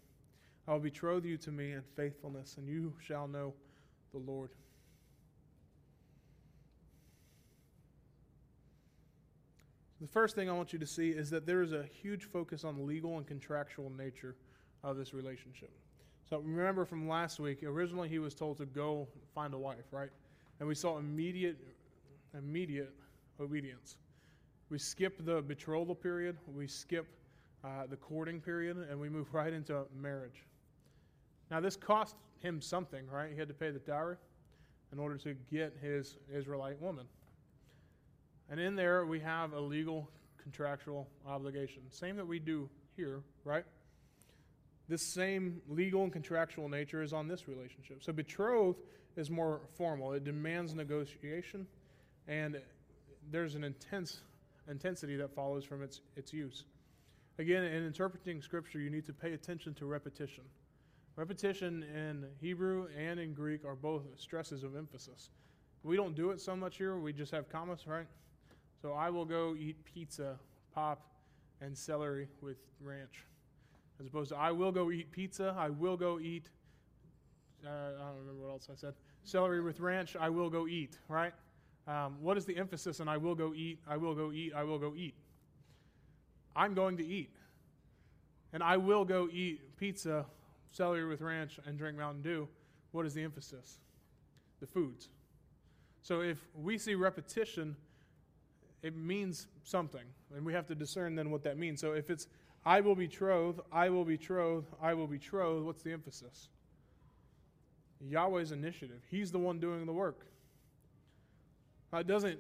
I 0.68 0.74
will 0.74 0.80
betroth 0.80 1.26
you 1.26 1.38
to 1.38 1.52
me 1.52 1.74
in 1.74 1.82
faithfulness, 1.96 2.56
and 2.58 2.68
you 2.68 2.94
shall 3.00 3.28
know 3.28 3.54
the 4.12 4.20
Lord. 4.20 4.50
The 10.06 10.12
first 10.12 10.36
thing 10.36 10.52
I 10.52 10.54
want 10.54 10.72
you 10.72 10.78
to 10.78 10.86
see 10.86 11.10
is 11.10 11.32
that 11.32 11.48
there 11.48 11.64
is 11.64 11.74
a 11.74 11.84
huge 11.84 12.26
focus 12.26 12.64
on 12.64 12.76
the 12.76 12.84
legal 12.84 13.18
and 13.18 13.26
contractual 13.26 13.90
nature 13.90 14.36
of 14.84 14.98
this 14.98 15.16
relationship. 15.16 15.72
So 16.30 16.38
remember 16.38 16.86
from 16.86 17.10
last 17.10 17.40
week, 17.40 17.64
originally 17.64 18.08
he 18.08 18.20
was 18.20 18.36
told 18.36 18.58
to 18.58 18.68
go 18.68 19.08
find 19.34 19.56
a 19.56 19.58
wife, 19.58 19.86
right? 19.90 20.12
And 20.60 20.70
we 20.70 20.76
saw 20.76 21.00
immediate 21.00 21.58
immediate 22.38 22.94
obedience. 23.40 23.98
We 24.70 24.78
skip 24.78 25.26
the 25.26 25.42
betrothal 25.42 25.96
period, 25.96 26.38
we 26.56 26.68
skip 26.68 27.08
uh, 27.64 27.88
the 27.90 27.98
courting 27.98 28.40
period, 28.40 28.78
and 28.78 29.00
we 29.00 29.10
move 29.10 29.26
right 29.34 29.54
into 29.54 29.86
marriage. 30.00 30.44
Now, 31.50 31.62
this 31.62 31.76
cost 31.76 32.16
him 32.44 32.62
something, 32.62 33.10
right? 33.10 33.32
He 33.32 33.40
had 33.40 33.48
to 33.48 33.56
pay 33.56 33.72
the 33.72 33.80
dowry 33.80 34.18
in 34.94 35.00
order 35.00 35.18
to 35.18 35.34
get 35.52 35.76
his 35.82 36.18
Israelite 36.32 36.80
woman. 36.80 37.08
And 38.50 38.60
in 38.60 38.76
there, 38.76 39.06
we 39.06 39.20
have 39.22 39.54
a 39.54 39.60
legal 39.60 40.10
contractual 40.42 41.08
obligation. 41.28 41.82
Same 41.90 42.16
that 42.18 42.28
we 42.28 42.40
do 42.40 42.70
here, 42.96 43.24
right? 43.44 43.66
This 44.88 45.02
same 45.02 45.62
legal 45.68 46.04
and 46.04 46.14
contractual 46.14 46.70
nature 46.70 47.02
is 47.02 47.14
on 47.14 47.28
this 47.28 47.48
relationship. 47.48 48.04
So, 48.04 48.14
betroth 48.14 48.78
is 49.16 49.32
more 49.32 49.62
formal, 49.78 50.14
it 50.14 50.24
demands 50.24 50.76
negotiation, 50.76 51.66
and 52.28 52.62
there's 53.32 53.56
an 53.56 53.64
intense 53.64 54.22
intensity 54.70 55.16
that 55.16 55.34
follows 55.34 55.64
from 55.64 55.82
its, 55.82 56.02
its 56.16 56.32
use. 56.32 56.66
Again, 57.40 57.64
in 57.64 57.86
interpreting 57.86 58.42
Scripture, 58.42 58.80
you 58.80 58.90
need 58.90 59.06
to 59.06 59.14
pay 59.14 59.34
attention 59.34 59.74
to 59.76 59.86
repetition. 59.86 60.44
Repetition 61.16 61.84
in 61.84 62.26
Hebrew 62.40 62.88
and 62.98 63.20
in 63.20 63.34
Greek 63.34 63.66
are 63.66 63.76
both 63.76 64.04
stresses 64.18 64.64
of 64.64 64.76
emphasis. 64.76 65.30
We 65.84 65.96
don't 65.96 66.16
do 66.16 66.32
it 66.32 66.42
so 66.42 66.56
much 66.56 66.78
here, 66.78 66.98
we 66.98 67.14
just 67.14 67.32
have 67.32 67.50
commas, 67.50 67.88
right? 67.88 68.08
So 68.86 68.94
I 68.94 69.10
will 69.10 69.26
go 69.26 69.56
eat 69.60 69.84
pizza, 69.84 70.38
pop, 70.72 71.02
and 71.60 71.76
celery 71.76 72.28
with 72.40 72.58
ranch. 72.80 73.26
As 74.00 74.06
opposed 74.06 74.30
to 74.30 74.38
I 74.38 74.52
will 74.52 74.72
go 74.72 74.92
eat 74.92 75.12
pizza, 75.12 75.56
I 75.58 75.70
will 75.72 75.98
go 75.98 76.20
eat, 76.20 76.50
uh, 77.66 77.70
I 77.70 78.10
don't 78.10 78.20
remember 78.20 78.44
what 78.44 78.52
else 78.52 78.70
I 78.72 78.76
said. 78.76 78.94
Celery 79.24 79.62
with 79.62 79.80
ranch, 79.80 80.16
I 80.16 80.30
will 80.30 80.52
go 80.52 80.68
eat, 80.68 81.00
right? 81.10 81.34
Um, 81.88 82.18
what 82.22 82.38
is 82.38 82.46
the 82.46 82.56
emphasis 82.58 83.00
on 83.00 83.08
I 83.08 83.18
will 83.18 83.34
go 83.34 83.56
eat, 83.56 83.80
I 83.90 83.98
will 83.98 84.14
go 84.14 84.32
eat, 84.32 84.54
I 84.56 84.64
will 84.64 84.78
go 84.78 84.94
eat? 84.96 85.16
I'm 86.56 86.76
going 86.76 86.96
to 86.98 87.08
eat. 87.08 87.34
And 88.54 88.62
I 88.62 88.78
will 88.78 89.04
go 89.04 89.28
eat 89.34 89.78
pizza 89.78 90.28
celery 90.70 91.08
with 91.08 91.22
ranch 91.22 91.60
and 91.66 91.76
drink 91.76 91.98
Mountain 91.98 92.22
Dew, 92.22 92.48
what 92.92 93.08
is 93.08 93.16
the 93.16 93.24
emphasis? 93.24 93.80
The 94.60 94.68
foods. 94.68 95.10
So 96.04 96.22
if 96.22 96.38
we 96.54 96.78
see 96.78 96.94
repetition, 96.94 97.76
it 98.86 98.96
means 98.96 99.48
something, 99.64 100.06
and 100.36 100.46
we 100.46 100.54
have 100.54 100.68
to 100.68 100.76
discern 100.76 101.16
then 101.16 101.32
what 101.32 101.44
that 101.44 101.58
means. 101.58 101.82
So 101.82 101.94
if 101.94 102.10
it's 102.10 102.28
I 102.66 102.82
will 102.82 102.96
betroth, 102.96 103.60
I 103.72 103.90
will 103.90 104.06
betroth, 104.06 104.66
I 104.82 104.94
will 104.94 105.08
betroth, 105.08 105.64
what's 105.64 105.84
the 105.84 105.92
emphasis? 105.92 106.50
Yahweh's 108.02 108.52
initiative. 108.52 109.02
He's 109.10 109.32
the 109.32 109.40
one 109.40 109.60
doing 109.60 109.86
the 109.86 109.94
work. 109.94 110.26
it 111.94 112.08
doesn't 112.08 112.40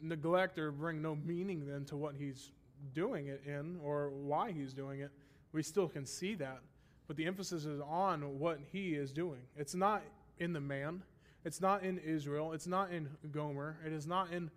neglect 0.00 0.58
or 0.58 0.72
bring 0.72 1.00
no 1.02 1.14
meaning 1.14 1.66
then 1.66 1.84
to 1.86 1.96
what 1.96 2.14
he's 2.14 2.52
doing 2.94 3.26
it 3.28 3.42
in 3.46 3.78
or 3.82 4.10
why 4.10 4.50
he's 4.52 4.72
doing 4.72 5.00
it. 5.00 5.10
We 5.52 5.62
still 5.62 5.88
can 5.88 6.06
see 6.06 6.34
that 6.36 6.60
but 7.10 7.16
the 7.16 7.26
emphasis 7.26 7.64
is 7.64 7.80
on 7.80 8.38
what 8.38 8.60
he 8.70 8.90
is 8.94 9.10
doing. 9.10 9.40
It's 9.56 9.74
not 9.74 10.04
in 10.38 10.52
the 10.52 10.60
man, 10.60 11.02
it's 11.44 11.60
not 11.60 11.82
in 11.82 11.98
Israel, 11.98 12.52
it's 12.52 12.68
not 12.68 12.92
in 12.92 13.08
Gomer, 13.32 13.78
it 13.84 13.92
is 13.92 14.06
not 14.06 14.32
in 14.32 14.48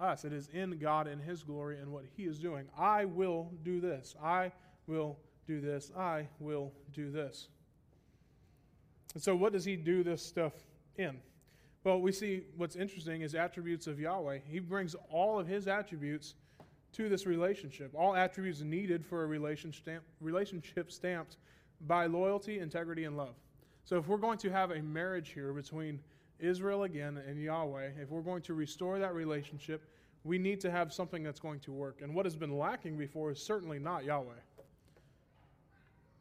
us. 0.00 0.24
It 0.24 0.32
is 0.32 0.48
in 0.52 0.78
God 0.78 1.06
and 1.06 1.20
his 1.20 1.42
glory 1.42 1.78
and 1.78 1.92
what 1.92 2.04
he 2.16 2.24
is 2.24 2.38
doing. 2.38 2.66
I 2.78 3.04
will 3.04 3.52
do 3.62 3.80
this. 3.80 4.16
I 4.22 4.52
will 4.86 5.18
do 5.46 5.60
this. 5.60 5.90
I 5.96 6.26
will 6.38 6.72
do 6.92 7.10
this. 7.10 7.48
And 9.14 9.22
so, 9.22 9.34
what 9.34 9.52
does 9.52 9.64
he 9.64 9.76
do 9.76 10.02
this 10.02 10.22
stuff 10.22 10.52
in? 10.96 11.18
Well, 11.82 12.00
we 12.00 12.12
see 12.12 12.42
what's 12.56 12.76
interesting 12.76 13.22
is 13.22 13.34
attributes 13.34 13.86
of 13.86 13.98
Yahweh. 13.98 14.40
He 14.46 14.58
brings 14.58 14.94
all 15.10 15.38
of 15.38 15.46
his 15.46 15.66
attributes 15.66 16.34
to 16.92 17.08
this 17.08 17.26
relationship, 17.26 17.92
all 17.94 18.14
attributes 18.14 18.60
needed 18.60 19.06
for 19.06 19.24
a 19.24 19.26
relationship 19.26 20.92
stamped 20.92 21.36
by 21.86 22.06
loyalty, 22.06 22.58
integrity, 22.58 23.04
and 23.04 23.16
love. 23.16 23.34
So 23.84 23.96
if 23.96 24.08
we're 24.08 24.18
going 24.18 24.38
to 24.38 24.50
have 24.50 24.72
a 24.72 24.82
marriage 24.82 25.30
here 25.30 25.52
between 25.52 26.00
Israel 26.40 26.84
again 26.84 27.18
and 27.26 27.40
Yahweh, 27.40 27.90
if 28.00 28.10
we're 28.10 28.22
going 28.22 28.42
to 28.42 28.54
restore 28.54 28.98
that 28.98 29.14
relationship, 29.14 29.82
we 30.24 30.38
need 30.38 30.60
to 30.60 30.70
have 30.70 30.92
something 30.92 31.22
that's 31.22 31.40
going 31.40 31.60
to 31.60 31.72
work. 31.72 32.00
And 32.02 32.14
what 32.14 32.26
has 32.26 32.36
been 32.36 32.58
lacking 32.58 32.98
before 32.98 33.30
is 33.30 33.42
certainly 33.42 33.78
not 33.78 34.04
Yahweh. 34.04 34.34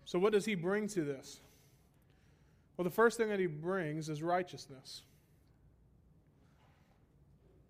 So, 0.05 0.17
what 0.17 0.33
does 0.33 0.45
he 0.45 0.55
bring 0.55 0.87
to 0.89 1.03
this? 1.03 1.41
Well, 2.77 2.83
the 2.83 2.89
first 2.89 3.17
thing 3.17 3.29
that 3.29 3.39
he 3.39 3.45
brings 3.45 4.09
is 4.09 4.23
righteousness. 4.23 5.03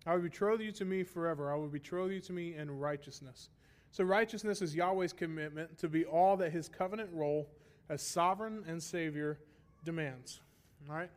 I 0.06 0.14
will 0.14 0.22
betroth 0.22 0.60
you 0.60 0.72
to 0.72 0.84
me 0.84 1.02
forever. 1.02 1.52
I 1.52 1.56
will 1.56 1.68
betroth 1.68 2.12
you 2.12 2.20
to 2.20 2.32
me 2.32 2.54
in 2.54 2.70
righteousness. 2.70 3.48
So, 3.90 4.04
righteousness 4.04 4.62
is 4.62 4.74
Yahweh's 4.74 5.12
commitment 5.12 5.76
to 5.78 5.88
be 5.88 6.04
all 6.04 6.36
that 6.36 6.52
his 6.52 6.68
covenant 6.68 7.10
role 7.12 7.48
as 7.88 8.02
sovereign 8.02 8.64
and 8.68 8.80
Savior 8.80 9.38
demands. 9.84 10.40
All 10.88 10.94
right? 10.94 11.10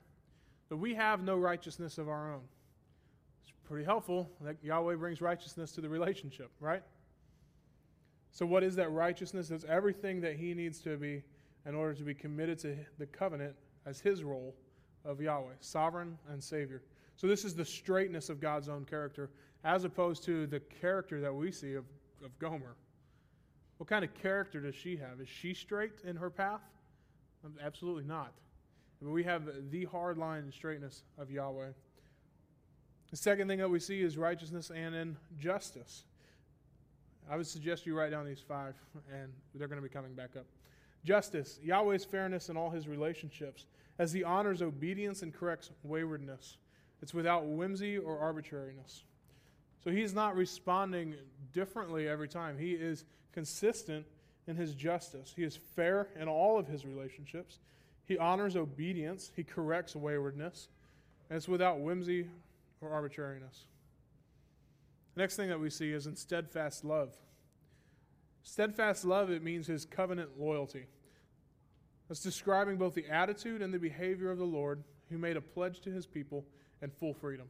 But 0.69 0.77
we 0.77 0.93
have 0.95 1.23
no 1.23 1.37
righteousness 1.37 1.97
of 1.97 2.09
our 2.09 2.33
own. 2.33 2.41
It's 3.43 3.51
pretty 3.63 3.85
helpful 3.85 4.29
that 4.41 4.57
Yahweh 4.63 4.95
brings 4.95 5.21
righteousness 5.21 5.71
to 5.73 5.81
the 5.81 5.89
relationship, 5.89 6.51
right? 6.59 6.83
So, 8.31 8.45
what 8.45 8.63
is 8.63 8.75
that 8.77 8.91
righteousness? 8.91 9.51
It's 9.51 9.65
everything 9.65 10.19
that 10.21 10.35
he 10.35 10.53
needs 10.53 10.79
to 10.79 10.97
be 10.97 11.21
in 11.67 11.75
order 11.75 11.93
to 11.93 12.03
be 12.03 12.15
committed 12.15 12.57
to 12.59 12.75
the 12.97 13.05
covenant 13.05 13.55
as 13.85 13.99
his 13.99 14.23
role 14.23 14.55
of 15.05 15.21
Yahweh, 15.21 15.53
sovereign 15.59 16.17
and 16.31 16.43
Savior. 16.43 16.81
So, 17.15 17.27
this 17.27 17.45
is 17.45 17.53
the 17.53 17.65
straightness 17.65 18.29
of 18.29 18.41
God's 18.41 18.69
own 18.69 18.85
character, 18.85 19.29
as 19.63 19.83
opposed 19.83 20.23
to 20.23 20.47
the 20.47 20.59
character 20.59 21.21
that 21.21 21.33
we 21.33 21.51
see 21.51 21.75
of, 21.75 21.85
of 22.23 22.37
Gomer. 22.39 22.75
What 23.77 23.87
kind 23.87 24.03
of 24.03 24.13
character 24.15 24.61
does 24.61 24.75
she 24.75 24.97
have? 24.97 25.19
Is 25.21 25.29
she 25.29 25.53
straight 25.53 25.91
in 26.03 26.15
her 26.15 26.29
path? 26.29 26.61
Absolutely 27.61 28.05
not. 28.05 28.33
We 29.03 29.23
have 29.23 29.43
the 29.71 29.85
hard 29.85 30.17
line 30.17 30.43
and 30.43 30.53
straightness 30.53 31.03
of 31.17 31.29
Yahweh. 31.29 31.69
The 33.11 33.17
second 33.17 33.47
thing 33.47 33.59
that 33.59 33.69
we 33.69 33.79
see 33.79 34.01
is 34.01 34.17
righteousness 34.17 34.71
and 34.73 34.95
in 34.95 35.17
justice. 35.39 36.03
I 37.29 37.37
would 37.37 37.47
suggest 37.47 37.85
you 37.85 37.95
write 37.97 38.11
down 38.11 38.25
these 38.25 38.43
five, 38.45 38.75
and 39.13 39.31
they're 39.53 39.67
going 39.67 39.81
to 39.81 39.87
be 39.87 39.93
coming 39.93 40.13
back 40.13 40.35
up. 40.37 40.45
Justice, 41.03 41.59
Yahweh's 41.63 42.05
fairness 42.05 42.49
in 42.49 42.57
all 42.57 42.69
his 42.69 42.87
relationships, 42.87 43.65
as 43.99 44.13
he 44.13 44.23
honors 44.23 44.61
obedience 44.61 45.21
and 45.21 45.33
corrects 45.33 45.69
waywardness. 45.83 46.57
It's 47.01 47.13
without 47.13 47.45
whimsy 47.45 47.97
or 47.97 48.17
arbitrariness. 48.19 49.03
So 49.83 49.91
he's 49.91 50.13
not 50.13 50.35
responding 50.35 51.15
differently 51.51 52.07
every 52.07 52.29
time. 52.29 52.57
He 52.57 52.71
is 52.71 53.03
consistent 53.33 54.05
in 54.47 54.55
his 54.55 54.73
justice. 54.73 55.33
He 55.35 55.43
is 55.43 55.57
fair 55.75 56.07
in 56.19 56.27
all 56.27 56.57
of 56.57 56.67
his 56.67 56.85
relationships. 56.85 57.59
He 58.05 58.17
honors 58.17 58.55
obedience. 58.55 59.31
He 59.35 59.43
corrects 59.43 59.95
waywardness. 59.95 60.69
And 61.29 61.37
it's 61.37 61.47
without 61.47 61.79
whimsy 61.79 62.27
or 62.81 62.89
arbitrariness. 62.89 63.65
The 65.15 65.21
next 65.21 65.35
thing 65.35 65.49
that 65.49 65.59
we 65.59 65.69
see 65.69 65.91
is 65.91 66.07
in 66.07 66.15
steadfast 66.15 66.83
love. 66.83 67.15
Steadfast 68.43 69.05
love, 69.05 69.29
it 69.29 69.43
means 69.43 69.67
his 69.67 69.85
covenant 69.85 70.39
loyalty. 70.39 70.85
It's 72.09 72.19
describing 72.19 72.77
both 72.77 72.93
the 72.93 73.07
attitude 73.09 73.61
and 73.61 73.73
the 73.73 73.79
behavior 73.79 74.29
of 74.29 74.37
the 74.37 74.43
Lord 74.43 74.83
who 75.09 75.17
made 75.17 75.37
a 75.37 75.41
pledge 75.41 75.79
to 75.81 75.91
his 75.91 76.05
people 76.05 76.45
and 76.81 76.91
full 76.93 77.13
freedom. 77.13 77.47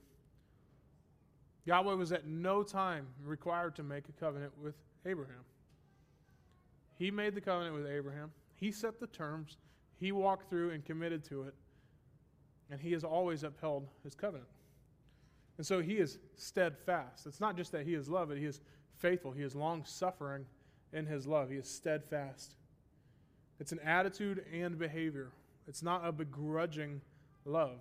Yahweh 1.66 1.96
was 1.96 2.12
at 2.12 2.28
no 2.28 2.62
time 2.62 3.08
required 3.24 3.76
to 3.76 3.84
make 3.84 4.08
a 4.10 4.12
covenant 4.14 4.52
with 4.62 4.76
Abraham. 5.06 5.44
He 6.98 7.10
made 7.10 7.36
the 7.36 7.42
covenant 7.42 7.76
with 7.76 7.88
Abraham, 7.88 8.32
he 8.56 8.72
set 8.72 9.00
the 9.00 9.08
terms, 9.08 9.58
he 10.04 10.12
walked 10.12 10.50
through 10.50 10.72
and 10.72 10.84
committed 10.84 11.24
to 11.24 11.44
it, 11.44 11.54
and 12.70 12.82
he 12.82 12.92
has 12.92 13.06
always 13.06 13.44
upheld 13.44 13.88
his 14.04 14.14
covenant. 14.14 14.50
And 15.58 15.66
so 15.66 15.82
he 15.82 15.94
is 15.94 16.18
steadfast. 16.36 17.26
It's 17.26 17.40
not 17.40 17.56
just 17.56 17.72
that 17.72 17.86
he 17.86 17.94
is 17.94 18.10
love, 18.10 18.28
but 18.28 18.38
he 18.38 18.44
is 18.44 18.60
faithful. 18.98 19.32
He 19.32 19.44
is 19.44 19.56
long 19.56 19.86
suffering 19.86 20.46
in 20.92 21.06
his 21.06 21.26
love. 21.26 21.50
He 21.50 21.56
is 21.56 21.70
steadfast. 21.70 22.56
It's 23.62 23.72
an 23.72 23.80
attitude 23.80 24.44
and 24.54 24.78
behavior. 24.78 25.32
It's 25.70 25.82
not 25.82 26.06
a 26.06 26.12
begrudging 26.12 27.00
love. 27.46 27.80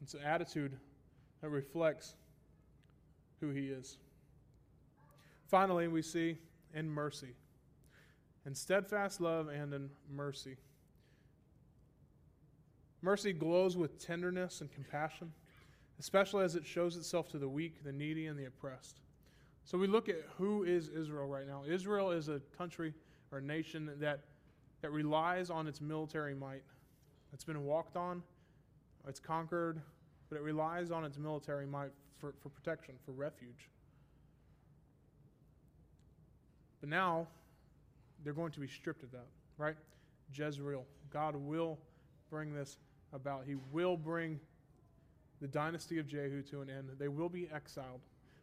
It's 0.00 0.14
an 0.14 0.22
attitude 0.22 0.78
that 1.42 1.50
reflects 1.50 2.14
who 3.42 3.50
he 3.50 3.66
is. 3.66 3.98
Finally, 5.48 5.88
we 5.88 6.00
see 6.00 6.38
in 6.72 6.88
mercy, 6.88 7.34
in 8.46 8.54
steadfast 8.54 9.20
love 9.20 9.48
and 9.48 9.74
in 9.74 9.90
mercy. 10.10 10.56
Mercy 13.02 13.32
glows 13.32 13.76
with 13.76 14.04
tenderness 14.04 14.60
and 14.60 14.72
compassion, 14.72 15.32
especially 16.00 16.44
as 16.44 16.56
it 16.56 16.66
shows 16.66 16.96
itself 16.96 17.28
to 17.30 17.38
the 17.38 17.48
weak, 17.48 17.84
the 17.84 17.92
needy, 17.92 18.26
and 18.26 18.38
the 18.38 18.46
oppressed. 18.46 19.00
So 19.64 19.78
we 19.78 19.86
look 19.86 20.08
at 20.08 20.16
who 20.36 20.64
is 20.64 20.88
Israel 20.88 21.26
right 21.26 21.46
now. 21.46 21.62
Israel 21.68 22.10
is 22.10 22.28
a 22.28 22.40
country 22.56 22.94
or 23.30 23.38
a 23.38 23.42
nation 23.42 23.90
that, 24.00 24.20
that 24.80 24.90
relies 24.90 25.50
on 25.50 25.66
its 25.66 25.80
military 25.80 26.34
might. 26.34 26.62
It's 27.32 27.44
been 27.44 27.64
walked 27.64 27.96
on, 27.96 28.22
it's 29.06 29.20
conquered, 29.20 29.80
but 30.28 30.36
it 30.36 30.42
relies 30.42 30.90
on 30.90 31.04
its 31.04 31.18
military 31.18 31.66
might 31.66 31.92
for, 32.18 32.34
for 32.42 32.48
protection, 32.48 32.94
for 33.04 33.12
refuge. 33.12 33.68
But 36.80 36.88
now, 36.88 37.26
they're 38.24 38.32
going 38.32 38.52
to 38.52 38.60
be 38.60 38.68
stripped 38.68 39.02
of 39.02 39.10
that, 39.12 39.26
right? 39.56 39.76
Jezreel. 40.32 40.84
God 41.10 41.36
will 41.36 41.78
bring 42.30 42.54
this 42.54 42.76
about. 43.12 43.44
He 43.46 43.56
will 43.72 43.96
bring 43.96 44.38
the 45.40 45.48
dynasty 45.48 45.98
of 45.98 46.06
Jehu 46.06 46.42
to 46.42 46.60
an 46.60 46.70
end. 46.70 46.88
They 46.98 47.08
will 47.08 47.28
be 47.28 47.48
exiled. 47.54 48.00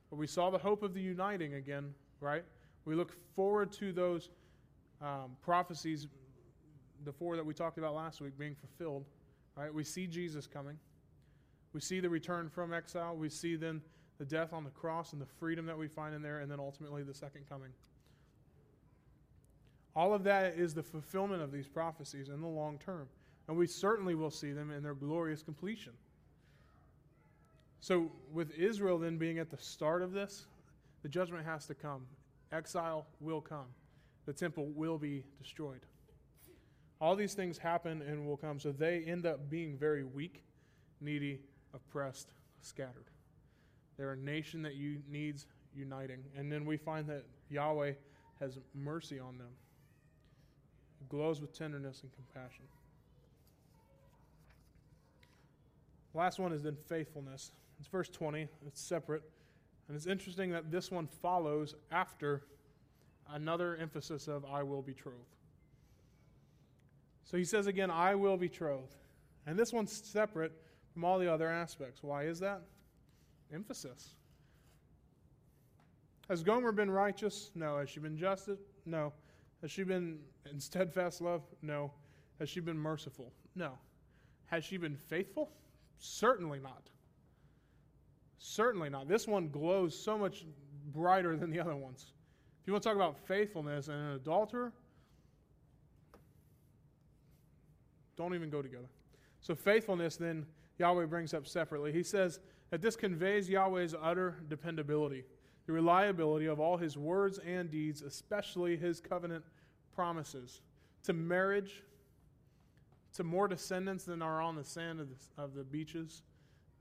But 0.10 0.18
we 0.18 0.28
saw 0.28 0.50
the 0.50 0.58
hope 0.58 0.84
of 0.84 0.94
the 0.94 1.02
uniting 1.02 1.56
again, 1.56 1.94
right? 2.20 2.44
We 2.86 2.96
look 2.96 3.12
forward 3.36 3.72
to 3.74 3.92
those 3.92 4.30
um, 5.02 5.36
prophecies, 5.42 6.08
the 7.04 7.12
four 7.12 7.36
that 7.36 7.46
we 7.46 7.54
talked 7.54 7.78
about 7.78 7.96
last 7.96 8.22
week, 8.22 8.38
being 8.38 8.56
fulfilled, 8.56 9.06
right? 9.56 9.74
We 9.74 9.84
see 9.84 10.08
Jesus 10.08 10.48
coming. 10.48 10.78
We 11.74 11.82
see 11.82 12.00
the 12.00 12.10
return 12.10 12.50
from 12.50 12.74
exile. 12.74 13.16
We 13.16 13.30
see 13.30 13.56
then 13.56 13.82
the 14.18 14.26
death 14.26 14.54
on 14.54 14.64
the 14.64 14.70
cross 14.70 15.12
and 15.12 15.22
the 15.22 15.26
freedom 15.26 15.66
that 15.66 15.78
we 15.78 15.88
find 15.88 16.16
in 16.16 16.22
there, 16.22 16.40
and 16.40 16.50
then 16.50 16.60
ultimately 16.60 17.04
the 17.04 17.14
second 17.14 17.50
coming. 17.50 17.72
All 19.96 20.14
of 20.14 20.24
that 20.24 20.58
is 20.58 20.74
the 20.74 20.84
fulfillment 20.84 21.42
of 21.42 21.52
these 21.52 21.68
prophecies 21.68 22.30
in 22.30 22.42
the 22.42 22.48
long 22.48 22.78
term. 22.78 23.08
And 23.48 23.58
we 23.58 23.68
certainly 23.68 24.16
will 24.16 24.32
see 24.32 24.52
them 24.52 24.72
in 24.72 24.82
their 24.82 24.96
glorious 24.96 25.44
completion. 25.44 25.94
So, 27.80 28.12
with 28.34 28.52
Israel 28.58 28.98
then 28.98 29.18
being 29.18 29.38
at 29.38 29.52
the 29.52 29.58
start 29.58 30.02
of 30.02 30.12
this, 30.12 30.48
the 31.04 31.10
judgment 31.10 31.46
has 31.46 31.68
to 31.68 31.76
come. 31.76 32.08
Exile 32.52 33.06
will 33.20 33.42
come. 33.42 33.68
The 34.26 34.34
temple 34.34 34.72
will 34.74 34.98
be 34.98 35.24
destroyed. 35.40 35.82
All 37.00 37.16
these 37.16 37.34
things 37.34 37.58
happen 37.58 38.02
and 38.02 38.26
will 38.26 38.38
come. 38.38 38.60
So 38.60 38.72
they 38.72 39.04
end 39.06 39.26
up 39.26 39.50
being 39.50 39.78
very 39.78 40.04
weak, 40.04 40.44
needy, 41.02 41.42
oppressed, 41.74 42.34
scattered. 42.62 43.12
They're 43.98 44.14
a 44.14 44.18
nation 44.18 44.62
that 44.64 44.76
you 44.76 44.98
needs 45.10 45.46
uniting. 45.76 46.24
And 46.36 46.52
then 46.52 46.66
we 46.66 46.78
find 46.78 47.08
that 47.08 47.26
Yahweh 47.50 47.94
has 48.40 48.58
mercy 48.74 49.20
on 49.20 49.38
them. 49.38 49.52
He 51.00 51.06
glows 51.06 51.42
with 51.42 51.58
tenderness 51.58 52.02
and 52.02 52.12
compassion. 52.14 52.66
Last 56.16 56.40
one 56.40 56.54
is 56.54 56.64
then 56.64 56.78
faithfulness. 56.88 57.52
It's 57.78 57.90
verse 57.90 58.10
20. 58.10 58.48
It's 58.66 58.82
separate. 58.82 59.22
And 59.88 59.96
it's 59.96 60.08
interesting 60.08 60.50
that 60.52 60.72
this 60.72 60.90
one 60.90 61.08
follows 61.22 61.76
after 61.92 62.42
another 63.32 63.76
emphasis 63.76 64.28
of 64.28 64.46
I 64.46 64.64
will 64.64 64.82
betroth. 64.82 65.12
So 67.26 67.38
he 67.38 67.44
says 67.44 67.68
again, 67.68 67.92
I 67.92 68.16
will 68.16 68.38
betroth. 68.38 68.96
And 69.46 69.60
this 69.60 69.74
one's 69.74 69.92
separate 69.92 70.54
from 70.94 71.04
all 71.04 71.20
the 71.20 71.32
other 71.32 71.50
aspects. 71.50 72.02
Why 72.02 72.24
is 72.24 72.40
that? 72.40 72.62
Emphasis. 73.54 74.16
Has 76.30 76.44
Gomer 76.44 76.72
been 76.72 76.90
righteous? 76.90 77.52
No. 77.54 77.78
Has 77.78 77.90
she 77.90 78.00
been 78.00 78.18
just? 78.18 78.50
No. 78.86 79.12
Has 79.62 79.70
she 79.70 79.84
been 79.84 80.20
in 80.50 80.60
steadfast 80.60 81.22
love? 81.22 81.44
No. 81.62 81.92
Has 82.40 82.50
she 82.50 82.60
been 82.60 82.78
merciful? 82.78 83.32
No. 83.56 83.72
Has 84.48 84.64
she 84.64 84.78
been 84.78 84.96
faithful? 84.96 85.52
Certainly 86.00 86.60
not. 86.60 86.90
Certainly 88.38 88.90
not. 88.90 89.08
This 89.08 89.28
one 89.28 89.50
glows 89.50 89.98
so 89.98 90.18
much 90.18 90.46
brighter 90.92 91.36
than 91.36 91.50
the 91.50 91.60
other 91.60 91.76
ones. 91.76 92.14
If 92.62 92.68
you 92.68 92.74
want 92.74 92.84
to 92.84 92.90
talk 92.90 92.96
about 92.96 93.18
faithfulness 93.18 93.88
and 93.88 93.98
an 93.98 94.16
adulterer, 94.16 94.72
don't 98.16 98.34
even 98.34 98.50
go 98.50 98.62
together. 98.62 98.90
So, 99.42 99.56
faithfulness 99.56 100.16
then 100.16 100.46
Yahweh 100.80 101.06
brings 101.06 101.34
up 101.34 101.48
separately. 101.48 101.92
He 101.92 102.04
says 102.04 102.40
that 102.72 102.82
this 102.82 102.96
conveys 102.96 103.50
Yahweh's 103.50 103.96
utter 104.02 104.38
dependability, 104.50 105.24
the 105.66 105.74
reliability 105.74 106.48
of 106.48 106.60
all 106.60 106.78
his 106.78 106.98
words 106.98 107.40
and 107.40 107.70
deeds, 107.70 108.02
especially 108.02 108.76
his 108.78 109.00
covenant 109.00 109.44
promises 109.94 110.62
to 111.04 111.14
marriage, 111.14 111.84
to 113.16 113.24
more 113.24 113.48
descendants 113.48 114.04
than 114.04 114.22
are 114.22 114.42
on 114.42 114.56
the 114.56 114.64
sand 114.64 115.00
of 115.00 115.08
the, 115.10 115.42
of 115.42 115.54
the 115.54 115.64
beaches, 115.64 116.24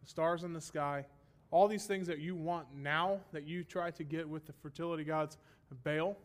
the 0.03 0.09
stars 0.09 0.43
in 0.43 0.53
the 0.53 0.61
sky. 0.61 1.07
All 1.51 1.69
these 1.69 1.87
things 1.87 2.07
that 2.09 2.19
you 2.19 2.35
want 2.35 2.67
now, 2.77 3.21
that 3.33 3.45
you 3.45 3.63
try 3.63 3.91
to 3.93 4.05
get 4.05 4.29
with 4.29 4.47
the 4.47 4.53
fertility 4.53 5.05
gods 5.05 5.39
Baal, 5.83 6.17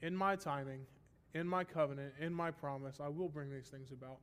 in 0.00 0.16
my 0.16 0.36
timing, 0.36 0.80
in 1.34 1.46
my 1.46 1.64
covenant, 1.64 2.14
in 2.20 2.32
my 2.32 2.50
promise, 2.50 3.00
I 3.02 3.08
will 3.08 3.28
bring 3.28 3.50
these 3.50 3.66
things 3.66 3.90
about. 3.90 4.18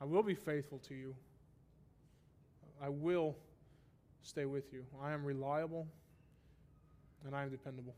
I 0.00 0.04
will 0.04 0.22
be 0.22 0.34
faithful 0.34 0.78
to 0.88 0.94
you. 0.94 1.14
I 2.82 2.88
will 2.88 3.36
stay 4.22 4.46
with 4.46 4.72
you. 4.72 4.84
I 5.02 5.12
am 5.12 5.24
reliable 5.24 5.86
and 7.24 7.36
I 7.36 7.42
am 7.42 7.50
dependable. 7.50 7.94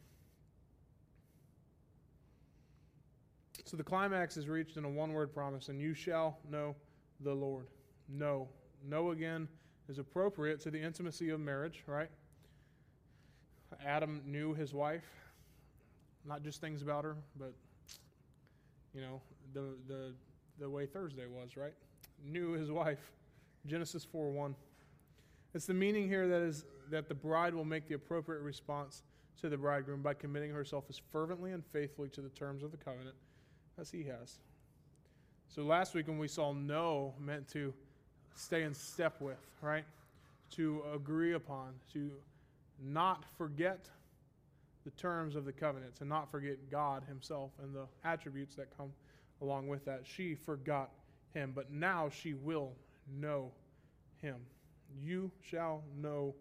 So 3.72 3.78
the 3.78 3.82
climax 3.82 4.36
is 4.36 4.50
reached 4.50 4.76
in 4.76 4.84
a 4.84 4.88
one 4.88 5.14
word 5.14 5.32
promise, 5.32 5.70
and 5.70 5.80
you 5.80 5.94
shall 5.94 6.36
know 6.50 6.76
the 7.20 7.32
Lord. 7.32 7.68
Know. 8.06 8.46
Know 8.86 9.12
again 9.12 9.48
is 9.88 9.98
appropriate 9.98 10.60
to 10.60 10.70
the 10.70 10.78
intimacy 10.78 11.30
of 11.30 11.40
marriage, 11.40 11.82
right? 11.86 12.10
Adam 13.82 14.20
knew 14.26 14.52
his 14.52 14.74
wife, 14.74 15.06
not 16.26 16.42
just 16.42 16.60
things 16.60 16.82
about 16.82 17.02
her, 17.04 17.16
but 17.38 17.54
you 18.94 19.00
know, 19.00 19.22
the 19.54 19.74
the 19.88 20.12
the 20.58 20.68
way 20.68 20.84
Thursday 20.84 21.24
was, 21.26 21.56
right? 21.56 21.72
Knew 22.22 22.52
his 22.52 22.70
wife. 22.70 23.10
Genesis 23.64 24.04
4 24.04 24.32
1. 24.32 24.54
It's 25.54 25.64
the 25.64 25.72
meaning 25.72 26.08
here 26.08 26.28
that 26.28 26.42
is 26.42 26.66
that 26.90 27.08
the 27.08 27.14
bride 27.14 27.54
will 27.54 27.64
make 27.64 27.88
the 27.88 27.94
appropriate 27.94 28.42
response 28.42 29.02
to 29.40 29.48
the 29.48 29.56
bridegroom 29.56 30.02
by 30.02 30.12
committing 30.12 30.50
herself 30.50 30.84
as 30.90 31.00
fervently 31.10 31.52
and 31.52 31.64
faithfully 31.72 32.10
to 32.10 32.20
the 32.20 32.28
terms 32.28 32.62
of 32.62 32.70
the 32.70 32.76
covenant 32.76 33.16
as 33.82 33.90
he 33.90 34.04
has. 34.04 34.38
So 35.48 35.62
last 35.62 35.92
week 35.92 36.06
when 36.06 36.18
we 36.18 36.28
saw 36.28 36.52
know 36.52 37.12
meant 37.20 37.48
to 37.48 37.74
stay 38.34 38.62
in 38.62 38.72
step 38.72 39.20
with, 39.20 39.40
right? 39.60 39.84
To 40.52 40.82
agree 40.94 41.34
upon, 41.34 41.72
to 41.92 42.10
not 42.82 43.24
forget 43.36 43.90
the 44.84 44.90
terms 44.92 45.36
of 45.36 45.44
the 45.44 45.52
covenant, 45.52 45.96
to 45.96 46.04
not 46.04 46.30
forget 46.30 46.70
God 46.70 47.02
himself 47.06 47.50
and 47.62 47.74
the 47.74 47.86
attributes 48.04 48.54
that 48.54 48.74
come 48.76 48.92
along 49.42 49.66
with 49.66 49.84
that. 49.84 50.02
She 50.04 50.36
forgot 50.36 50.90
him, 51.34 51.52
but 51.54 51.70
now 51.70 52.08
she 52.08 52.34
will 52.34 52.72
know 53.20 53.50
him. 54.22 54.36
You 55.02 55.30
shall 55.42 55.82
know 56.00 56.34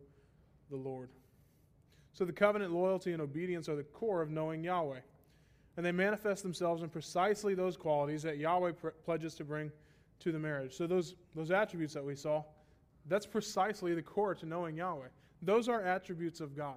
the 0.70 0.78
Lord. 0.78 1.10
So 2.14 2.24
the 2.24 2.34
covenant 2.34 2.72
loyalty 2.72 3.14
and 3.14 3.22
obedience 3.22 3.68
are 3.68 3.76
the 3.76 3.84
core 3.84 4.22
of 4.22 4.30
knowing 4.30 4.64
Yahweh. 4.64 5.00
And 5.78 5.86
they 5.86 5.92
manifest 5.92 6.44
themselves 6.44 6.84
in 6.84 6.90
precisely 6.90 7.56
those 7.56 7.78
qualities 7.78 8.24
that 8.24 8.38
Yahweh 8.38 8.74
pr- 8.74 8.90
pledges 9.06 9.36
to 9.36 9.44
bring 9.44 9.72
to 10.20 10.32
the 10.32 10.40
marriage. 10.40 10.76
So 10.76 10.86
those, 10.86 11.16
those 11.36 11.52
attributes 11.52 11.94
that 11.94 12.04
we 12.04 12.16
saw, 12.16 12.44
that's 13.08 13.26
precisely 13.26 13.94
the 13.94 14.02
core 14.02 14.36
to 14.36 14.46
knowing 14.46 14.76
Yahweh. 14.76 15.08
Those 15.42 15.70
are 15.70 15.82
attributes 15.82 16.40
of 16.42 16.56
God. 16.56 16.76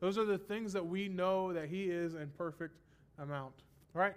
Those 0.00 0.18
are 0.18 0.24
the 0.24 0.38
things 0.38 0.72
that 0.72 0.84
we 0.84 1.08
know 1.08 1.52
that 1.52 1.68
He 1.68 1.84
is 1.84 2.14
in 2.14 2.28
perfect 2.36 2.76
amount. 3.18 3.54
Right? 3.94 4.16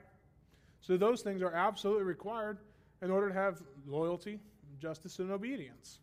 So 0.81 0.97
those 0.97 1.21
things 1.21 1.41
are 1.41 1.53
absolutely 1.53 2.03
required 2.03 2.57
in 3.01 3.11
order 3.11 3.29
to 3.29 3.33
have 3.33 3.61
loyalty, 3.87 4.39
justice, 4.79 5.19
and 5.19 5.31
obedience 5.31 5.99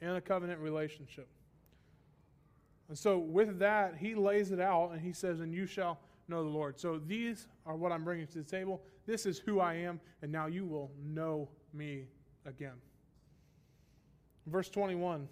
and 0.00 0.16
a 0.16 0.20
covenant 0.20 0.60
relationship. 0.60 1.28
And 2.88 2.98
so 2.98 3.18
with 3.18 3.58
that, 3.60 3.96
he 3.96 4.14
lays 4.14 4.50
it 4.50 4.60
out 4.60 4.90
and 4.90 5.00
he 5.00 5.12
says, 5.12 5.40
And 5.40 5.54
you 5.54 5.66
shall 5.66 5.98
know 6.30 6.42
the 6.42 6.50
Lord. 6.50 6.78
So 6.78 6.98
these 6.98 7.48
are 7.66 7.76
what 7.76 7.92
I'm 7.92 8.04
bringing 8.04 8.26
to 8.28 8.38
the 8.38 8.44
table. 8.44 8.82
This 9.06 9.26
is 9.26 9.38
who 9.38 9.60
I 9.60 9.74
am, 9.74 10.00
and 10.22 10.30
now 10.32 10.46
you 10.46 10.64
will 10.64 10.90
know 11.02 11.48
me 11.74 12.06
again. 12.46 12.74
Verse 14.46 14.68
21. 14.68 15.28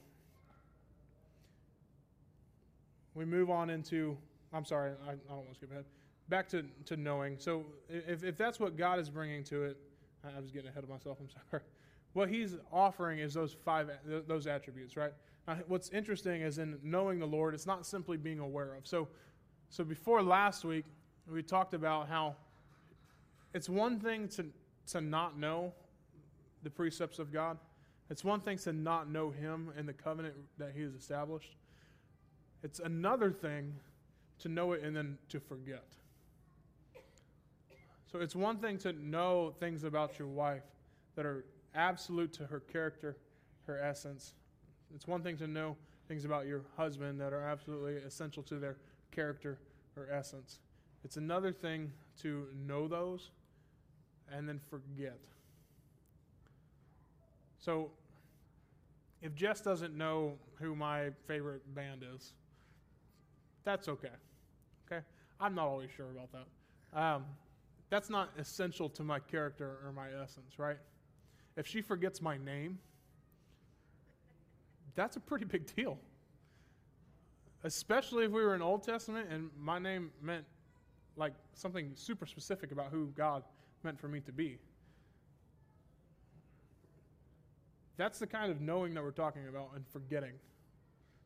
We 3.15 3.25
move 3.25 3.51
on 3.51 3.71
into, 3.71 4.17
I'm 4.53 4.65
sorry, 4.65 4.93
I, 5.07 5.13
I 5.13 5.15
don't 5.29 5.39
want 5.39 5.51
to 5.51 5.55
skip 5.55 5.73
ahead. 5.73 5.85
Back 6.29 6.49
to, 6.51 6.65
to 6.85 6.97
knowing. 6.97 7.37
So 7.39 7.65
if, 7.89 8.23
if 8.23 8.37
that's 8.37 8.61
what 8.61 8.77
God 8.77 8.99
is 8.99 9.09
bringing 9.09 9.43
to 9.45 9.65
it, 9.65 9.77
I 10.25 10.41
was 10.41 10.51
getting 10.51 10.69
ahead 10.69 10.85
of 10.85 10.91
myself, 10.91 11.19
I'm 11.21 11.29
sorry. 11.51 11.63
What 12.13 12.29
he's 12.29 12.57
offering 12.73 13.19
is 13.19 13.35
those 13.35 13.57
five, 13.65 13.91
those 14.27 14.47
attributes, 14.47 14.97
right? 14.97 15.13
Now, 15.47 15.59
what's 15.67 15.89
interesting 15.91 16.43
is 16.43 16.59
in 16.59 16.79
knowing 16.83 17.19
the 17.19 17.27
Lord, 17.27 17.55
it's 17.55 17.67
not 17.67 17.87
simply 17.87 18.17
being 18.17 18.39
aware 18.39 18.75
of. 18.75 18.87
So 18.87 19.09
so 19.71 19.85
before 19.85 20.23
last 20.23 20.64
week, 20.64 20.85
we 21.31 21.43
talked 21.43 21.75
about 21.75 22.09
how 22.09 22.37
it's 23.55 23.69
one 23.69 23.99
thing 23.99 24.29
to, 24.29 24.47
to 24.89 25.01
not 25.01 25.39
know 25.39 25.73
the 26.62 26.71
precepts 26.71 27.19
of 27.19 27.33
God. 27.33 27.59
It's 28.11 28.25
one 28.25 28.41
thing 28.41 28.59
to 28.59 28.73
not 28.73 29.11
know 29.11 29.31
Him 29.31 29.71
and 29.77 29.87
the 29.87 29.93
covenant 29.93 30.35
that 30.59 30.73
He 30.75 30.83
has 30.83 30.95
established. 30.95 31.57
It's 32.62 32.81
another 32.81 33.31
thing 33.31 33.75
to 34.41 34.49
know 34.49 34.73
it 34.73 34.83
and 34.83 34.97
then 34.97 35.19
to 35.29 35.41
forget. 35.41 35.85
So 38.11 38.21
it's 38.21 38.35
one 38.35 38.57
thing 38.57 38.79
to 38.79 38.93
know 38.93 39.55
things 39.61 39.85
about 39.85 40.19
your 40.19 40.29
wife 40.29 40.62
that 41.14 41.27
are 41.27 41.45
absolute 41.75 42.33
to 42.35 42.47
her 42.47 42.61
character, 42.61 43.16
her 43.66 43.79
essence. 43.79 44.33
It's 44.95 45.07
one 45.07 45.23
thing 45.23 45.37
to 45.39 45.47
know 45.47 45.77
things 46.09 46.25
about 46.25 46.47
your 46.47 46.62
husband 46.77 47.21
that 47.21 47.35
are 47.35 47.43
absolutely 47.43 47.97
essential 47.97 48.43
to 48.45 48.59
their 48.59 48.77
character 49.11 49.59
or 49.97 50.09
essence. 50.11 50.61
It's 51.05 51.17
another 51.17 51.53
thing 51.53 51.93
to 52.23 52.47
know 52.67 52.89
those 52.89 53.31
and 54.33 54.49
then 54.49 54.61
forget. 54.71 55.19
So, 57.59 57.91
if 59.21 59.35
Jess 59.35 59.61
doesn't 59.61 59.97
know 59.97 60.35
who 60.61 60.77
my 60.77 61.11
favorite 61.27 61.63
band 61.75 62.05
is, 62.15 62.33
that's 63.65 63.89
okay. 63.89 64.09
Okay? 64.87 65.05
I'm 65.41 65.55
not 65.55 65.67
always 65.67 65.91
sure 65.91 66.07
about 66.11 66.31
that. 66.33 66.99
Um, 66.99 67.25
that's 67.91 68.11
not 68.11 68.31
essential 68.39 68.89
to 68.91 69.03
my 69.03 69.19
character 69.19 69.79
or 69.85 69.93
my 69.93 70.09
essence, 70.23 70.59
right? 70.59 70.79
If 71.57 71.67
she 71.67 71.81
forgets 71.81 72.23
my 72.23 72.37
name, 72.37 72.79
that's 74.95 75.17
a 75.17 75.21
pretty 75.21 75.45
big 75.45 75.75
deal 75.75 75.99
especially 77.65 78.25
if 78.25 78.31
we 78.31 78.43
were 78.43 78.55
in 78.55 78.63
Old 78.63 78.83
Testament 78.83 79.29
and 79.31 79.51
my 79.59 79.79
name 79.79 80.11
meant 80.23 80.45
like 81.17 81.35
something 81.55 81.91
super 81.95 82.27
specific 82.27 82.73
about 82.73 82.91
who 82.91 83.09
God 83.17 83.43
meant 83.83 83.99
for 83.99 84.09
me 84.09 84.21
to 84.21 84.33
be. 84.33 84.59
That's 87.97 88.21
the 88.21 88.27
kind 88.27 88.53
of 88.53 88.61
knowing 88.61 88.95
that 88.95 89.03
we're 89.03 89.11
talking 89.11 89.49
about 89.49 89.71
and 89.75 89.85
forgetting. 89.89 90.35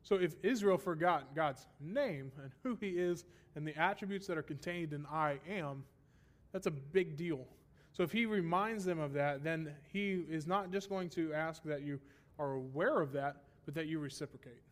So 0.03 0.17
if 0.17 0.35
Israel 0.43 0.79
forgot 0.79 1.35
God's 1.37 1.67
name 1.81 2.33
and 2.43 2.51
who 2.63 2.77
he 2.81 2.89
is 2.91 3.25
and 3.55 3.67
the 3.67 3.77
attributes 3.79 4.27
that 4.27 4.39
are 4.39 4.43
contained 4.43 4.93
in 4.95 5.07
I 5.07 5.39
am, 5.49 5.85
that's 6.53 6.67
a 6.67 6.71
big 6.71 7.17
deal. 7.17 7.47
So 7.93 8.03
if 8.03 8.11
he 8.11 8.25
reminds 8.25 8.85
them 8.85 8.99
of 8.99 9.13
that, 9.13 9.45
then 9.45 9.71
he 9.93 10.25
is 10.29 10.47
not 10.47 10.73
just 10.73 10.89
going 10.89 11.11
to 11.11 11.35
ask 11.35 11.63
that 11.65 11.83
you 11.83 12.01
are 12.39 12.55
aware 12.55 13.01
of 13.01 13.13
that, 13.13 13.37
but 13.67 13.75
that 13.75 13.87
you 13.87 13.99
reciprocate. 13.99 14.63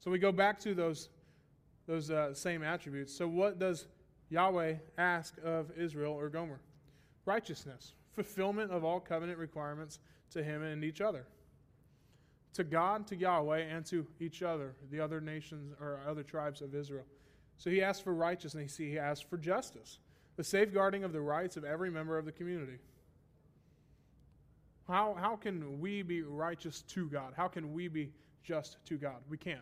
So 0.00 0.10
we 0.10 0.18
go 0.18 0.32
back 0.32 0.58
to 0.60 0.74
those, 0.74 1.10
those 1.86 2.10
uh, 2.10 2.34
same 2.34 2.62
attributes. 2.62 3.14
So, 3.14 3.28
what 3.28 3.58
does 3.58 3.86
Yahweh 4.30 4.76
ask 4.96 5.36
of 5.44 5.70
Israel 5.78 6.14
or 6.14 6.28
Gomer? 6.30 6.60
Righteousness, 7.26 7.92
fulfillment 8.14 8.70
of 8.70 8.82
all 8.82 8.98
covenant 8.98 9.38
requirements 9.38 9.98
to 10.30 10.42
him 10.42 10.62
and 10.62 10.82
each 10.82 11.02
other. 11.02 11.26
To 12.54 12.64
God, 12.64 13.06
to 13.08 13.16
Yahweh, 13.16 13.58
and 13.58 13.84
to 13.86 14.06
each 14.18 14.42
other, 14.42 14.74
the 14.90 15.00
other 15.00 15.20
nations 15.20 15.74
or 15.80 16.00
other 16.08 16.22
tribes 16.22 16.62
of 16.62 16.74
Israel. 16.74 17.04
So 17.58 17.68
he 17.68 17.82
asks 17.82 18.02
for 18.02 18.14
righteousness, 18.14 18.76
he 18.76 18.98
asks 18.98 19.24
for 19.28 19.36
justice, 19.36 19.98
the 20.36 20.42
safeguarding 20.42 21.04
of 21.04 21.12
the 21.12 21.20
rights 21.20 21.58
of 21.58 21.64
every 21.64 21.90
member 21.90 22.16
of 22.16 22.24
the 22.24 22.32
community. 22.32 22.78
How, 24.88 25.14
how 25.20 25.36
can 25.36 25.78
we 25.78 26.02
be 26.02 26.22
righteous 26.22 26.82
to 26.88 27.08
God? 27.08 27.34
How 27.36 27.46
can 27.46 27.74
we 27.74 27.86
be 27.86 28.10
just 28.42 28.78
to 28.86 28.96
God? 28.96 29.18
We 29.28 29.36
can't 29.36 29.60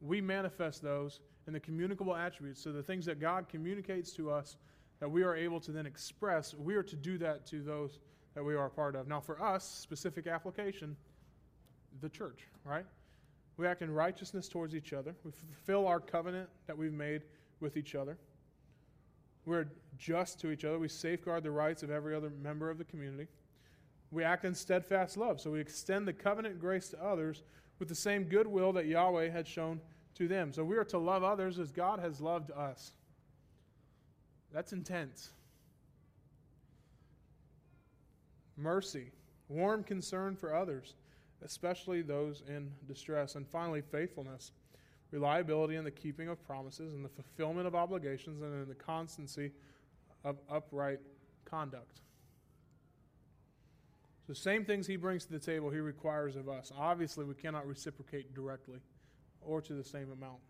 we 0.00 0.20
manifest 0.20 0.82
those 0.82 1.20
in 1.46 1.52
the 1.52 1.60
communicable 1.60 2.14
attributes. 2.14 2.62
So 2.62 2.72
the 2.72 2.82
things 2.82 3.06
that 3.06 3.20
God 3.20 3.48
communicates 3.48 4.12
to 4.12 4.30
us 4.30 4.56
that 5.00 5.10
we 5.10 5.22
are 5.22 5.34
able 5.34 5.60
to 5.60 5.72
then 5.72 5.86
express, 5.86 6.54
we 6.54 6.74
are 6.74 6.82
to 6.82 6.96
do 6.96 7.18
that 7.18 7.46
to 7.46 7.62
those 7.62 7.98
that 8.34 8.44
we 8.44 8.54
are 8.54 8.66
a 8.66 8.70
part 8.70 8.94
of. 8.94 9.08
Now, 9.08 9.20
for 9.20 9.40
us, 9.42 9.64
specific 9.64 10.26
application, 10.26 10.96
the 12.00 12.08
church, 12.08 12.46
right? 12.64 12.84
We 13.56 13.66
act 13.66 13.82
in 13.82 13.92
righteousness 13.92 14.48
towards 14.48 14.74
each 14.74 14.92
other. 14.92 15.14
We 15.24 15.32
fulfill 15.32 15.86
our 15.86 16.00
covenant 16.00 16.48
that 16.66 16.76
we've 16.76 16.92
made 16.92 17.22
with 17.60 17.76
each 17.76 17.94
other. 17.94 18.16
We're 19.46 19.66
just 19.96 20.38
to 20.40 20.50
each 20.50 20.64
other. 20.64 20.78
We 20.78 20.88
safeguard 20.88 21.42
the 21.42 21.50
rights 21.50 21.82
of 21.82 21.90
every 21.90 22.14
other 22.14 22.30
member 22.42 22.70
of 22.70 22.78
the 22.78 22.84
community. 22.84 23.26
We 24.10 24.22
act 24.22 24.44
in 24.44 24.54
steadfast 24.54 25.16
love. 25.16 25.40
So 25.40 25.50
we 25.50 25.60
extend 25.60 26.06
the 26.06 26.12
covenant 26.12 26.60
grace 26.60 26.88
to 26.90 27.04
others 27.04 27.42
with 27.78 27.88
the 27.88 27.94
same 27.94 28.24
goodwill 28.24 28.72
that 28.72 28.86
Yahweh 28.86 29.30
had 29.30 29.46
shown 29.46 29.80
to 30.16 30.28
them. 30.28 30.52
So 30.52 30.64
we 30.64 30.76
are 30.76 30.84
to 30.84 30.98
love 30.98 31.22
others 31.22 31.58
as 31.58 31.70
God 31.70 32.00
has 32.00 32.20
loved 32.20 32.50
us. 32.50 32.92
That's 34.52 34.72
intense. 34.72 35.30
Mercy, 38.56 39.12
warm 39.48 39.84
concern 39.84 40.34
for 40.34 40.54
others, 40.54 40.94
especially 41.42 42.02
those 42.02 42.42
in 42.48 42.70
distress. 42.88 43.36
And 43.36 43.46
finally, 43.46 43.80
faithfulness, 43.80 44.52
reliability 45.12 45.76
in 45.76 45.84
the 45.84 45.90
keeping 45.90 46.28
of 46.28 46.44
promises 46.44 46.94
and 46.94 47.04
the 47.04 47.08
fulfillment 47.08 47.66
of 47.66 47.74
obligations 47.74 48.42
and 48.42 48.62
in 48.62 48.68
the 48.68 48.74
constancy 48.74 49.52
of 50.24 50.36
upright 50.50 50.98
conduct. 51.44 52.00
The 54.28 54.34
same 54.34 54.66
things 54.66 54.86
he 54.86 54.96
brings 54.96 55.24
to 55.24 55.32
the 55.32 55.38
table, 55.38 55.70
he 55.70 55.78
requires 55.78 56.36
of 56.36 56.50
us. 56.50 56.70
Obviously, 56.78 57.24
we 57.24 57.34
cannot 57.34 57.66
reciprocate 57.66 58.34
directly 58.34 58.80
or 59.40 59.62
to 59.62 59.72
the 59.72 59.82
same 59.82 60.12
amount. 60.12 60.40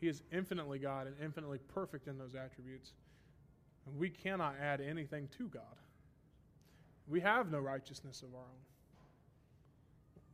He 0.00 0.08
is 0.08 0.22
infinitely 0.32 0.78
God 0.78 1.06
and 1.06 1.14
infinitely 1.22 1.58
perfect 1.58 2.08
in 2.08 2.16
those 2.16 2.34
attributes. 2.34 2.92
And 3.86 3.98
we 3.98 4.08
cannot 4.08 4.54
add 4.60 4.80
anything 4.80 5.28
to 5.36 5.48
God. 5.48 5.62
We 7.06 7.20
have 7.20 7.50
no 7.50 7.58
righteousness 7.58 8.22
of 8.22 8.34
our 8.34 8.40
own. 8.40 8.64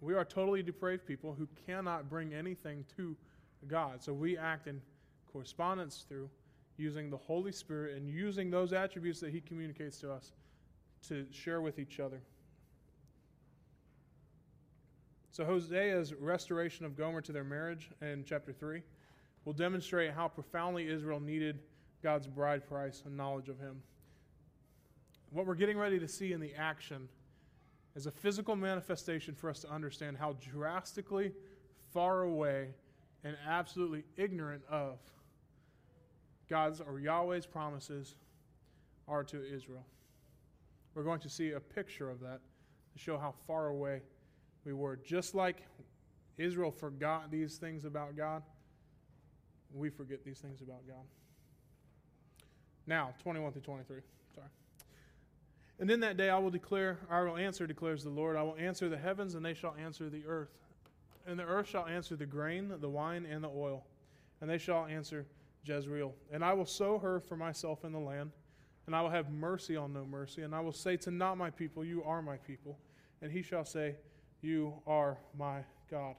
We 0.00 0.14
are 0.14 0.24
totally 0.24 0.62
depraved 0.62 1.06
people 1.06 1.34
who 1.36 1.48
cannot 1.66 2.08
bring 2.08 2.32
anything 2.32 2.84
to 2.96 3.16
God. 3.66 4.02
So 4.02 4.12
we 4.12 4.38
act 4.38 4.68
in 4.68 4.80
correspondence 5.32 6.04
through 6.08 6.30
using 6.76 7.10
the 7.10 7.16
Holy 7.16 7.52
Spirit 7.52 7.96
and 7.96 8.08
using 8.08 8.50
those 8.50 8.72
attributes 8.72 9.18
that 9.20 9.30
He 9.30 9.40
communicates 9.40 9.98
to 9.98 10.12
us 10.12 10.32
to 11.08 11.26
share 11.30 11.60
with 11.60 11.78
each 11.78 12.00
other. 12.00 12.20
So 15.32 15.44
Hosea's 15.44 16.12
restoration 16.14 16.84
of 16.84 16.96
Gomer 16.96 17.20
to 17.22 17.32
their 17.32 17.44
marriage 17.44 17.90
in 18.02 18.24
chapter 18.26 18.52
3 18.52 18.82
will 19.44 19.52
demonstrate 19.52 20.12
how 20.12 20.28
profoundly 20.28 20.88
Israel 20.88 21.20
needed 21.20 21.60
God's 22.02 22.26
bride 22.26 22.66
price 22.66 23.02
and 23.06 23.16
knowledge 23.16 23.48
of 23.48 23.58
Him. 23.58 23.82
What 25.30 25.46
we're 25.46 25.54
getting 25.54 25.78
ready 25.78 25.98
to 26.00 26.08
see 26.08 26.32
in 26.32 26.40
the 26.40 26.54
action 26.54 27.08
is 27.94 28.06
a 28.06 28.10
physical 28.10 28.56
manifestation 28.56 29.34
for 29.34 29.50
us 29.50 29.60
to 29.60 29.70
understand 29.70 30.16
how 30.16 30.36
drastically 30.52 31.32
far 31.92 32.22
away 32.22 32.68
and 33.24 33.36
absolutely 33.46 34.04
ignorant 34.16 34.62
of 34.68 34.98
God's 36.48 36.80
or 36.80 36.98
Yahweh's 36.98 37.46
promises 37.46 38.14
are 39.06 39.24
to 39.24 39.42
Israel. 39.54 39.84
We're 40.94 41.04
going 41.04 41.20
to 41.20 41.28
see 41.28 41.52
a 41.52 41.60
picture 41.60 42.10
of 42.10 42.20
that 42.20 42.40
to 42.92 42.98
show 42.98 43.16
how 43.18 43.34
far 43.46 43.68
away 43.68 44.02
we 44.64 44.72
were. 44.72 44.96
Just 44.96 45.34
like 45.34 45.66
Israel 46.36 46.70
forgot 46.70 47.30
these 47.30 47.56
things 47.56 47.84
about 47.84 48.16
God, 48.16 48.42
we 49.72 49.88
forget 49.88 50.24
these 50.24 50.40
things 50.40 50.60
about 50.60 50.86
God. 50.86 51.04
Now, 52.86 53.14
21 53.22 53.52
through 53.52 53.62
23. 53.62 54.00
Sorry. 54.34 54.46
And 55.78 55.90
in 55.90 56.00
that 56.00 56.16
day 56.16 56.28
I 56.28 56.38
will 56.38 56.50
declare, 56.50 56.98
I 57.10 57.20
will 57.22 57.36
answer, 57.36 57.66
declares 57.66 58.02
the 58.02 58.10
Lord. 58.10 58.36
I 58.36 58.42
will 58.42 58.56
answer 58.58 58.88
the 58.88 58.98
heavens, 58.98 59.34
and 59.34 59.44
they 59.44 59.54
shall 59.54 59.74
answer 59.78 60.10
the 60.10 60.26
earth. 60.26 60.50
And 61.26 61.38
the 61.38 61.44
earth 61.44 61.68
shall 61.68 61.86
answer 61.86 62.16
the 62.16 62.26
grain, 62.26 62.72
the 62.80 62.88
wine, 62.88 63.26
and 63.30 63.44
the 63.44 63.48
oil. 63.48 63.84
And 64.40 64.50
they 64.50 64.58
shall 64.58 64.86
answer 64.86 65.26
Jezreel. 65.64 66.14
And 66.32 66.44
I 66.44 66.52
will 66.52 66.66
sow 66.66 66.98
her 66.98 67.20
for 67.20 67.36
myself 67.36 67.84
in 67.84 67.92
the 67.92 68.00
land. 68.00 68.32
And 68.90 68.96
I 68.96 69.02
will 69.02 69.10
have 69.10 69.30
mercy 69.30 69.76
on 69.76 69.92
no 69.92 70.04
mercy. 70.04 70.42
And 70.42 70.52
I 70.52 70.58
will 70.58 70.72
say 70.72 70.96
to 70.96 71.12
not 71.12 71.38
my 71.38 71.48
people, 71.48 71.84
You 71.84 72.02
are 72.02 72.20
my 72.20 72.38
people. 72.38 72.76
And 73.22 73.30
he 73.30 73.40
shall 73.40 73.64
say, 73.64 73.94
You 74.42 74.74
are 74.84 75.16
my 75.38 75.60
God. 75.88 76.16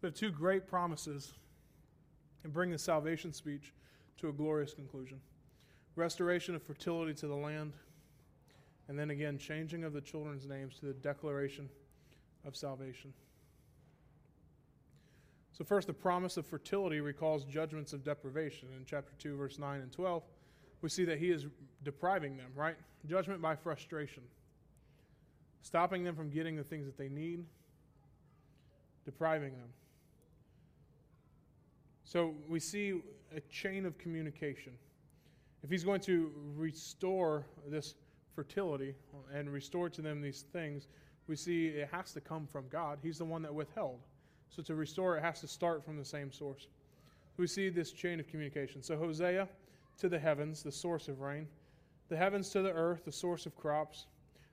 We 0.00 0.06
have 0.06 0.14
two 0.14 0.30
great 0.30 0.68
promises 0.68 1.32
and 2.44 2.52
bring 2.52 2.70
the 2.70 2.78
salvation 2.78 3.32
speech 3.32 3.72
to 4.18 4.28
a 4.28 4.32
glorious 4.32 4.72
conclusion 4.72 5.18
restoration 5.96 6.54
of 6.54 6.62
fertility 6.62 7.12
to 7.14 7.26
the 7.26 7.34
land, 7.34 7.72
and 8.86 8.96
then 8.96 9.10
again, 9.10 9.36
changing 9.36 9.82
of 9.82 9.92
the 9.92 10.00
children's 10.00 10.46
names 10.46 10.78
to 10.78 10.86
the 10.86 10.92
declaration 10.92 11.68
of 12.44 12.54
salvation. 12.54 13.12
So, 15.56 15.64
first, 15.64 15.86
the 15.86 15.94
promise 15.94 16.36
of 16.36 16.44
fertility 16.44 17.00
recalls 17.00 17.44
judgments 17.44 17.94
of 17.94 18.04
deprivation. 18.04 18.68
In 18.76 18.84
chapter 18.84 19.12
2, 19.18 19.36
verse 19.38 19.58
9 19.58 19.80
and 19.80 19.90
12, 19.90 20.22
we 20.82 20.90
see 20.90 21.06
that 21.06 21.18
he 21.18 21.30
is 21.30 21.46
depriving 21.82 22.36
them, 22.36 22.50
right? 22.54 22.76
Judgment 23.06 23.40
by 23.40 23.56
frustration, 23.56 24.22
stopping 25.62 26.04
them 26.04 26.14
from 26.14 26.28
getting 26.28 26.56
the 26.56 26.62
things 26.62 26.84
that 26.84 26.98
they 26.98 27.08
need, 27.08 27.46
depriving 29.06 29.52
them. 29.52 29.68
So 32.04 32.34
we 32.50 32.60
see 32.60 33.00
a 33.34 33.40
chain 33.50 33.86
of 33.86 33.96
communication. 33.96 34.74
If 35.62 35.70
he's 35.70 35.84
going 35.84 36.02
to 36.02 36.32
restore 36.54 37.46
this 37.66 37.94
fertility 38.34 38.94
and 39.32 39.50
restore 39.50 39.88
to 39.88 40.02
them 40.02 40.20
these 40.20 40.42
things, 40.52 40.88
we 41.28 41.34
see 41.34 41.68
it 41.68 41.88
has 41.90 42.12
to 42.12 42.20
come 42.20 42.46
from 42.46 42.66
God. 42.68 42.98
He's 43.02 43.16
the 43.16 43.24
one 43.24 43.40
that 43.40 43.54
withheld. 43.54 44.00
So 44.50 44.62
to 44.62 44.74
restore, 44.74 45.16
it 45.16 45.22
has 45.22 45.40
to 45.40 45.48
start 45.48 45.84
from 45.84 45.96
the 45.96 46.04
same 46.04 46.32
source. 46.32 46.68
We 47.36 47.46
see 47.46 47.68
this 47.68 47.92
chain 47.92 48.20
of 48.20 48.28
communication. 48.28 48.82
So 48.82 48.96
Hosea 48.96 49.48
to 49.98 50.08
the 50.08 50.18
heavens, 50.18 50.62
the 50.62 50.72
source 50.72 51.08
of 51.08 51.20
rain, 51.20 51.46
the 52.08 52.16
heavens 52.16 52.50
to 52.50 52.62
the 52.62 52.72
earth, 52.72 53.04
the 53.04 53.12
source 53.12 53.46
of 53.46 53.56
crops, 53.56 54.06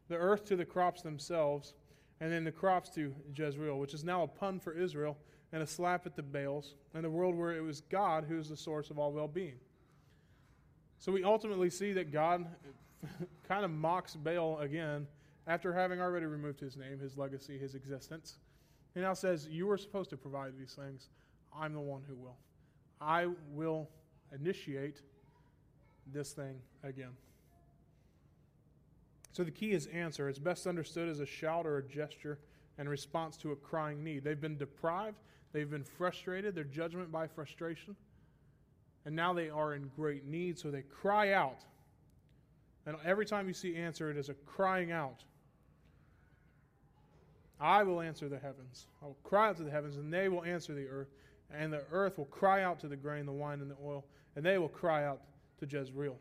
the 0.10 0.16
earth 0.16 0.46
to 0.46 0.56
the 0.56 0.66
crops 0.66 1.02
themselves, 1.02 1.74
and 2.20 2.32
then 2.32 2.44
the 2.44 2.52
crops 2.52 2.90
to 2.92 3.14
Jezreel, 3.36 3.80
which 3.80 3.94
is 3.94 4.04
now 4.04 4.24
a 4.24 4.28
pun 4.28 4.60
for 4.60 4.74
Israel 4.74 5.18
and 5.52 5.62
a 5.62 5.68
slap 5.68 6.06
at 6.06 6.16
the 6.16 6.24
Baals, 6.24 6.76
and 6.94 7.04
the 7.04 7.10
world 7.10 7.36
where 7.36 7.52
it 7.52 7.62
was 7.62 7.82
God 7.82 8.26
who 8.28 8.40
is 8.40 8.50
the 8.50 8.58
source 8.58 8.90
of 8.90 8.98
all 8.98 9.12
well 9.12 9.28
being. 9.28 9.56
So 10.98 11.12
we 11.12 11.24
ultimately 11.24 11.70
see 11.70 11.94
that 11.94 12.12
God 12.12 12.48
kind 13.48 13.66
of 13.66 13.72
mocks 13.72 14.16
Baal 14.16 14.60
again 14.60 15.06
after 15.46 15.74
having 15.74 16.00
already 16.00 16.26
removed 16.26 16.60
his 16.60 16.78
name, 16.78 16.98
his 17.00 17.18
legacy, 17.18 17.58
his 17.58 17.76
existence. 17.76 18.38
He 18.94 19.02
now 19.02 19.14
says, 19.14 19.48
You 19.50 19.68
were 19.68 19.78
supposed 19.78 20.10
to 20.12 20.18
provide 20.18 20.54
these 20.58 20.74
things. 20.74 21.10
I'm 21.58 21.74
the 21.74 21.80
one 21.80 22.02
who 22.08 22.16
will. 22.16 22.38
I 23.02 23.28
will 23.52 23.90
initiate 24.34 25.02
this 26.12 26.32
thing 26.32 26.56
again. 26.84 27.12
So 29.32 29.44
the 29.44 29.52
key 29.52 29.72
is 29.72 29.88
answer. 29.88 30.30
It's 30.30 30.40
best 30.40 30.68
understood 30.68 31.10
as 31.10 31.20
a 31.20 31.26
shout 31.26 31.66
or 31.66 31.78
a 31.78 31.84
gesture 31.84 32.40
in 32.78 32.88
response 32.88 33.36
to 33.38 33.52
a 33.52 33.56
crying 33.56 34.04
need. 34.04 34.24
They've 34.24 34.40
been 34.40 34.58
deprived, 34.58 35.18
They've 35.54 35.70
been 35.70 35.84
frustrated, 35.84 36.56
their 36.56 36.64
judgment 36.64 37.12
by 37.12 37.28
frustration, 37.28 37.96
and 39.06 39.16
now 39.16 39.34
they 39.34 39.50
are 39.50 39.76
in 39.76 39.92
great 39.96 40.26
need, 40.26 40.58
so 40.58 40.72
they 40.72 40.82
cry 40.82 41.34
out. 41.34 41.60
And 42.88 42.98
every 43.06 43.26
time 43.26 43.48
you 43.48 43.54
see 43.54 43.76
answer, 43.76 44.10
it 44.10 44.18
is 44.18 44.30
a 44.30 44.34
crying 44.34 44.92
out. 44.92 45.24
I 47.60 47.84
will 47.84 48.02
answer 48.02 48.28
the 48.28 48.40
heavens. 48.40 48.88
I 49.02 49.06
will 49.06 49.18
cry 49.24 49.50
out 49.50 49.58
to 49.58 49.64
the 49.64 49.72
heavens, 49.72 49.98
and 49.98 50.14
they 50.14 50.30
will 50.30 50.44
answer 50.44 50.74
the 50.74 50.88
earth. 50.88 51.10
And 51.52 51.72
the 51.72 51.84
earth 51.92 52.18
will 52.18 52.26
cry 52.26 52.64
out 52.64 52.80
to 52.80 52.88
the 52.88 52.96
grain, 52.96 53.26
the 53.26 53.32
wine, 53.32 53.62
and 53.62 53.70
the 53.70 53.78
oil, 53.84 54.06
and 54.36 54.46
they 54.46 54.58
will 54.58 54.70
cry 54.70 55.06
out 55.06 55.22
to 55.60 55.66
Jezreel. 55.66 56.18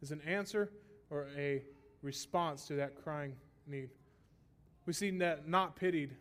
Is 0.00 0.10
an 0.10 0.22
answer 0.22 0.70
or 1.10 1.28
a 1.36 1.62
response 2.02 2.66
to 2.66 2.74
that 2.74 3.02
crying 3.02 3.34
need. 3.66 3.90
We 4.86 4.92
see 4.92 5.10
that 5.18 5.48
not 5.48 5.76
pitied 5.76 6.14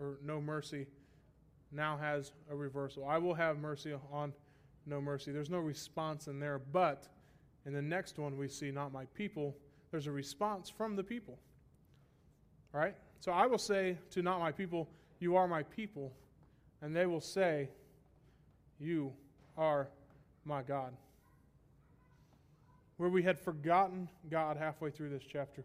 or 0.00 0.18
no 0.22 0.40
mercy 0.40 0.86
now 1.70 1.96
has 1.96 2.32
a 2.50 2.56
reversal. 2.56 3.06
I 3.06 3.18
will 3.18 3.34
have 3.34 3.58
mercy 3.58 3.94
on 4.12 4.32
no 4.86 5.00
mercy. 5.00 5.32
There's 5.32 5.50
no 5.50 5.58
response 5.58 6.28
in 6.28 6.38
there, 6.38 6.58
but 6.58 7.08
in 7.66 7.72
the 7.72 7.82
next 7.82 8.18
one 8.18 8.36
we 8.36 8.48
see 8.48 8.70
not 8.70 8.92
my 8.92 9.06
people, 9.06 9.56
there's 9.90 10.06
a 10.06 10.12
response 10.12 10.68
from 10.68 10.96
the 10.96 11.02
people. 11.02 11.38
All 12.74 12.80
right? 12.80 12.94
So 13.20 13.32
I 13.32 13.46
will 13.46 13.58
say 13.58 13.96
to 14.10 14.22
not 14.22 14.40
my 14.40 14.50
people, 14.50 14.88
you 15.20 15.36
are 15.36 15.46
my 15.46 15.62
people, 15.62 16.12
and 16.82 16.94
they 16.94 17.06
will 17.06 17.20
say, 17.20 17.68
you 18.80 19.12
are 19.56 19.88
my 20.44 20.62
God. 20.62 20.92
Where 22.96 23.08
we 23.08 23.22
had 23.22 23.38
forgotten 23.38 24.08
God 24.30 24.56
halfway 24.56 24.90
through 24.90 25.10
this 25.10 25.22
chapter, 25.30 25.64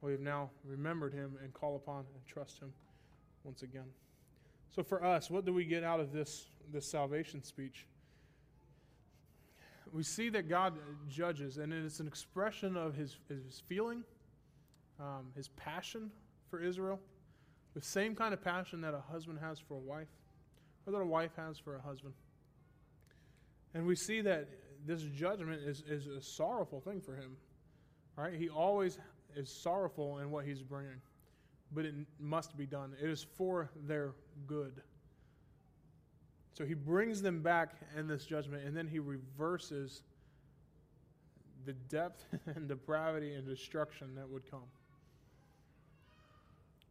we 0.00 0.12
have 0.12 0.20
now 0.20 0.50
remembered 0.64 1.12
him 1.12 1.36
and 1.42 1.52
call 1.52 1.76
upon 1.76 1.98
and 1.98 2.26
trust 2.26 2.60
him 2.60 2.72
once 3.44 3.62
again. 3.62 3.86
So 4.74 4.82
for 4.82 5.04
us, 5.04 5.30
what 5.30 5.44
do 5.44 5.52
we 5.52 5.64
get 5.64 5.84
out 5.84 6.00
of 6.00 6.12
this, 6.12 6.46
this 6.72 6.86
salvation 6.86 7.42
speech? 7.42 7.86
We 9.92 10.02
see 10.02 10.28
that 10.30 10.48
God 10.48 10.74
judges, 11.08 11.58
and 11.58 11.72
it's 11.72 12.00
an 12.00 12.06
expression 12.06 12.76
of 12.76 12.94
his, 12.94 13.16
his 13.28 13.62
feeling, 13.66 14.04
um, 15.00 15.26
his 15.34 15.48
passion 15.48 16.10
for 16.50 16.62
Israel, 16.62 17.00
the 17.74 17.82
same 17.82 18.14
kind 18.14 18.32
of 18.34 18.42
passion 18.42 18.80
that 18.82 18.94
a 18.94 19.00
husband 19.00 19.38
has 19.40 19.58
for 19.58 19.74
a 19.74 19.80
wife, 19.80 20.08
or 20.86 20.92
that 20.92 20.98
a 20.98 21.06
wife 21.06 21.32
has 21.36 21.58
for 21.58 21.76
a 21.76 21.80
husband. 21.80 22.14
And 23.74 23.86
we 23.86 23.94
see 23.94 24.20
that 24.22 24.48
this 24.86 25.02
judgment 25.02 25.62
is, 25.62 25.82
is 25.88 26.06
a 26.06 26.20
sorrowful 26.20 26.80
thing 26.80 27.00
for 27.00 27.14
him. 27.14 27.36
Right? 28.16 28.34
He 28.34 28.48
always 28.48 28.98
is 29.36 29.50
sorrowful 29.50 30.18
in 30.18 30.30
what 30.30 30.44
he's 30.44 30.62
bringing 30.62 31.00
but 31.72 31.84
it 31.84 31.94
must 32.18 32.56
be 32.56 32.66
done. 32.66 32.94
It 33.00 33.08
is 33.08 33.26
for 33.36 33.70
their 33.86 34.12
good. 34.46 34.82
So 36.54 36.64
he 36.64 36.74
brings 36.74 37.22
them 37.22 37.42
back 37.42 37.74
in 37.96 38.08
this 38.08 38.24
judgment, 38.24 38.64
and 38.64 38.76
then 38.76 38.88
he 38.88 38.98
reverses 38.98 40.02
the 41.66 41.72
depth 41.72 42.24
and 42.46 42.68
depravity 42.68 43.34
and 43.34 43.46
destruction 43.46 44.14
that 44.16 44.28
would 44.28 44.50
come. 44.50 44.64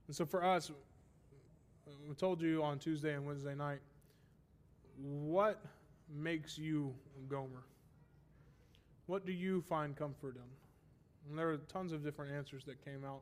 And 0.07 0.15
so 0.15 0.25
for 0.25 0.43
us, 0.43 0.71
we 2.07 2.15
told 2.15 2.41
you 2.41 2.63
on 2.63 2.79
Tuesday 2.79 3.13
and 3.13 3.25
Wednesday 3.25 3.55
night, 3.55 3.79
what 4.97 5.61
makes 6.09 6.57
you 6.57 6.93
Gomer? 7.27 7.63
What 9.05 9.25
do 9.25 9.31
you 9.31 9.61
find 9.61 9.95
comfort 9.95 10.35
in? 10.35 11.29
And 11.29 11.37
there 11.37 11.47
were 11.47 11.57
tons 11.57 11.91
of 11.91 12.03
different 12.03 12.33
answers 12.33 12.63
that 12.65 12.83
came 12.83 13.03
out, 13.05 13.21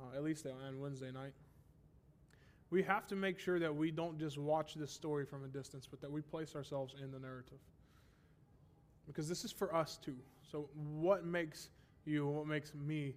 uh, 0.00 0.16
at 0.16 0.24
least 0.24 0.46
on 0.46 0.80
Wednesday 0.80 1.12
night. 1.12 1.32
We 2.70 2.82
have 2.82 3.06
to 3.08 3.16
make 3.16 3.38
sure 3.38 3.60
that 3.60 3.74
we 3.74 3.92
don't 3.92 4.18
just 4.18 4.36
watch 4.36 4.74
this 4.74 4.90
story 4.90 5.24
from 5.24 5.44
a 5.44 5.48
distance, 5.48 5.86
but 5.88 6.00
that 6.00 6.10
we 6.10 6.20
place 6.20 6.56
ourselves 6.56 6.94
in 7.00 7.12
the 7.12 7.18
narrative. 7.18 7.58
Because 9.06 9.28
this 9.28 9.44
is 9.44 9.52
for 9.52 9.72
us 9.74 9.98
too. 10.02 10.16
So, 10.50 10.68
what 10.74 11.24
makes 11.24 11.68
you, 12.04 12.26
what 12.26 12.46
makes 12.46 12.72
me 12.74 13.14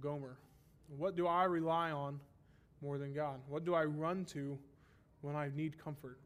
Gomer? 0.00 0.36
What 0.96 1.16
do 1.16 1.26
I 1.26 1.44
rely 1.44 1.90
on 1.90 2.20
more 2.82 2.98
than 2.98 3.12
God? 3.12 3.40
What 3.48 3.64
do 3.64 3.74
I 3.74 3.84
run 3.84 4.24
to 4.26 4.58
when 5.20 5.36
I 5.36 5.50
need 5.54 5.82
comfort? 5.82 6.18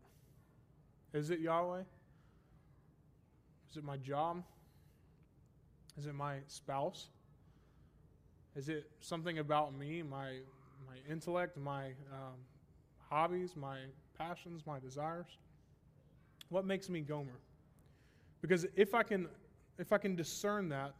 Is 1.13 1.31
it 1.31 1.41
Yahweh? 1.41 1.83
Is 3.71 3.77
it 3.77 3.85
my 3.85 3.97
job? 3.97 4.43
Is 5.97 6.07
it 6.07 6.15
my 6.15 6.37
spouse? 6.47 7.09
Is 8.57 8.69
it 8.69 8.91
something 9.01 9.39
about 9.39 9.75
me, 9.75 10.03
my 10.03 10.39
my 10.87 10.97
intellect, 11.11 11.57
my 11.57 11.87
um, 12.13 12.39
hobbies, 13.11 13.55
my 13.57 13.79
passions, 14.17 14.63
my 14.67 14.79
desires? 14.79 15.27
What 16.49 16.65
makes 16.65 16.89
me 16.89 17.01
Gomer? 17.01 17.41
Because 18.41 18.67
if 18.75 18.95
I 18.95 19.03
can 19.03 19.29
if 19.79 19.93
I 19.93 19.99
can 19.99 20.17
discern 20.17 20.69
that, 20.71 20.95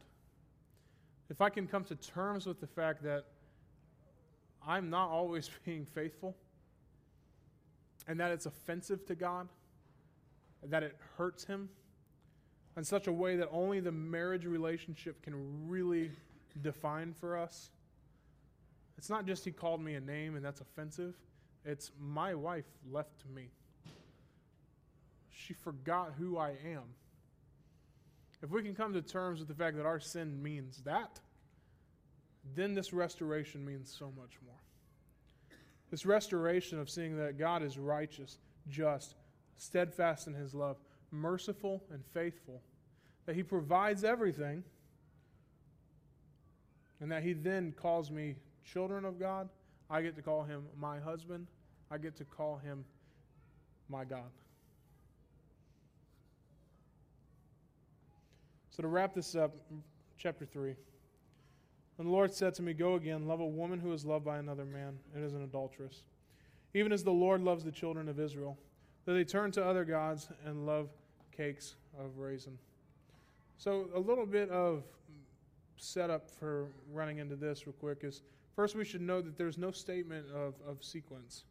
if 1.29 1.41
I 1.41 1.49
can 1.49 1.67
come 1.67 1.83
to 1.85 1.95
terms 1.95 2.45
with 2.45 2.59
the 2.59 2.67
fact 2.67 3.03
that 3.03 3.25
I'm 4.65 4.89
not 4.89 5.09
always 5.09 5.49
being 5.65 5.85
faithful, 5.85 6.35
and 8.07 8.19
that 8.19 8.31
it's 8.31 8.45
offensive 8.45 9.05
to 9.07 9.15
God, 9.15 9.47
that 10.63 10.83
it 10.83 10.97
hurts 11.17 11.45
Him 11.45 11.69
in 12.77 12.83
such 12.83 13.07
a 13.07 13.11
way 13.11 13.35
that 13.35 13.49
only 13.51 13.79
the 13.79 13.91
marriage 13.91 14.45
relationship 14.45 15.21
can 15.21 15.67
really 15.67 16.11
define 16.61 17.13
for 17.13 17.37
us. 17.37 17.71
It's 18.97 19.09
not 19.09 19.25
just 19.25 19.45
He 19.45 19.51
called 19.51 19.81
me 19.81 19.95
a 19.95 20.01
name 20.01 20.35
and 20.35 20.43
that's 20.43 20.61
offensive, 20.61 21.15
it's 21.65 21.91
my 21.99 22.33
wife 22.33 22.65
left 22.89 23.25
me. 23.33 23.49
She 25.29 25.53
forgot 25.53 26.13
who 26.17 26.37
I 26.37 26.49
am. 26.49 26.83
If 28.41 28.49
we 28.49 28.63
can 28.63 28.73
come 28.73 28.93
to 28.93 29.01
terms 29.01 29.39
with 29.39 29.47
the 29.47 29.53
fact 29.53 29.75
that 29.77 29.85
our 29.85 29.99
sin 29.99 30.41
means 30.41 30.81
that, 30.85 31.19
then 32.55 32.73
this 32.73 32.93
restoration 32.93 33.65
means 33.65 33.93
so 33.97 34.11
much 34.17 34.37
more. 34.45 34.55
This 35.91 36.05
restoration 36.05 36.79
of 36.79 36.89
seeing 36.89 37.17
that 37.17 37.37
God 37.37 37.63
is 37.63 37.77
righteous, 37.77 38.37
just, 38.69 39.15
steadfast 39.57 40.27
in 40.27 40.33
his 40.33 40.53
love, 40.53 40.77
merciful 41.11 41.83
and 41.91 42.03
faithful, 42.13 42.61
that 43.25 43.35
he 43.35 43.43
provides 43.43 44.03
everything, 44.03 44.63
and 47.01 47.11
that 47.11 47.23
he 47.23 47.33
then 47.33 47.71
calls 47.71 48.11
me 48.11 48.35
children 48.63 49.05
of 49.05 49.19
God. 49.19 49.49
I 49.89 50.01
get 50.01 50.15
to 50.15 50.21
call 50.21 50.43
him 50.43 50.63
my 50.79 50.99
husband. 50.99 51.47
I 51.89 51.97
get 51.97 52.15
to 52.17 52.25
call 52.25 52.57
him 52.57 52.85
my 53.89 54.05
God. 54.05 54.29
So, 58.69 58.83
to 58.83 58.87
wrap 58.87 59.13
this 59.13 59.35
up, 59.35 59.55
chapter 60.17 60.45
3. 60.45 60.75
And 61.99 62.07
the 62.07 62.11
Lord 62.11 62.33
said 62.33 62.55
to 62.55 62.61
me, 62.61 62.73
Go 62.73 62.95
again, 62.95 63.27
love 63.27 63.41
a 63.41 63.45
woman 63.45 63.77
who 63.77 63.91
is 63.91 64.05
loved 64.05 64.23
by 64.23 64.37
another 64.37 64.65
man 64.65 64.97
and 65.13 65.23
is 65.23 65.33
an 65.33 65.43
adulteress. 65.43 66.03
Even 66.73 66.93
as 66.93 67.03
the 67.03 67.11
Lord 67.11 67.41
loves 67.41 67.63
the 67.65 67.71
children 67.71 68.07
of 68.07 68.19
Israel, 68.19 68.57
that 69.05 69.13
they 69.13 69.25
turn 69.25 69.51
to 69.51 69.65
other 69.65 69.83
gods 69.83 70.29
and 70.45 70.65
love 70.65 70.89
cakes 71.35 71.75
of 71.99 72.17
raisin. 72.17 72.57
So, 73.57 73.89
a 73.93 73.99
little 73.99 74.25
bit 74.25 74.49
of 74.49 74.83
setup 75.75 76.29
for 76.29 76.67
running 76.91 77.17
into 77.17 77.35
this 77.35 77.67
real 77.67 77.73
quick 77.73 77.99
is 78.03 78.21
first 78.55 78.75
we 78.75 78.85
should 78.85 79.01
know 79.01 79.21
that 79.21 79.37
there's 79.37 79.57
no 79.57 79.71
statement 79.71 80.25
of, 80.33 80.53
of 80.65 80.83
sequence 80.83 81.43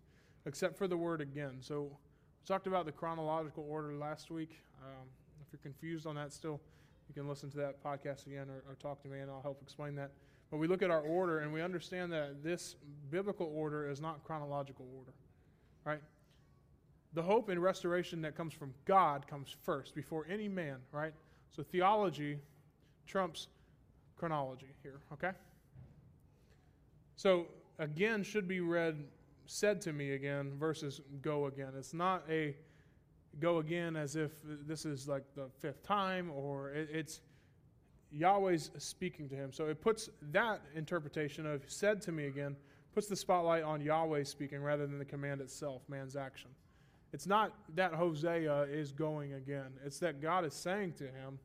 except 0.47 0.79
for 0.79 0.89
the 0.89 0.97
word 0.97 1.21
again. 1.21 1.57
So, 1.61 1.83
we 1.83 2.47
talked 2.47 2.67
about 2.67 2.87
the 2.87 2.93
chronological 2.93 3.67
order 3.69 3.93
last 3.93 4.31
week. 4.31 4.63
Um, 4.83 5.09
if 5.43 5.53
you're 5.53 5.61
confused 5.61 6.07
on 6.07 6.15
that 6.15 6.33
still, 6.33 6.59
you 7.07 7.15
can 7.15 7.29
listen 7.29 7.51
to 7.51 7.59
that 7.59 7.85
podcast 7.85 8.27
again 8.27 8.49
or, 8.49 8.63
or 8.67 8.77
talk 8.77 9.03
to 9.03 9.09
me 9.09 9.19
and 9.19 9.31
I'll 9.31 9.43
help 9.43 9.61
explain 9.63 9.95
that. 9.97 10.11
But 10.51 10.59
we 10.59 10.67
look 10.67 10.83
at 10.83 10.91
our 10.91 11.01
order 11.01 11.41
and 11.41 11.53
we 11.53 11.61
understand 11.61 12.13
that 12.13 12.43
this 12.43 12.77
biblical 13.11 13.51
order 13.55 13.89
is 13.89 14.01
not 14.01 14.25
chronological 14.25 14.87
order. 14.97 15.13
Right? 15.85 16.01
The 17.15 17.23
hope 17.23 17.49
and 17.49 17.63
restoration 17.63 18.23
that 18.23 18.35
comes 18.35 18.53
from 18.53 18.75
God 18.85 19.27
comes 19.27 19.55
first 19.63 19.95
before 19.95 20.27
any 20.29 20.49
man, 20.49 20.77
right? 20.93 21.13
So 21.51 21.63
theology 21.63 22.39
trumps 23.07 23.49
chronology 24.17 24.75
here, 24.83 25.01
okay? 25.13 25.31
So 27.17 27.47
again 27.79 28.23
should 28.23 28.47
be 28.47 28.61
read 28.61 29.05
said 29.47 29.81
to 29.81 29.93
me 29.93 30.13
again 30.13 30.53
versus 30.59 31.01
go 31.23 31.47
again. 31.47 31.73
It's 31.77 31.95
not 31.95 32.23
a 32.29 32.55
go 33.41 33.59
again 33.59 33.97
as 33.97 34.17
if 34.17 34.33
this 34.45 34.85
is 34.85 35.09
like 35.09 35.25
the 35.35 35.49
fifth 35.59 35.83
time 35.83 36.31
or 36.31 36.71
it's 36.71 37.21
Yahweh's 38.11 38.71
speaking 38.79 39.29
to 39.29 39.35
him. 39.35 39.53
So 39.53 39.67
it 39.67 39.81
puts 39.81 40.09
that 40.33 40.63
interpretation 40.75 41.47
of 41.47 41.63
said 41.67 42.01
to 42.03 42.13
me 42.13 42.27
again, 42.27 42.57
puts 42.95 43.07
the 43.07 43.17
spotlight 43.17 43.63
on 43.63 43.81
Yahweh 43.81 44.25
speaking 44.25 44.63
rather 44.63 44.87
than 44.87 44.99
the 44.99 45.05
command 45.05 45.41
itself, 45.41 45.83
man's 45.89 46.17
action. 46.17 46.51
It's 47.13 47.27
not 47.27 47.53
that 47.75 47.95
Hosea 47.95 48.63
is 48.65 48.93
going 48.93 49.35
again, 49.35 49.73
it's 49.85 49.99
that 50.01 50.21
God 50.21 50.45
is 50.45 50.55
saying 50.55 50.95
to 50.95 51.05
him, 51.05 51.39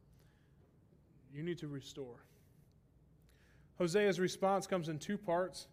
You 1.34 1.44
need 1.44 1.58
to 1.60 1.68
restore. 1.68 2.26
Hosea's 3.80 4.20
response 4.20 4.68
comes 4.68 4.90
in 4.90 5.00
two 5.00 5.18
parts, 5.18 5.68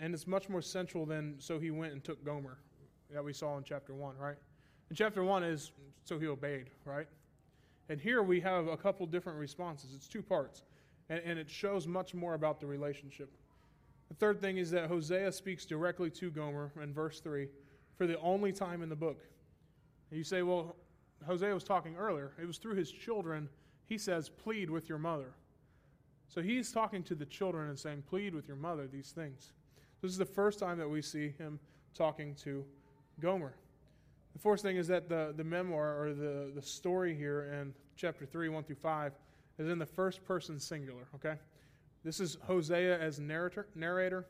and 0.00 0.12
it's 0.14 0.26
much 0.26 0.48
more 0.48 0.62
central 0.62 1.06
than 1.06 1.36
so 1.38 1.58
he 1.58 1.70
went 1.70 1.92
and 1.92 2.02
took 2.02 2.24
Gomer 2.24 2.58
that 3.12 3.24
we 3.24 3.32
saw 3.32 3.56
in 3.56 3.64
chapter 3.64 3.94
1, 3.94 4.16
right? 4.18 4.36
In 4.90 4.96
chapter 4.96 5.22
1 5.22 5.44
is 5.44 5.72
so 6.04 6.18
he 6.18 6.26
obeyed, 6.26 6.70
right? 6.84 7.06
And 7.88 8.00
here 8.00 8.22
we 8.22 8.40
have 8.40 8.66
a 8.66 8.76
couple 8.76 9.06
different 9.06 9.38
responses. 9.38 9.94
It's 9.94 10.08
two 10.08 10.22
parts, 10.22 10.62
and, 11.08 11.20
and 11.24 11.38
it 11.38 11.50
shows 11.50 11.86
much 11.86 12.14
more 12.14 12.34
about 12.34 12.60
the 12.60 12.66
relationship. 12.66 13.30
The 14.08 14.14
third 14.14 14.40
thing 14.40 14.58
is 14.58 14.70
that 14.70 14.88
Hosea 14.88 15.32
speaks 15.32 15.64
directly 15.64 16.10
to 16.10 16.30
Gomer 16.30 16.72
in 16.82 16.92
verse 16.92 17.20
3 17.20 17.48
for 17.96 18.06
the 18.06 18.18
only 18.20 18.52
time 18.52 18.82
in 18.82 18.88
the 18.88 18.96
book. 18.96 19.20
And 20.10 20.18
you 20.18 20.24
say, 20.24 20.42
well, 20.42 20.76
Hosea 21.26 21.52
was 21.52 21.64
talking 21.64 21.96
earlier. 21.96 22.32
It 22.40 22.46
was 22.46 22.58
through 22.58 22.76
his 22.76 22.90
children. 22.90 23.48
He 23.86 23.98
says, 23.98 24.28
plead 24.28 24.70
with 24.70 24.88
your 24.88 24.98
mother. 24.98 25.32
So 26.28 26.42
he's 26.42 26.72
talking 26.72 27.02
to 27.04 27.14
the 27.14 27.26
children 27.26 27.68
and 27.68 27.78
saying, 27.78 28.04
plead 28.08 28.34
with 28.34 28.48
your 28.48 28.56
mother 28.56 28.86
these 28.86 29.10
things. 29.10 29.52
This 30.02 30.10
is 30.10 30.18
the 30.18 30.24
first 30.24 30.58
time 30.58 30.78
that 30.78 30.88
we 30.88 31.00
see 31.00 31.32
him 31.38 31.58
talking 31.94 32.34
to 32.36 32.64
Gomer. 33.20 33.54
The 34.34 34.40
fourth 34.40 34.60
thing 34.60 34.76
is 34.76 34.88
that 34.88 35.08
the, 35.08 35.32
the 35.36 35.44
memoir 35.44 36.00
or 36.00 36.12
the, 36.12 36.52
the 36.54 36.62
story 36.62 37.14
here 37.16 37.44
in 37.60 37.72
chapter 37.96 38.26
3, 38.26 38.48
1 38.48 38.64
through 38.64 38.76
5, 38.76 39.12
is 39.58 39.68
in 39.68 39.78
the 39.78 39.86
first 39.86 40.24
person 40.24 40.58
singular, 40.58 41.06
okay? 41.14 41.36
This 42.02 42.20
is 42.20 42.36
Hosea 42.42 42.98
as 42.98 43.20
narrator, 43.20 43.68
narrator 43.74 44.26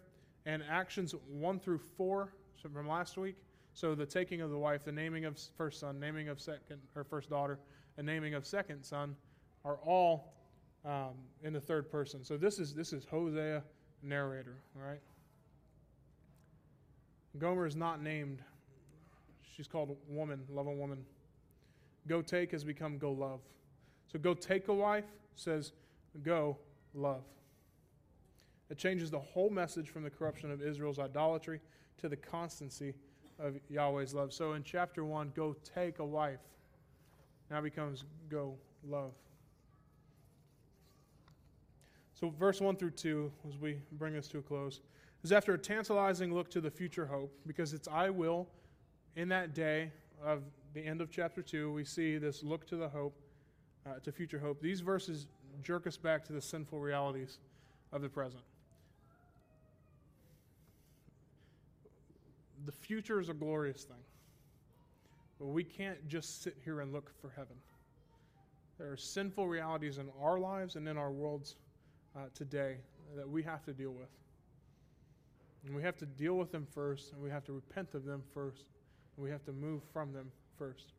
and 0.47 0.63
actions 0.69 1.15
1 1.29 1.61
through 1.61 1.81
4 1.97 2.33
so 2.63 2.69
from 2.69 2.89
last 2.89 3.17
week. 3.17 3.37
So 3.73 3.95
the 3.95 4.07
taking 4.07 4.41
of 4.41 4.51
the 4.51 4.59
wife, 4.59 4.85
the 4.85 4.93
naming 4.93 5.25
of 5.25 5.39
first 5.57 5.81
son, 5.81 5.99
naming 5.99 6.29
of 6.29 6.41
second 6.41 6.81
or 6.95 7.03
first 7.03 7.29
daughter, 7.29 7.59
and 7.99 8.07
naming 8.07 8.35
of 8.35 8.47
second 8.47 8.85
son 8.85 9.17
are 9.65 9.79
all 9.85 10.35
um, 10.85 11.15
in 11.43 11.53
the 11.53 11.61
third 11.61 11.91
person. 11.91 12.23
So 12.23 12.37
this 12.37 12.59
is 12.59 12.73
this 12.73 12.93
is 12.93 13.05
Hosea 13.05 13.65
narrator, 14.03 14.59
all 14.77 14.87
right? 14.87 15.01
Gomer 17.39 17.67
is 17.67 17.75
not 17.75 18.01
named 18.01 18.43
She's 19.55 19.69
called 19.69 19.97
woman, 20.09 20.43
love 20.51 20.67
a 20.67 20.73
woman. 20.73 21.05
Go 22.09 22.23
take 22.23 22.51
has 22.53 22.65
become 22.65 22.99
go 22.99 23.13
love. 23.13 23.41
So 24.13 24.19
go 24.19 24.35
take 24.35 24.69
a 24.69 24.75
wife 24.75 25.05
says 25.37 25.73
go 26.23 26.59
love. 26.95 27.25
It 28.71 28.79
changes 28.79 29.11
the 29.11 29.19
whole 29.19 29.51
message 29.51 29.91
from 29.91 30.03
the 30.03 30.11
corruption 30.11 30.51
of 30.51 30.63
Israel's 30.63 30.99
idolatry 30.99 31.61
to 31.99 32.09
the 32.09 32.17
constancy 32.17 32.95
of 33.39 33.59
Yahweh's 33.69 34.15
love. 34.15 34.33
So 34.33 34.55
in 34.55 34.63
chapter 34.63 35.05
1, 35.05 35.33
go 35.35 35.55
take 35.75 35.99
a 35.99 36.05
wife 36.05 36.41
now 37.51 37.61
becomes 37.61 38.05
go 38.29 38.57
love. 38.89 39.13
So, 42.15 42.31
verse 42.31 42.61
1 42.61 42.77
through 42.77 42.93
2, 42.93 43.31
as 43.49 43.59
we 43.59 43.79
bring 43.93 44.15
this 44.15 44.29
to 44.29 44.39
a 44.39 44.43
close, 44.43 44.81
is 45.23 45.33
after 45.33 45.55
a 45.55 45.59
tantalizing 45.59 46.33
look 46.33 46.49
to 46.51 46.61
the 46.61 46.71
future 46.71 47.07
hope, 47.07 47.33
because 47.47 47.73
it's 47.73 47.89
I 47.89 48.11
will 48.11 48.49
in 49.17 49.29
that 49.29 49.55
day 49.55 49.91
of 50.23 50.43
the 50.75 50.85
end 50.85 51.01
of 51.01 51.11
chapter 51.11 51.43
2, 51.43 51.73
we 51.73 51.85
see 51.85 52.19
this 52.19 52.43
look 52.43 52.67
to 52.67 52.77
the 52.77 52.89
hope, 52.89 53.15
uh, 53.87 53.99
to 54.03 54.13
future 54.13 54.39
hope. 54.39 54.61
These 54.61 54.81
verses 54.81 55.27
jerk 55.63 55.87
us 55.87 55.97
back 55.97 56.25
to 56.27 56.33
the 56.33 56.41
sinful 56.41 56.81
realities 56.81 57.39
of 57.93 58.03
the 58.03 58.09
present. 58.09 58.43
The 62.67 62.73
future 62.73 63.21
is 63.21 63.29
a 63.29 63.35
glorious 63.35 63.85
thing, 63.85 64.03
but 65.39 65.47
we 65.47 65.63
can't 65.63 66.09
just 66.09 66.43
sit 66.43 66.57
here 66.65 66.81
and 66.81 66.93
look 66.93 67.13
for 67.21 67.31
heaven. 67.37 67.57
There 68.79 68.91
are 68.91 68.97
sinful 68.97 69.47
realities 69.47 69.99
in 69.99 70.09
our 70.21 70.39
lives 70.39 70.75
and 70.75 70.89
in 70.89 70.97
our 70.97 71.13
worlds 71.13 71.57
uh, 72.17 72.21
today 72.35 72.79
that 73.17 73.29
we 73.29 73.43
have 73.43 73.63
to 73.65 73.73
deal 73.73 73.93
with. 73.93 74.09
And 75.65 75.75
we 75.75 75.83
have 75.83 75.97
to 75.99 76.07
deal 76.07 76.35
with 76.35 76.51
them 76.51 76.67
first, 76.75 77.13
and 77.13 77.23
we 77.23 77.31
have 77.31 77.45
to 77.45 77.53
repent 77.53 77.95
of 77.95 78.05
them 78.05 78.23
first, 78.35 78.65
we 79.17 79.31
have 79.31 79.45
to 79.45 79.53
move 79.53 79.83
from 79.93 80.13
them 80.13 80.31
first. 80.59 80.93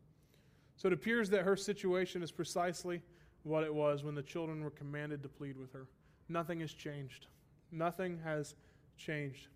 So 0.77 0.87
it 0.87 0.93
appears 0.93 1.29
that 1.29 1.43
her 1.43 1.55
situation 1.55 2.21
is 2.21 2.31
precisely 2.31 3.01
what 3.43 3.63
it 3.63 3.73
was 3.73 4.03
when 4.03 4.15
the 4.15 4.23
children 4.23 4.63
were 4.63 4.71
commanded 4.71 5.23
to 5.23 5.29
plead 5.29 5.57
with 5.57 5.71
her. 5.73 5.87
Nothing 6.27 6.59
has 6.61 6.73
changed. 6.73 7.27
Nothing 7.71 8.19
has 8.23 8.55
changed. 8.97 9.47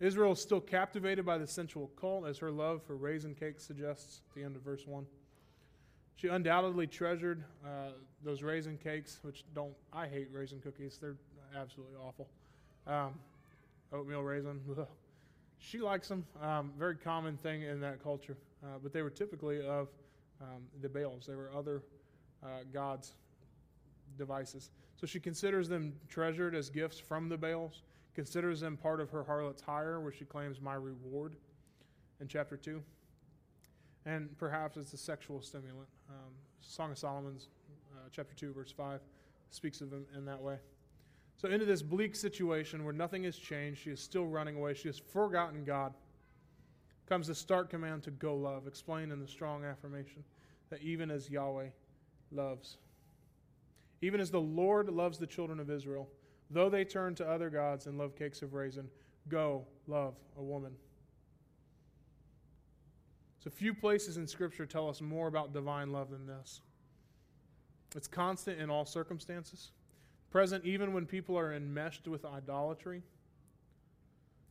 Israel 0.00 0.32
is 0.32 0.40
still 0.40 0.60
captivated 0.60 1.26
by 1.26 1.38
the 1.38 1.46
sensual 1.46 1.90
cult, 2.00 2.26
as 2.26 2.38
her 2.38 2.50
love 2.50 2.82
for 2.82 2.96
raisin 2.96 3.34
cakes 3.34 3.64
suggests 3.64 4.20
at 4.28 4.34
the 4.34 4.44
end 4.44 4.54
of 4.54 4.62
verse 4.62 4.86
1. 4.86 5.04
She 6.16 6.28
undoubtedly 6.28 6.86
treasured 6.86 7.44
uh, 7.64 7.90
those 8.24 8.42
raisin 8.42 8.78
cakes, 8.78 9.18
which 9.22 9.44
don't, 9.54 9.72
I 9.92 10.06
hate 10.06 10.28
raisin 10.32 10.60
cookies. 10.60 10.98
They're 11.00 11.16
absolutely 11.56 11.94
awful. 11.96 12.28
Um, 12.86 13.14
oatmeal 13.92 14.22
raisin, 14.22 14.60
ugh. 14.70 14.86
She 15.58 15.78
likes 15.80 16.08
them. 16.08 16.24
Um, 16.42 16.72
very 16.78 16.96
common 16.96 17.36
thing 17.36 17.62
in 17.62 17.80
that 17.80 18.02
culture. 18.02 18.36
Uh, 18.62 18.78
but 18.82 18.92
they 18.92 19.02
were 19.02 19.10
typically 19.10 19.66
of 19.66 19.88
um, 20.40 20.62
the 20.80 20.88
Baals, 20.88 21.26
they 21.26 21.34
were 21.34 21.50
other 21.56 21.82
uh, 22.42 22.60
gods' 22.72 23.14
devices. 24.16 24.70
So 24.96 25.06
she 25.06 25.20
considers 25.20 25.68
them 25.68 25.94
treasured 26.08 26.54
as 26.54 26.70
gifts 26.70 26.98
from 26.98 27.28
the 27.28 27.36
Baals 27.36 27.82
considers 28.18 28.58
them 28.58 28.76
part 28.76 29.00
of 29.00 29.10
her 29.10 29.22
harlot's 29.22 29.62
hire, 29.62 30.00
where 30.00 30.10
she 30.10 30.24
claims 30.24 30.60
my 30.60 30.74
reward 30.74 31.36
in 32.20 32.26
chapter 32.26 32.56
2. 32.56 32.82
And 34.06 34.36
perhaps 34.38 34.76
it's 34.76 34.92
a 34.92 34.96
sexual 34.96 35.40
stimulant. 35.40 35.88
Um, 36.10 36.32
Song 36.60 36.90
of 36.90 36.98
Solomon's, 36.98 37.46
uh, 37.94 38.08
chapter 38.10 38.34
2, 38.34 38.52
verse 38.52 38.72
5, 38.72 38.98
speaks 39.50 39.80
of 39.80 39.90
them 39.90 40.04
in 40.16 40.24
that 40.24 40.40
way. 40.42 40.56
So, 41.38 41.48
into 41.48 41.64
this 41.64 41.82
bleak 41.82 42.14
situation 42.14 42.84
where 42.84 42.92
nothing 42.92 43.24
has 43.24 43.36
changed, 43.36 43.82
she 43.82 43.90
is 43.90 44.00
still 44.00 44.26
running 44.26 44.56
away, 44.56 44.74
she 44.74 44.88
has 44.88 44.98
forgotten 44.98 45.64
God, 45.64 45.94
comes 47.08 47.28
the 47.28 47.34
stark 47.34 47.70
command 47.70 48.02
to 48.02 48.10
go 48.10 48.36
love, 48.36 48.66
explained 48.66 49.12
in 49.12 49.20
the 49.20 49.28
strong 49.28 49.64
affirmation 49.64 50.22
that 50.68 50.82
even 50.82 51.10
as 51.10 51.30
Yahweh 51.30 51.68
loves, 52.32 52.76
even 54.02 54.20
as 54.20 54.30
the 54.30 54.40
Lord 54.40 54.90
loves 54.90 55.16
the 55.18 55.26
children 55.26 55.60
of 55.60 55.70
Israel, 55.70 56.08
Though 56.50 56.70
they 56.70 56.84
turn 56.84 57.14
to 57.16 57.28
other 57.28 57.50
gods 57.50 57.86
and 57.86 57.98
love 57.98 58.16
cakes 58.16 58.42
of 58.42 58.54
raisin, 58.54 58.88
go 59.28 59.66
love 59.86 60.14
a 60.38 60.42
woman. 60.42 60.72
So 63.40 63.50
few 63.50 63.74
places 63.74 64.16
in 64.16 64.26
Scripture 64.26 64.66
tell 64.66 64.88
us 64.88 65.00
more 65.00 65.28
about 65.28 65.52
divine 65.52 65.92
love 65.92 66.10
than 66.10 66.26
this. 66.26 66.62
It's 67.94 68.08
constant 68.08 68.60
in 68.60 68.70
all 68.70 68.84
circumstances, 68.84 69.70
present 70.30 70.64
even 70.64 70.92
when 70.92 71.06
people 71.06 71.38
are 71.38 71.54
enmeshed 71.54 72.06
with 72.06 72.24
idolatry. 72.24 73.02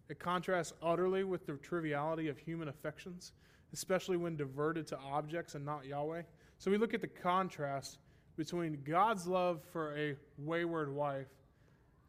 It 0.10 0.20
contrasts 0.20 0.74
utterly 0.82 1.24
with 1.24 1.46
the 1.46 1.54
triviality 1.54 2.30
of 2.30 2.38
human 2.38 2.70
affections, 2.70 3.34
especially 3.74 4.18
when 4.18 4.38
diverted 4.38 4.88
to 4.88 4.98
objects 4.98 5.56
and 5.56 5.66
not 5.66 5.86
Yahweh. 5.86 6.24
So 6.58 6.72
we 6.72 6.78
look 6.78 6.94
at 6.94 7.02
the 7.02 7.08
contrast 7.08 8.00
between 8.38 8.80
God's 8.84 9.28
love 9.28 9.62
for 9.72 9.98
a 9.98 10.16
wayward 10.38 10.94
wife 10.94 11.28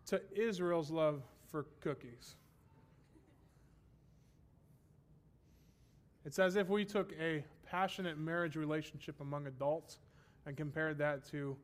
to 0.06 0.20
Israel's 0.34 0.90
love 0.90 1.22
for 1.50 1.66
cookies. 1.80 2.36
It's 6.24 6.38
as 6.38 6.56
if 6.56 6.68
we 6.68 6.84
took 6.84 7.12
a 7.18 7.44
passionate 7.66 8.18
marriage 8.18 8.56
relationship 8.56 9.20
among 9.20 9.46
adults 9.46 9.98
and 10.46 10.56
compared 10.56 10.98
that 10.98 11.26
to 11.30 11.56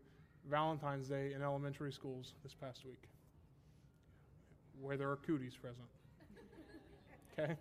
Valentine's 0.48 1.08
Day 1.08 1.32
in 1.34 1.42
elementary 1.42 1.92
schools 1.92 2.34
this 2.42 2.54
past 2.54 2.84
week, 2.84 3.08
where 4.80 4.96
there 4.96 5.10
are 5.10 5.16
cooties 5.16 5.56
present. 5.56 5.88
Okay? 7.38 7.56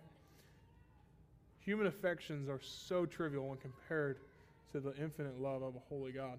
Human 1.60 1.86
affections 1.86 2.48
are 2.48 2.60
so 2.62 3.06
trivial 3.06 3.48
when 3.48 3.58
compared 3.58 4.18
to 4.72 4.80
the 4.80 4.94
infinite 4.96 5.40
love 5.40 5.62
of 5.62 5.74
a 5.74 5.80
holy 5.88 6.12
God. 6.12 6.38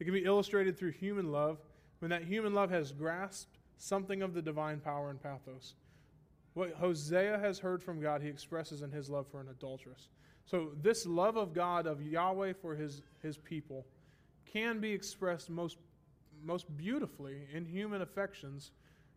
It 0.00 0.04
can 0.04 0.12
be 0.12 0.24
illustrated 0.24 0.76
through 0.76 0.92
human 0.92 1.30
love 1.30 1.58
when 2.00 2.10
that 2.10 2.24
human 2.24 2.52
love 2.52 2.70
has 2.70 2.90
grasped 2.90 3.58
something 3.78 4.22
of 4.22 4.34
the 4.34 4.42
divine 4.42 4.80
power 4.80 5.10
and 5.10 5.22
pathos. 5.22 5.74
What 6.54 6.72
Hosea 6.74 7.38
has 7.38 7.58
heard 7.58 7.82
from 7.82 8.00
God, 8.00 8.22
he 8.22 8.28
expresses 8.28 8.82
in 8.82 8.90
his 8.90 9.08
love 9.08 9.26
for 9.30 9.40
an 9.40 9.48
adulteress. 9.48 10.08
So, 10.46 10.72
this 10.82 11.06
love 11.06 11.36
of 11.36 11.54
God, 11.54 11.86
of 11.86 12.02
Yahweh 12.02 12.52
for 12.60 12.74
his, 12.74 13.02
his 13.22 13.38
people, 13.38 13.86
can 14.54 14.80
be 14.80 14.92
expressed 14.92 15.50
most, 15.50 15.76
most 16.44 16.74
beautifully 16.76 17.42
in 17.52 17.64
human 17.64 18.02
affections 18.02 18.70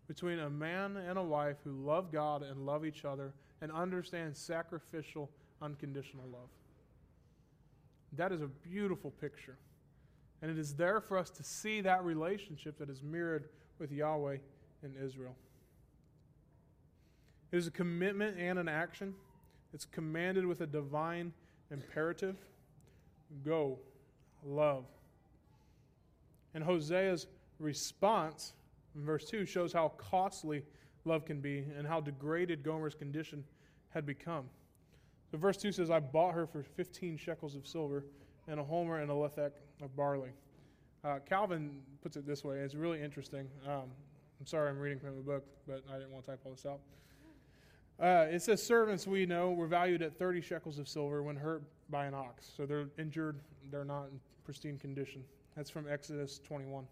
between 0.07 0.39
a 0.39 0.49
man 0.49 0.97
and 0.97 1.17
a 1.17 1.23
wife 1.23 1.57
who 1.63 1.71
love 1.71 2.11
God 2.11 2.41
and 2.41 2.65
love 2.65 2.85
each 2.85 3.05
other 3.05 3.33
and 3.61 3.71
understand 3.71 4.35
sacrificial, 4.35 5.29
unconditional 5.61 6.25
love. 6.31 6.49
That 8.13 8.31
is 8.31 8.41
a 8.41 8.47
beautiful 8.47 9.11
picture. 9.11 9.57
And 10.41 10.49
it 10.49 10.57
is 10.57 10.73
there 10.73 11.01
for 11.01 11.17
us 11.17 11.29
to 11.31 11.43
see 11.43 11.81
that 11.81 12.03
relationship 12.03 12.77
that 12.79 12.89
is 12.89 13.03
mirrored 13.03 13.49
with 13.79 13.91
Yahweh 13.91 14.38
in 14.83 14.93
Israel. 15.03 15.35
It 17.51 17.57
is 17.57 17.67
a 17.67 17.71
commitment 17.71 18.38
and 18.39 18.57
an 18.59 18.67
action. 18.67 19.13
It's 19.73 19.85
commanded 19.85 20.45
with 20.45 20.61
a 20.61 20.67
divine 20.67 21.33
imperative 21.69 22.38
go, 23.43 23.77
love. 24.45 24.85
And 26.57 26.65
Hosea's 26.65 27.27
response 27.59 28.53
in 28.95 29.05
verse 29.05 29.25
2 29.25 29.45
shows 29.45 29.71
how 29.71 29.89
costly 29.89 30.63
love 31.05 31.23
can 31.23 31.39
be 31.39 31.63
and 31.77 31.85
how 31.85 32.01
degraded 32.01 32.63
Gomer's 32.63 32.95
condition 32.95 33.43
had 33.89 34.07
become. 34.07 34.45
So, 35.29 35.37
verse 35.37 35.57
2 35.57 35.71
says, 35.71 35.91
I 35.91 35.99
bought 35.99 36.33
her 36.33 36.47
for 36.47 36.63
15 36.63 37.15
shekels 37.15 37.53
of 37.53 37.67
silver 37.67 38.05
and 38.47 38.59
a 38.59 38.63
homer 38.63 39.01
and 39.01 39.11
a 39.11 39.13
lethech 39.13 39.51
of 39.83 39.95
barley. 39.95 40.31
Uh, 41.03 41.19
Calvin 41.29 41.79
puts 42.01 42.17
it 42.17 42.25
this 42.25 42.43
way. 42.43 42.57
It's 42.57 42.73
really 42.73 43.03
interesting. 43.03 43.47
Um, 43.67 43.91
I'm 44.39 44.47
sorry 44.47 44.71
I'm 44.71 44.79
reading 44.79 44.99
from 44.99 45.09
a 45.09 45.21
book, 45.21 45.45
but 45.67 45.83
I 45.93 45.99
didn't 45.99 46.09
want 46.09 46.25
to 46.25 46.31
type 46.31 46.39
all 46.43 46.53
this 46.53 46.65
out. 46.65 46.79
Uh, 48.03 48.33
it 48.33 48.41
says, 48.41 48.65
Servants 48.65 49.05
we 49.05 49.27
know 49.27 49.51
were 49.51 49.67
valued 49.67 50.01
at 50.01 50.17
30 50.17 50.41
shekels 50.41 50.79
of 50.79 50.87
silver 50.87 51.21
when 51.21 51.35
hurt 51.35 51.61
by 51.91 52.07
an 52.07 52.15
ox. 52.15 52.49
So 52.57 52.65
they're 52.65 52.87
injured, 52.97 53.41
they're 53.69 53.85
not 53.85 54.05
in 54.05 54.19
pristine 54.43 54.79
condition. 54.79 55.23
That's 55.57 55.71
from 55.71 55.87
Exodus 55.89 56.39
21. 56.45 56.85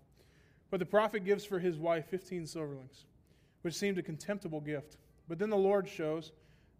But 0.72 0.80
the 0.80 0.88
prophet 0.88 1.24
gives 1.24 1.46
for 1.46 1.60
his 1.60 1.78
wife 1.78 2.08
15 2.08 2.46
silverlings, 2.46 3.06
which 3.62 3.76
seemed 3.76 4.00
a 4.00 4.04
contemptible 4.04 4.60
gift. 4.60 4.98
But 5.30 5.38
then 5.38 5.52
the 5.52 5.56
Lord 5.56 5.88
shows 5.88 6.32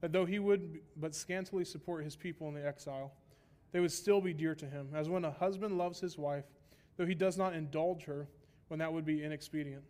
that 0.02 0.12
though 0.12 0.26
he 0.26 0.40
would 0.40 0.80
but 0.98 1.14
scantily 1.14 1.64
support 1.64 2.04
his 2.04 2.16
people 2.16 2.48
in 2.48 2.56
the 2.56 2.66
exile, 2.66 3.14
they 3.72 3.80
would 3.80 3.92
still 3.92 4.20
be 4.20 4.34
dear 4.34 4.56
to 4.56 4.66
him, 4.66 4.90
as 4.96 5.10
when 5.10 5.26
a 5.26 5.32
husband 5.32 5.78
loves 5.78 6.00
his 6.00 6.18
wife, 6.18 6.46
though 6.98 7.06
he 7.06 7.14
does 7.14 7.38
not 7.38 7.54
indulge 7.54 8.04
her 8.06 8.28
when 8.68 8.80
that 8.80 8.92
would 8.92 9.06
be 9.06 9.24
inexpedient. 9.24 9.84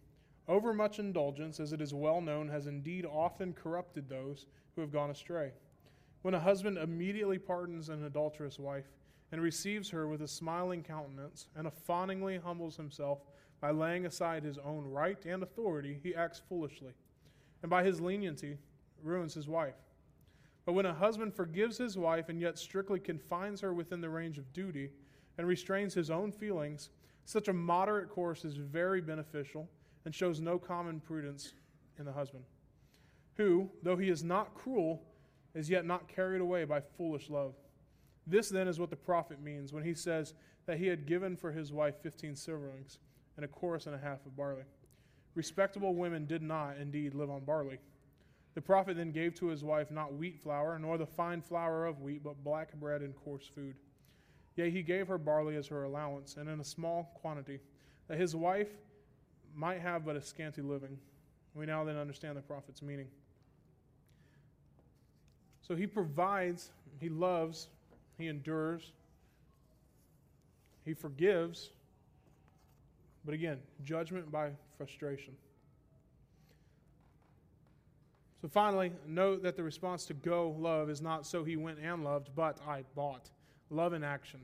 Overmuch 0.50 1.00
indulgence, 1.00 1.62
as 1.62 1.72
it 1.72 1.80
is 1.80 1.94
well 1.94 2.20
known, 2.20 2.50
has 2.50 2.68
indeed 2.68 3.06
often 3.06 3.54
corrupted 3.54 4.10
those 4.10 4.48
who 4.76 4.82
have 4.82 4.92
gone 4.92 5.12
astray. 5.12 5.52
When 6.24 6.34
a 6.34 6.40
husband 6.40 6.78
immediately 6.78 7.40
pardons 7.40 7.88
an 7.88 8.04
adulterous 8.04 8.60
wife, 8.60 8.86
and 9.32 9.42
receives 9.42 9.90
her 9.90 10.08
with 10.08 10.22
a 10.22 10.28
smiling 10.28 10.84
countenance, 10.84 11.48
and 11.56 11.72
fawningly 11.72 12.38
humbles 12.38 12.78
himself 12.78 13.20
by 13.60 13.72
laying 13.72 14.06
aside 14.06 14.44
his 14.44 14.58
own 14.60 14.86
right 14.86 15.26
and 15.26 15.42
authority, 15.44 16.00
he 16.04 16.16
acts 16.16 16.42
foolishly, 16.48 16.94
and 17.62 17.70
by 17.70 17.84
his 17.84 18.00
leniency 18.00 18.58
ruins 19.02 19.34
his 19.34 19.48
wife. 19.48 19.76
But 20.66 20.74
when 20.74 20.86
a 20.86 20.94
husband 20.94 21.34
forgives 21.34 21.78
his 21.78 21.98
wife 21.98 22.30
and 22.30 22.42
yet 22.42 22.58
strictly 22.58 23.00
confines 23.00 23.62
her 23.62 23.74
within 23.74 24.02
the 24.02 24.10
range 24.10 24.38
of 24.38 24.52
duty 24.54 24.90
and 25.38 25.48
restrains 25.48 25.94
his 25.94 26.10
own 26.10 26.32
feelings, 26.32 26.90
such 27.26 27.48
a 27.48 27.54
moderate 27.54 28.10
course 28.10 28.46
is 28.46 28.56
very 28.56 29.02
beneficial 29.02 29.70
and 30.06 30.14
shows 30.14 30.40
no 30.40 30.58
common 30.58 31.00
prudence 31.00 31.54
in 31.98 32.06
the 32.06 32.12
husband, 32.12 32.44
who, 33.36 33.70
though 33.84 33.98
he 33.98 34.10
is 34.10 34.24
not 34.24 34.54
cruel, 34.56 35.02
is 35.54 35.70
yet 35.70 35.86
not 35.86 36.08
carried 36.08 36.42
away 36.42 36.66
by 36.66 36.80
foolish 36.80 37.30
love. 37.30 37.54
This 38.28 38.50
then 38.50 38.68
is 38.68 38.80
what 38.80 38.90
the 38.90 38.96
prophet 38.96 39.42
means 39.42 39.72
when 39.74 39.84
he 39.84 39.94
says 39.94 40.34
that 40.66 40.80
he 40.80 40.88
had 40.88 41.06
given 41.06 41.36
for 41.36 41.52
his 41.52 41.72
wife 41.72 41.96
fifteen 42.02 42.34
silverlings 42.34 42.98
and 43.36 43.46
a 43.46 43.48
chomer 43.48 43.86
and 43.86 43.96
a 43.96 44.00
half 44.00 44.26
of 44.26 44.36
barley. 44.36 44.64
Respectable 45.36 45.94
women 45.94 46.26
did 46.26 46.42
not, 46.42 46.78
indeed, 46.78 47.14
live 47.14 47.30
on 47.30 47.44
barley 47.44 47.80
the 48.56 48.62
prophet 48.62 48.96
then 48.96 49.12
gave 49.12 49.36
to 49.36 49.48
his 49.48 49.64
wife 49.64 49.92
not 49.92 50.16
wheat 50.16 50.40
flour, 50.40 50.80
nor 50.80 50.98
the 50.98 51.06
fine 51.06 51.42
flour 51.42 51.86
of 51.86 52.02
wheat, 52.02 52.24
but 52.24 52.42
black 52.44 52.74
bread 52.76 53.02
and 53.02 53.14
coarse 53.14 53.46
food. 53.54 53.76
Yea, 54.56 54.72
he 54.72 54.82
gave 54.82 55.10
her 55.10 55.18
barley 55.18 55.58
as 55.58 55.68
her 55.68 55.84
allowance, 55.84 56.38
and 56.38 56.50
in 56.50 56.62
a 56.62 56.64
small 56.64 57.12
quantity, 57.16 57.60
that 58.08 58.18
his 58.18 58.34
wife 58.34 58.70
might 59.54 59.82
have 59.82 60.06
but 60.06 60.16
a 60.16 60.22
scanty 60.22 60.62
living. 60.62 60.98
We 61.54 61.66
now 61.66 61.84
then 61.84 61.98
understand 61.98 62.38
the 62.38 62.42
prophet's 62.42 62.82
meaning. 62.82 63.08
So 65.62 65.76
he 65.76 65.86
provides, 65.86 66.72
he 67.02 67.10
loves, 67.10 67.68
he 68.18 68.28
endures, 68.28 68.92
he 70.86 70.94
forgives, 70.94 71.72
But 73.26 73.34
again, 73.34 73.58
judgment 73.84 74.32
by 74.32 74.52
frustration. 74.78 75.34
So 78.42 78.48
finally, 78.48 78.92
note 79.08 79.42
that 79.42 79.56
the 79.56 79.64
response 79.64 80.06
to 80.06 80.14
go 80.14 80.56
love 80.60 80.90
is 80.92 81.02
not 81.02 81.26
so 81.26 81.44
he 81.44 81.56
went 81.56 81.80
and 81.80 82.04
loved, 82.04 82.30
but 82.36 82.60
I 82.68 82.84
bought. 82.94 83.32
Love 83.72 83.94
in 83.94 84.04
action. 84.04 84.42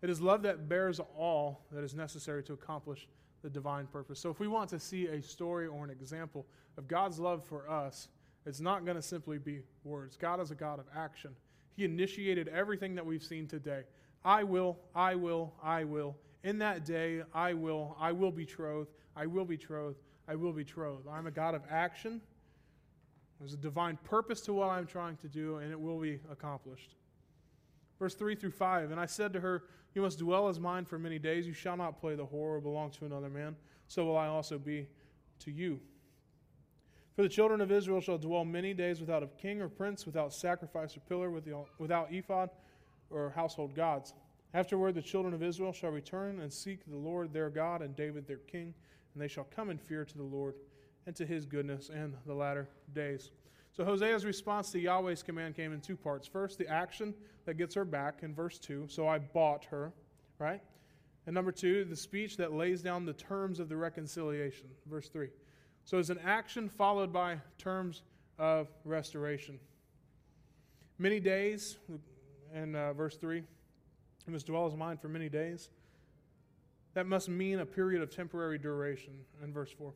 It 0.00 0.08
is 0.08 0.22
love 0.22 0.40
that 0.42 0.66
bears 0.66 0.98
all 1.18 1.66
that 1.72 1.84
is 1.84 1.94
necessary 1.94 2.42
to 2.44 2.54
accomplish 2.54 3.06
the 3.42 3.50
divine 3.50 3.86
purpose. 3.86 4.18
So 4.18 4.30
if 4.30 4.40
we 4.40 4.48
want 4.48 4.70
to 4.70 4.80
see 4.80 5.08
a 5.08 5.22
story 5.22 5.66
or 5.66 5.84
an 5.84 5.90
example 5.90 6.46
of 6.78 6.88
God's 6.88 7.18
love 7.18 7.44
for 7.44 7.68
us, 7.68 8.08
it's 8.46 8.60
not 8.60 8.86
going 8.86 8.96
to 8.96 9.02
simply 9.02 9.36
be 9.36 9.60
words. 9.84 10.16
God 10.16 10.40
is 10.40 10.50
a 10.50 10.54
God 10.54 10.78
of 10.78 10.86
action. 10.96 11.36
He 11.76 11.84
initiated 11.84 12.48
everything 12.48 12.94
that 12.94 13.06
we've 13.06 13.22
seen 13.22 13.46
today. 13.46 13.82
I 14.24 14.44
will, 14.44 14.78
I 14.94 15.14
will, 15.14 15.54
I 15.62 15.84
will. 15.84 16.16
In 16.42 16.58
that 16.58 16.84
day, 16.84 17.22
I 17.34 17.54
will, 17.54 17.96
I 17.98 18.12
will 18.12 18.32
betroth, 18.32 18.88
I 19.16 19.26
will 19.26 19.44
betroth, 19.44 19.96
I 20.28 20.34
will 20.34 20.52
betroth. 20.52 21.06
I'm 21.10 21.26
a 21.26 21.30
God 21.30 21.54
of 21.54 21.62
action. 21.70 22.20
There's 23.38 23.54
a 23.54 23.58
divine 23.58 23.98
purpose 24.04 24.40
to 24.42 24.52
what 24.52 24.68
I'm 24.68 24.86
trying 24.86 25.16
to 25.18 25.28
do, 25.28 25.56
and 25.56 25.72
it 25.72 25.80
will 25.80 25.98
be 25.98 26.20
accomplished. 26.30 26.94
Verse 27.98 28.14
3 28.14 28.34
through 28.34 28.50
5 28.50 28.90
And 28.90 29.00
I 29.00 29.06
said 29.06 29.32
to 29.34 29.40
her, 29.40 29.64
You 29.94 30.02
must 30.02 30.18
dwell 30.18 30.48
as 30.48 30.60
mine 30.60 30.84
for 30.84 30.98
many 30.98 31.18
days. 31.18 31.46
You 31.46 31.52
shall 31.52 31.76
not 31.76 32.00
play 32.00 32.14
the 32.14 32.24
whore 32.24 32.56
or 32.56 32.60
belong 32.60 32.90
to 32.92 33.06
another 33.06 33.28
man. 33.28 33.56
So 33.88 34.04
will 34.04 34.16
I 34.16 34.26
also 34.26 34.58
be 34.58 34.88
to 35.40 35.50
you. 35.50 35.80
For 37.20 37.24
the 37.24 37.28
children 37.28 37.60
of 37.60 37.70
Israel 37.70 38.00
shall 38.00 38.16
dwell 38.16 38.46
many 38.46 38.72
days 38.72 38.98
without 38.98 39.22
a 39.22 39.26
king 39.26 39.60
or 39.60 39.68
prince, 39.68 40.06
without 40.06 40.32
sacrifice 40.32 40.96
or 40.96 41.00
pillar, 41.00 41.28
without 41.28 42.10
ephod 42.10 42.48
or 43.10 43.28
household 43.28 43.74
gods. 43.74 44.14
Afterward, 44.54 44.94
the 44.94 45.02
children 45.02 45.34
of 45.34 45.42
Israel 45.42 45.70
shall 45.70 45.90
return 45.90 46.40
and 46.40 46.50
seek 46.50 46.80
the 46.86 46.96
Lord 46.96 47.30
their 47.34 47.50
God 47.50 47.82
and 47.82 47.94
David 47.94 48.26
their 48.26 48.38
king, 48.38 48.72
and 49.12 49.22
they 49.22 49.28
shall 49.28 49.46
come 49.54 49.68
in 49.68 49.76
fear 49.76 50.06
to 50.06 50.16
the 50.16 50.22
Lord 50.22 50.54
and 51.06 51.14
to 51.16 51.26
his 51.26 51.44
goodness 51.44 51.90
in 51.90 52.16
the 52.24 52.32
latter 52.32 52.70
days. 52.94 53.32
So 53.76 53.84
Hosea's 53.84 54.24
response 54.24 54.70
to 54.70 54.78
Yahweh's 54.80 55.22
command 55.22 55.54
came 55.56 55.74
in 55.74 55.82
two 55.82 55.96
parts. 55.96 56.26
First, 56.26 56.56
the 56.56 56.68
action 56.68 57.12
that 57.44 57.58
gets 57.58 57.74
her 57.74 57.84
back 57.84 58.22
in 58.22 58.34
verse 58.34 58.58
2. 58.58 58.86
So 58.88 59.06
I 59.06 59.18
bought 59.18 59.66
her, 59.66 59.92
right? 60.38 60.62
And 61.26 61.34
number 61.34 61.52
two, 61.52 61.84
the 61.84 61.96
speech 61.96 62.38
that 62.38 62.54
lays 62.54 62.80
down 62.80 63.04
the 63.04 63.12
terms 63.12 63.60
of 63.60 63.68
the 63.68 63.76
reconciliation, 63.76 64.68
verse 64.86 65.10
3. 65.10 65.28
So 65.90 65.98
it's 65.98 66.08
an 66.08 66.20
action 66.24 66.68
followed 66.68 67.12
by 67.12 67.38
terms 67.58 68.02
of 68.38 68.68
restoration. 68.84 69.58
Many 70.98 71.18
days, 71.18 71.78
in 72.54 72.76
uh, 72.76 72.92
verse 72.92 73.16
3, 73.16 73.38
it 73.38 73.44
must 74.28 74.46
dwell 74.46 74.68
as 74.68 74.76
mine 74.76 74.98
for 74.98 75.08
many 75.08 75.28
days. 75.28 75.68
That 76.94 77.08
must 77.08 77.28
mean 77.28 77.58
a 77.58 77.66
period 77.66 78.02
of 78.02 78.14
temporary 78.14 78.56
duration 78.56 79.14
in 79.42 79.52
verse 79.52 79.72
4. 79.72 79.92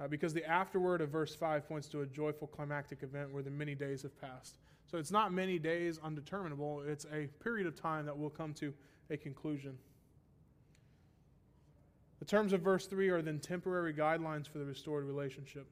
Uh, 0.00 0.08
because 0.08 0.32
the 0.32 0.48
afterword 0.48 1.02
of 1.02 1.10
verse 1.10 1.34
5 1.34 1.68
points 1.68 1.88
to 1.88 2.00
a 2.00 2.06
joyful 2.06 2.46
climactic 2.46 3.02
event 3.02 3.30
where 3.30 3.42
the 3.42 3.50
many 3.50 3.74
days 3.74 4.00
have 4.04 4.18
passed. 4.18 4.56
So 4.90 4.96
it's 4.96 5.10
not 5.10 5.30
many 5.30 5.58
days 5.58 6.00
undeterminable, 6.02 6.84
it's 6.86 7.04
a 7.12 7.26
period 7.44 7.66
of 7.66 7.76
time 7.78 8.06
that 8.06 8.18
will 8.18 8.30
come 8.30 8.54
to 8.54 8.72
a 9.10 9.18
conclusion. 9.18 9.76
The 12.18 12.24
terms 12.24 12.52
of 12.52 12.60
verse 12.60 12.86
3 12.86 13.08
are 13.10 13.22
then 13.22 13.38
temporary 13.38 13.94
guidelines 13.94 14.48
for 14.48 14.58
the 14.58 14.64
restored 14.64 15.04
relationship. 15.04 15.66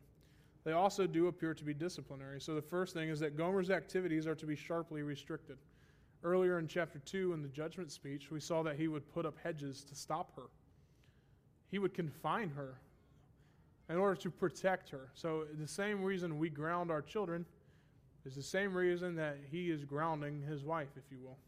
They 0.64 0.72
also 0.72 1.06
do 1.06 1.28
appear 1.28 1.54
to 1.54 1.64
be 1.64 1.74
disciplinary. 1.74 2.40
So 2.40 2.54
the 2.54 2.62
first 2.62 2.94
thing 2.94 3.08
is 3.08 3.20
that 3.20 3.36
Gomer's 3.36 3.70
activities 3.70 4.26
are 4.26 4.34
to 4.34 4.46
be 4.46 4.56
sharply 4.56 5.02
restricted. 5.02 5.58
Earlier 6.24 6.58
in 6.58 6.66
chapter 6.66 6.98
2, 6.98 7.32
in 7.34 7.42
the 7.42 7.48
judgment 7.48 7.92
speech, 7.92 8.30
we 8.30 8.40
saw 8.40 8.62
that 8.64 8.76
he 8.76 8.88
would 8.88 9.08
put 9.12 9.26
up 9.26 9.36
hedges 9.42 9.84
to 9.84 9.94
stop 9.94 10.34
her. 10.36 10.48
He 11.70 11.78
would 11.78 11.94
confine 11.94 12.50
her 12.50 12.80
in 13.88 13.96
order 13.96 14.16
to 14.20 14.30
protect 14.30 14.90
her. 14.90 15.08
So, 15.14 15.44
the 15.58 15.68
same 15.68 16.02
reason 16.02 16.38
we 16.38 16.48
ground 16.48 16.90
our 16.90 17.02
children 17.02 17.44
is 18.24 18.34
the 18.34 18.42
same 18.42 18.74
reason 18.74 19.14
that 19.16 19.38
he 19.50 19.70
is 19.70 19.84
grounding 19.84 20.42
his 20.42 20.64
wife, 20.64 20.88
if 20.96 21.04
you 21.12 21.18
will. 21.22 21.38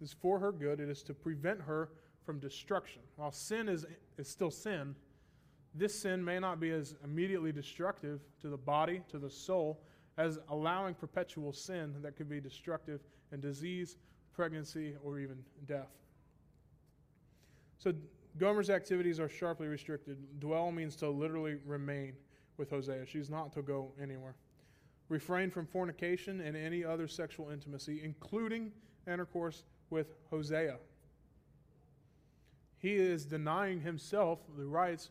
It's 0.00 0.12
for 0.12 0.38
her 0.40 0.50
good, 0.50 0.80
it 0.80 0.88
is 0.88 1.02
to 1.04 1.14
prevent 1.14 1.60
her 1.60 1.90
from 2.28 2.38
destruction. 2.40 3.00
While 3.16 3.32
sin 3.32 3.70
is, 3.70 3.86
is 4.18 4.28
still 4.28 4.50
sin, 4.50 4.94
this 5.74 5.98
sin 5.98 6.22
may 6.22 6.38
not 6.38 6.60
be 6.60 6.70
as 6.72 6.94
immediately 7.02 7.52
destructive 7.52 8.20
to 8.42 8.50
the 8.50 8.56
body, 8.58 9.00
to 9.08 9.18
the 9.18 9.30
soul, 9.30 9.80
as 10.18 10.38
allowing 10.50 10.92
perpetual 10.92 11.54
sin 11.54 11.94
that 12.02 12.18
could 12.18 12.28
be 12.28 12.38
destructive 12.38 13.00
in 13.32 13.40
disease, 13.40 13.96
pregnancy, 14.34 14.94
or 15.02 15.18
even 15.18 15.38
death. 15.64 15.88
So, 17.78 17.94
Gomer's 18.36 18.68
activities 18.68 19.18
are 19.18 19.30
sharply 19.30 19.66
restricted. 19.66 20.18
Dwell 20.38 20.70
means 20.70 20.96
to 20.96 21.08
literally 21.08 21.56
remain 21.64 22.12
with 22.58 22.68
Hosea. 22.68 23.06
She's 23.06 23.30
not 23.30 23.54
to 23.54 23.62
go 23.62 23.92
anywhere. 24.02 24.34
Refrain 25.08 25.50
from 25.50 25.64
fornication 25.64 26.42
and 26.42 26.54
any 26.54 26.84
other 26.84 27.08
sexual 27.08 27.48
intimacy, 27.48 28.02
including 28.04 28.70
intercourse 29.06 29.64
with 29.88 30.08
Hosea. 30.30 30.76
He 32.80 32.94
is 32.94 33.24
denying 33.24 33.80
himself 33.80 34.38
the 34.56 34.64
rights 34.64 35.10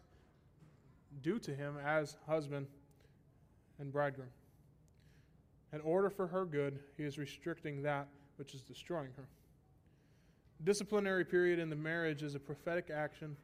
due 1.22 1.40
to 1.40 1.54
him 1.54 1.78
as 1.86 2.16
husband 2.26 2.68
and 3.80 3.92
bridegroom. 3.92 4.30
In 5.74 5.82
order 5.82 6.10
for 6.10 6.28
her 6.28 6.46
good, 6.46 6.80
he 6.96 7.04
is 7.04 7.18
restricting 7.18 7.84
that 7.84 8.08
which 8.38 8.54
is 8.54 8.62
destroying 8.62 9.10
her. 9.18 9.28
Disciplinary 10.64 11.26
period 11.26 11.60
in 11.60 11.70
the 11.70 11.76
marriage 11.76 12.24
is 12.24 12.36
a 12.36 12.40
prophetic 12.40 12.90
action 12.90 13.36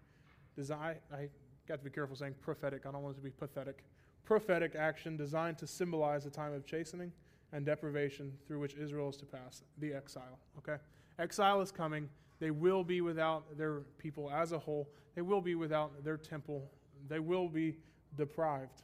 designed, 0.56 1.00
I 1.14 1.28
got 1.68 1.80
to 1.80 1.84
be 1.84 1.90
careful 1.90 2.16
saying 2.16 2.36
prophetic, 2.42 2.86
I 2.86 2.92
don't 2.92 3.04
want 3.04 3.16
it 3.16 3.20
to 3.20 3.24
be 3.24 3.30
pathetic. 3.30 3.84
Prophetic 4.24 4.76
action 4.76 5.18
designed 5.18 5.58
to 5.60 5.68
symbolize 5.68 6.26
a 6.26 6.30
time 6.30 6.54
of 6.54 6.66
chastening 6.66 7.12
and 7.52 7.66
deprivation 7.66 8.32
through 8.48 8.60
which 8.60 8.76
Israel 8.76 9.10
is 9.10 9.18
to 9.18 9.26
pass, 9.26 9.64
the 9.80 9.94
exile. 9.94 10.40
Okay? 10.58 10.82
Exile 11.20 11.62
is 11.62 11.72
coming. 11.72 12.10
They 12.44 12.52
will 12.52 12.84
be 12.84 13.00
without 13.00 13.58
their 13.58 13.84
people 13.98 14.30
as 14.30 14.52
a 14.52 14.60
whole. 14.60 14.90
They 15.16 15.22
will 15.22 15.40
be 15.40 15.56
without 15.56 16.04
their 16.04 16.18
temple. 16.18 16.70
They 17.08 17.20
will 17.20 17.48
be 17.48 17.78
deprived. 18.18 18.82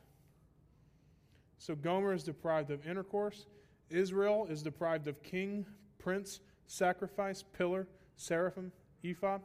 So 1.57 1.76
Gomer 1.76 2.14
is 2.14 2.24
deprived 2.24 2.72
of 2.72 2.88
intercourse. 2.88 3.47
Israel 3.89 4.47
is 4.49 4.64
deprived 4.64 5.10
of 5.10 5.22
king, 5.24 5.66
prince, 5.97 6.39
sacrifice, 6.68 7.43
pillar, 7.43 7.86
teraphim, 8.18 8.72
ephod. 9.03 9.41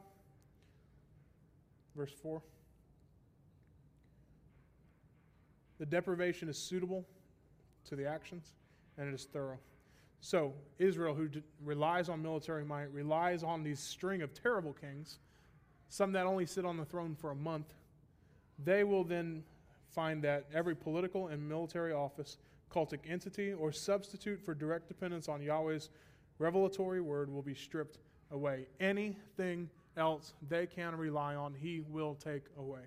Verse 1.93 2.13
4. 2.23 2.41
The 5.77 5.85
deprivation 5.85 6.47
is 6.47 6.57
suitable 6.57 7.05
to 7.89 7.97
the 7.97 8.07
actions, 8.07 8.53
and 8.97 9.09
it 9.09 9.13
is 9.13 9.25
thorough. 9.25 9.59
So, 10.25 10.55
Israel, 10.79 11.13
who 11.13 11.27
d- 11.27 11.43
relies 11.63 12.09
on 12.09 12.19
military 12.19 12.65
might, 12.65 12.91
relies 12.91 13.43
on 13.43 13.61
these 13.61 13.79
string 13.79 14.23
of 14.23 14.33
terrible 14.33 14.73
kings, 14.73 15.19
some 15.87 16.11
that 16.13 16.25
only 16.25 16.47
sit 16.47 16.65
on 16.65 16.77
the 16.77 16.83
throne 16.83 17.13
for 17.13 17.29
a 17.29 17.35
month, 17.35 17.75
they 18.63 18.83
will 18.83 19.03
then 19.03 19.43
find 19.91 20.23
that 20.23 20.47
every 20.51 20.75
political 20.75 21.27
and 21.27 21.47
military 21.47 21.93
office, 21.93 22.39
cultic 22.73 23.01
entity, 23.07 23.53
or 23.53 23.71
substitute 23.71 24.41
for 24.43 24.55
direct 24.55 24.87
dependence 24.87 25.29
on 25.29 25.43
Yahweh's 25.43 25.91
revelatory 26.39 27.01
word 27.01 27.29
will 27.29 27.43
be 27.43 27.53
stripped 27.53 27.99
away. 28.31 28.65
Anything 28.79 29.69
else 29.95 30.33
they 30.49 30.65
can 30.65 30.95
rely 30.95 31.35
on, 31.35 31.53
he 31.53 31.81
will 31.87 32.15
take 32.15 32.45
away. 32.57 32.81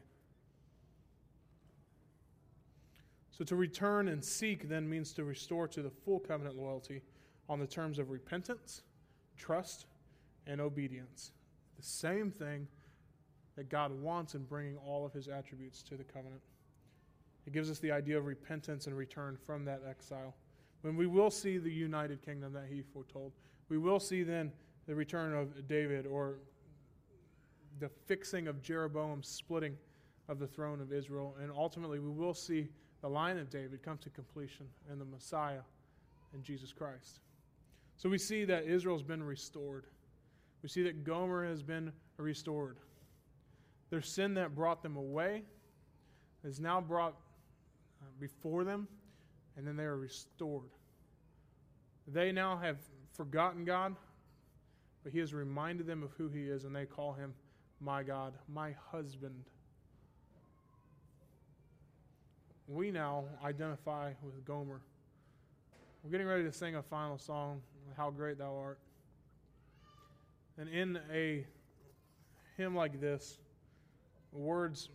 So 3.30 3.44
to 3.44 3.54
return 3.54 4.08
and 4.08 4.24
seek 4.24 4.68
then 4.68 4.90
means 4.90 5.12
to 5.12 5.22
restore 5.22 5.68
to 5.68 5.82
the 5.82 5.90
full 5.90 6.18
covenant 6.18 6.56
loyalty 6.56 7.00
on 7.48 7.58
the 7.58 7.66
terms 7.66 7.98
of 7.98 8.10
repentance, 8.10 8.82
trust, 9.36 9.86
and 10.46 10.60
obedience. 10.60 11.32
The 11.76 11.82
same 11.82 12.30
thing 12.30 12.66
that 13.56 13.68
God 13.68 13.90
wants 14.00 14.34
in 14.34 14.44
bringing 14.44 14.76
all 14.76 15.04
of 15.04 15.12
his 15.12 15.28
attributes 15.28 15.82
to 15.84 15.96
the 15.96 16.04
covenant. 16.04 16.42
It 17.46 17.52
gives 17.52 17.70
us 17.70 17.78
the 17.78 17.90
idea 17.90 18.18
of 18.18 18.26
repentance 18.26 18.86
and 18.86 18.96
return 18.96 19.36
from 19.46 19.64
that 19.64 19.82
exile. 19.88 20.34
When 20.82 20.96
we 20.96 21.06
will 21.06 21.30
see 21.30 21.58
the 21.58 21.72
united 21.72 22.22
kingdom 22.22 22.52
that 22.52 22.66
he 22.70 22.82
foretold, 22.82 23.32
we 23.68 23.78
will 23.78 24.00
see 24.00 24.22
then 24.22 24.52
the 24.86 24.94
return 24.94 25.34
of 25.34 25.66
David 25.66 26.06
or 26.06 26.36
the 27.80 27.88
fixing 27.88 28.48
of 28.48 28.62
Jeroboam's 28.62 29.28
splitting 29.28 29.76
of 30.28 30.38
the 30.38 30.46
throne 30.46 30.80
of 30.80 30.92
Israel. 30.92 31.34
And 31.40 31.50
ultimately, 31.50 31.98
we 31.98 32.10
will 32.10 32.34
see 32.34 32.68
the 33.00 33.08
line 33.08 33.38
of 33.38 33.50
David 33.50 33.82
come 33.82 33.98
to 33.98 34.10
completion 34.10 34.66
in 34.90 34.98
the 34.98 35.04
Messiah 35.04 35.60
in 36.34 36.42
Jesus 36.42 36.72
Christ. 36.72 37.20
So 37.98 38.08
we 38.08 38.18
see 38.18 38.44
that 38.44 38.64
Israel's 38.64 39.02
been 39.02 39.22
restored. 39.22 39.84
We 40.62 40.68
see 40.68 40.84
that 40.84 41.02
Gomer 41.02 41.44
has 41.44 41.64
been 41.64 41.92
restored. 42.16 42.78
Their 43.90 44.02
sin 44.02 44.34
that 44.34 44.54
brought 44.54 44.82
them 44.84 44.96
away 44.96 45.42
is 46.44 46.60
now 46.60 46.80
brought 46.80 47.16
uh, 48.00 48.06
before 48.20 48.62
them, 48.62 48.86
and 49.56 49.66
then 49.66 49.76
they 49.76 49.82
are 49.82 49.96
restored. 49.96 50.70
They 52.06 52.30
now 52.30 52.56
have 52.56 52.78
forgotten 53.14 53.64
God, 53.64 53.96
but 55.02 55.12
he 55.12 55.18
has 55.18 55.34
reminded 55.34 55.86
them 55.86 56.04
of 56.04 56.12
who 56.12 56.28
he 56.28 56.44
is, 56.44 56.64
and 56.64 56.74
they 56.74 56.86
call 56.86 57.14
him 57.14 57.34
my 57.80 58.04
God, 58.04 58.34
my 58.52 58.76
husband. 58.92 59.44
We 62.68 62.92
now 62.92 63.24
identify 63.42 64.12
with 64.22 64.44
Gomer. 64.44 64.82
We're 66.08 66.12
getting 66.12 66.26
ready 66.26 66.44
to 66.44 66.52
sing 66.52 66.76
a 66.76 66.82
final 66.82 67.18
song, 67.18 67.60
How 67.94 68.08
Great 68.08 68.38
Thou 68.38 68.56
Art. 68.56 68.78
And 70.56 70.66
in 70.66 70.98
a 71.12 71.44
hymn 72.56 72.74
like 72.74 72.98
this, 72.98 73.40
words 74.32 74.88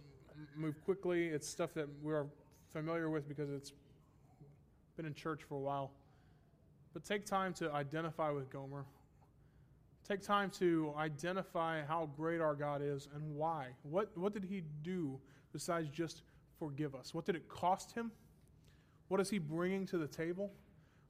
move 0.57 0.83
quickly. 0.83 1.27
It's 1.27 1.47
stuff 1.47 1.71
that 1.75 1.87
we're 2.01 2.25
familiar 2.71 3.11
with 3.11 3.27
because 3.27 3.51
it's 3.51 3.73
been 4.97 5.05
in 5.05 5.13
church 5.13 5.43
for 5.47 5.53
a 5.53 5.59
while. 5.59 5.91
But 6.95 7.05
take 7.05 7.27
time 7.27 7.53
to 7.59 7.71
identify 7.71 8.31
with 8.31 8.49
Gomer. 8.49 8.83
Take 10.07 10.23
time 10.23 10.49
to 10.57 10.95
identify 10.97 11.83
how 11.83 12.09
great 12.17 12.41
our 12.41 12.55
God 12.55 12.81
is 12.83 13.07
and 13.13 13.35
why. 13.35 13.67
What, 13.83 14.09
what 14.17 14.33
did 14.33 14.45
he 14.45 14.63
do 14.81 15.19
besides 15.51 15.89
just 15.89 16.23
forgive 16.57 16.95
us? 16.95 17.13
What 17.13 17.27
did 17.27 17.35
it 17.35 17.47
cost 17.47 17.91
him? 17.91 18.11
What 19.09 19.21
is 19.21 19.29
he 19.29 19.37
bringing 19.37 19.85
to 19.85 19.99
the 19.99 20.07
table? 20.07 20.51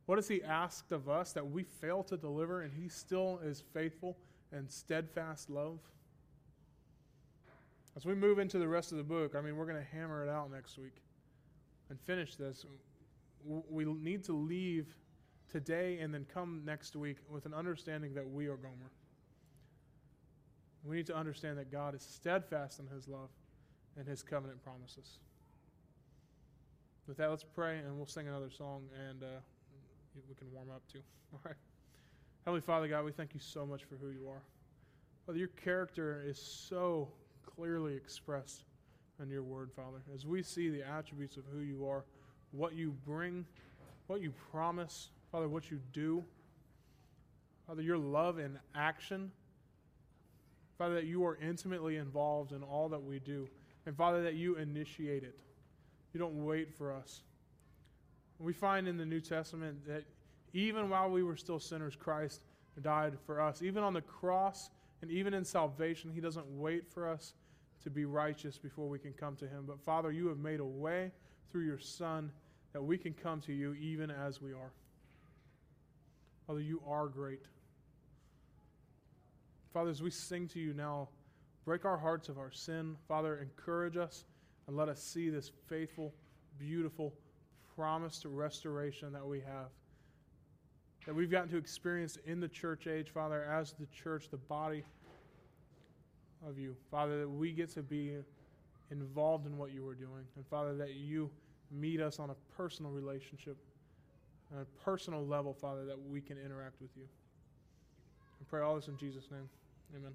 What 0.06 0.18
has 0.18 0.28
he 0.28 0.44
asked 0.44 0.92
of 0.92 1.08
us 1.08 1.32
that 1.34 1.50
we 1.50 1.64
fail 1.64 2.04
to 2.04 2.18
deliver 2.18 2.62
and 2.62 2.74
he 2.74 2.90
still 2.90 3.40
is 3.44 3.64
faithful 3.74 4.18
and 4.52 4.70
steadfast 4.70 5.50
love? 5.50 5.80
As 7.96 8.06
we 8.06 8.16
move 8.16 8.40
into 8.40 8.58
the 8.58 8.68
rest 8.68 8.92
of 8.92 8.98
the 8.98 9.04
book, 9.04 9.36
I 9.36 9.42
mean, 9.42 9.56
we're 9.56 9.66
going 9.66 9.78
to 9.78 9.98
hammer 9.98 10.26
it 10.26 10.30
out 10.30 10.52
next 10.52 10.78
week 10.78 10.96
and 11.90 12.00
finish 12.02 12.36
this. 12.36 12.66
We 13.46 13.86
need 13.86 14.24
to 14.26 14.34
leave 14.34 14.94
today 15.50 16.00
and 16.00 16.14
then 16.14 16.26
come 16.34 16.64
next 16.66 16.96
week 16.96 17.18
with 17.30 17.46
an 17.46 17.54
understanding 17.54 18.14
that 18.16 18.28
we 18.28 18.48
are 18.48 18.58
Gomer. 18.58 18.92
We 20.84 20.98
need 20.98 21.06
to 21.08 21.16
understand 21.16 21.58
that 21.60 21.72
God 21.72 21.96
is 21.96 22.02
steadfast 22.02 22.80
in 22.80 22.88
his 22.88 23.08
love 23.08 23.30
and 23.98 24.08
his 24.08 24.24
covenant 24.24 24.62
promises. 24.64 25.20
With 27.08 27.18
that, 27.18 27.30
let's 27.30 27.44
pray 27.44 27.78
and 27.78 27.96
we'll 27.96 28.08
sing 28.08 28.28
another 28.28 28.50
song 28.50 28.84
and 29.10 29.24
uh, 29.24 29.28
we 30.30 30.36
can 30.36 30.52
warm 30.54 30.70
up 30.70 30.82
too. 30.92 31.02
All 31.34 31.40
right. 31.46 31.56
Heavenly 32.46 32.62
Father, 32.62 32.88
God, 32.88 33.06
we 33.06 33.12
thank 33.12 33.34
you 33.34 33.40
so 33.40 33.66
much 33.66 33.84
for 33.84 33.96
who 33.96 34.10
you 34.10 34.28
are. 34.28 34.42
Father, 35.26 35.38
your 35.38 35.48
character 35.50 36.24
is 36.26 36.38
so 36.38 37.08
clearly 37.56 37.96
expressed 37.96 38.66
in 39.22 39.30
your 39.30 39.44
word, 39.44 39.72
Father. 39.72 40.02
As 40.14 40.26
we 40.26 40.44
see 40.44 40.70
the 40.70 40.84
attributes 40.84 41.38
of 41.38 41.44
who 41.54 41.60
you 41.60 41.88
are, 41.88 42.04
what 42.52 42.74
you 42.74 42.94
bring, 43.06 43.46
what 44.08 44.22
you 44.22 44.34
promise, 44.52 45.10
Father, 45.32 45.48
what 45.48 45.72
you 45.72 45.80
do, 45.94 46.24
Father, 47.66 47.82
your 47.82 47.98
love 47.98 48.40
in 48.40 48.60
action, 48.76 49.32
Father, 50.78 50.96
that 50.96 51.06
you 51.06 51.26
are 51.26 51.38
intimately 51.38 51.98
involved 51.98 52.52
in 52.52 52.62
all 52.62 52.90
that 52.90 53.02
we 53.02 53.20
do, 53.20 53.48
and 53.86 53.96
Father, 53.96 54.22
that 54.24 54.34
you 54.34 54.56
initiate 54.58 55.24
it. 55.24 55.40
You 56.14 56.20
don't 56.20 56.46
wait 56.46 56.76
for 56.76 56.94
us. 56.94 57.22
We 58.40 58.54
find 58.54 58.88
in 58.88 58.98
the 58.98 59.06
New 59.06 59.22
Testament 59.22 59.86
that 59.88 60.04
even 60.54 60.90
while 60.90 61.10
we 61.10 61.24
were 61.24 61.38
still 61.38 61.60
sinners, 61.60 61.96
Christ 61.96 62.42
died 62.82 63.18
for 63.26 63.42
us. 63.42 63.62
Even 63.62 63.84
on 63.84 63.94
the 63.94 64.02
cross 64.02 64.70
and 65.02 65.12
even 65.12 65.34
in 65.34 65.46
salvation, 65.46 66.12
He 66.14 66.22
doesn't 66.22 66.46
wait 66.48 66.92
for 66.92 67.08
us 67.08 67.34
to 67.84 67.90
be 67.90 68.06
righteous 68.06 68.58
before 68.58 68.88
we 68.88 69.00
can 69.00 69.14
come 69.14 69.36
to 69.38 69.48
Him. 69.48 69.66
But 69.68 69.80
Father, 69.80 70.12
you 70.12 70.28
have 70.28 70.38
made 70.38 70.60
a 70.60 70.66
way 70.66 71.12
through 71.52 71.66
your 71.66 71.80
Son 71.80 72.32
that 72.74 72.82
we 72.82 72.98
can 72.98 73.14
come 73.14 73.42
to 73.42 73.54
you 73.54 73.74
even 73.76 74.10
as 74.10 74.42
we 74.42 74.52
are. 74.52 74.72
Father, 76.48 76.60
you 76.60 76.82
are 76.88 77.08
great. 77.08 77.46
Father, 79.74 79.90
as 79.90 80.02
we 80.02 80.12
sing 80.12 80.48
to 80.50 80.60
you 80.60 80.74
now, 80.74 81.10
break 81.66 81.86
our 81.86 81.98
hearts 81.98 82.30
of 82.30 82.38
our 82.38 82.52
sin. 82.52 82.96
Father, 83.08 83.38
encourage 83.38 83.98
us 83.98 84.26
and 84.68 84.76
let 84.76 84.90
us 84.90 85.02
see 85.02 85.30
this 85.30 85.52
faithful, 85.68 86.14
beautiful, 86.58 87.14
promised 87.76 88.26
restoration 88.26 89.14
that 89.14 89.26
we 89.26 89.40
have. 89.40 89.70
That 91.06 91.16
we've 91.16 91.32
gotten 91.32 91.50
to 91.50 91.58
experience 91.58 92.18
in 92.26 92.40
the 92.40 92.48
church 92.48 92.88
age, 92.88 93.10
Father, 93.10 93.44
as 93.44 93.74
the 93.74 93.88
church, 93.88 94.30
the 94.30 94.38
body 94.38 94.84
of 96.48 96.58
you. 96.58 96.76
Father, 96.90 97.20
that 97.20 97.30
we 97.30 97.52
get 97.52 97.70
to 97.72 97.84
be 97.84 98.16
involved 98.92 99.46
in 99.46 99.58
what 99.58 99.74
you 99.74 99.88
are 99.88 99.96
doing. 99.96 100.24
And 100.36 100.46
Father, 100.48 100.76
that 100.76 100.94
you 100.94 101.30
meet 101.72 102.00
us 102.00 102.20
on 102.20 102.30
a 102.30 102.36
personal 102.56 102.92
relationship, 102.92 103.58
on 104.54 104.62
a 104.62 104.84
personal 104.84 105.26
level, 105.26 105.54
Father, 105.54 105.86
that 105.86 105.98
we 106.10 106.22
can 106.22 106.38
interact 106.38 106.82
with 106.82 106.92
you. 106.96 107.04
I 108.40 108.44
pray 108.50 108.62
all 108.62 108.76
this 108.76 108.88
in 108.88 108.98
Jesus' 108.98 109.30
name. 109.32 109.50
Amen. 109.96 110.14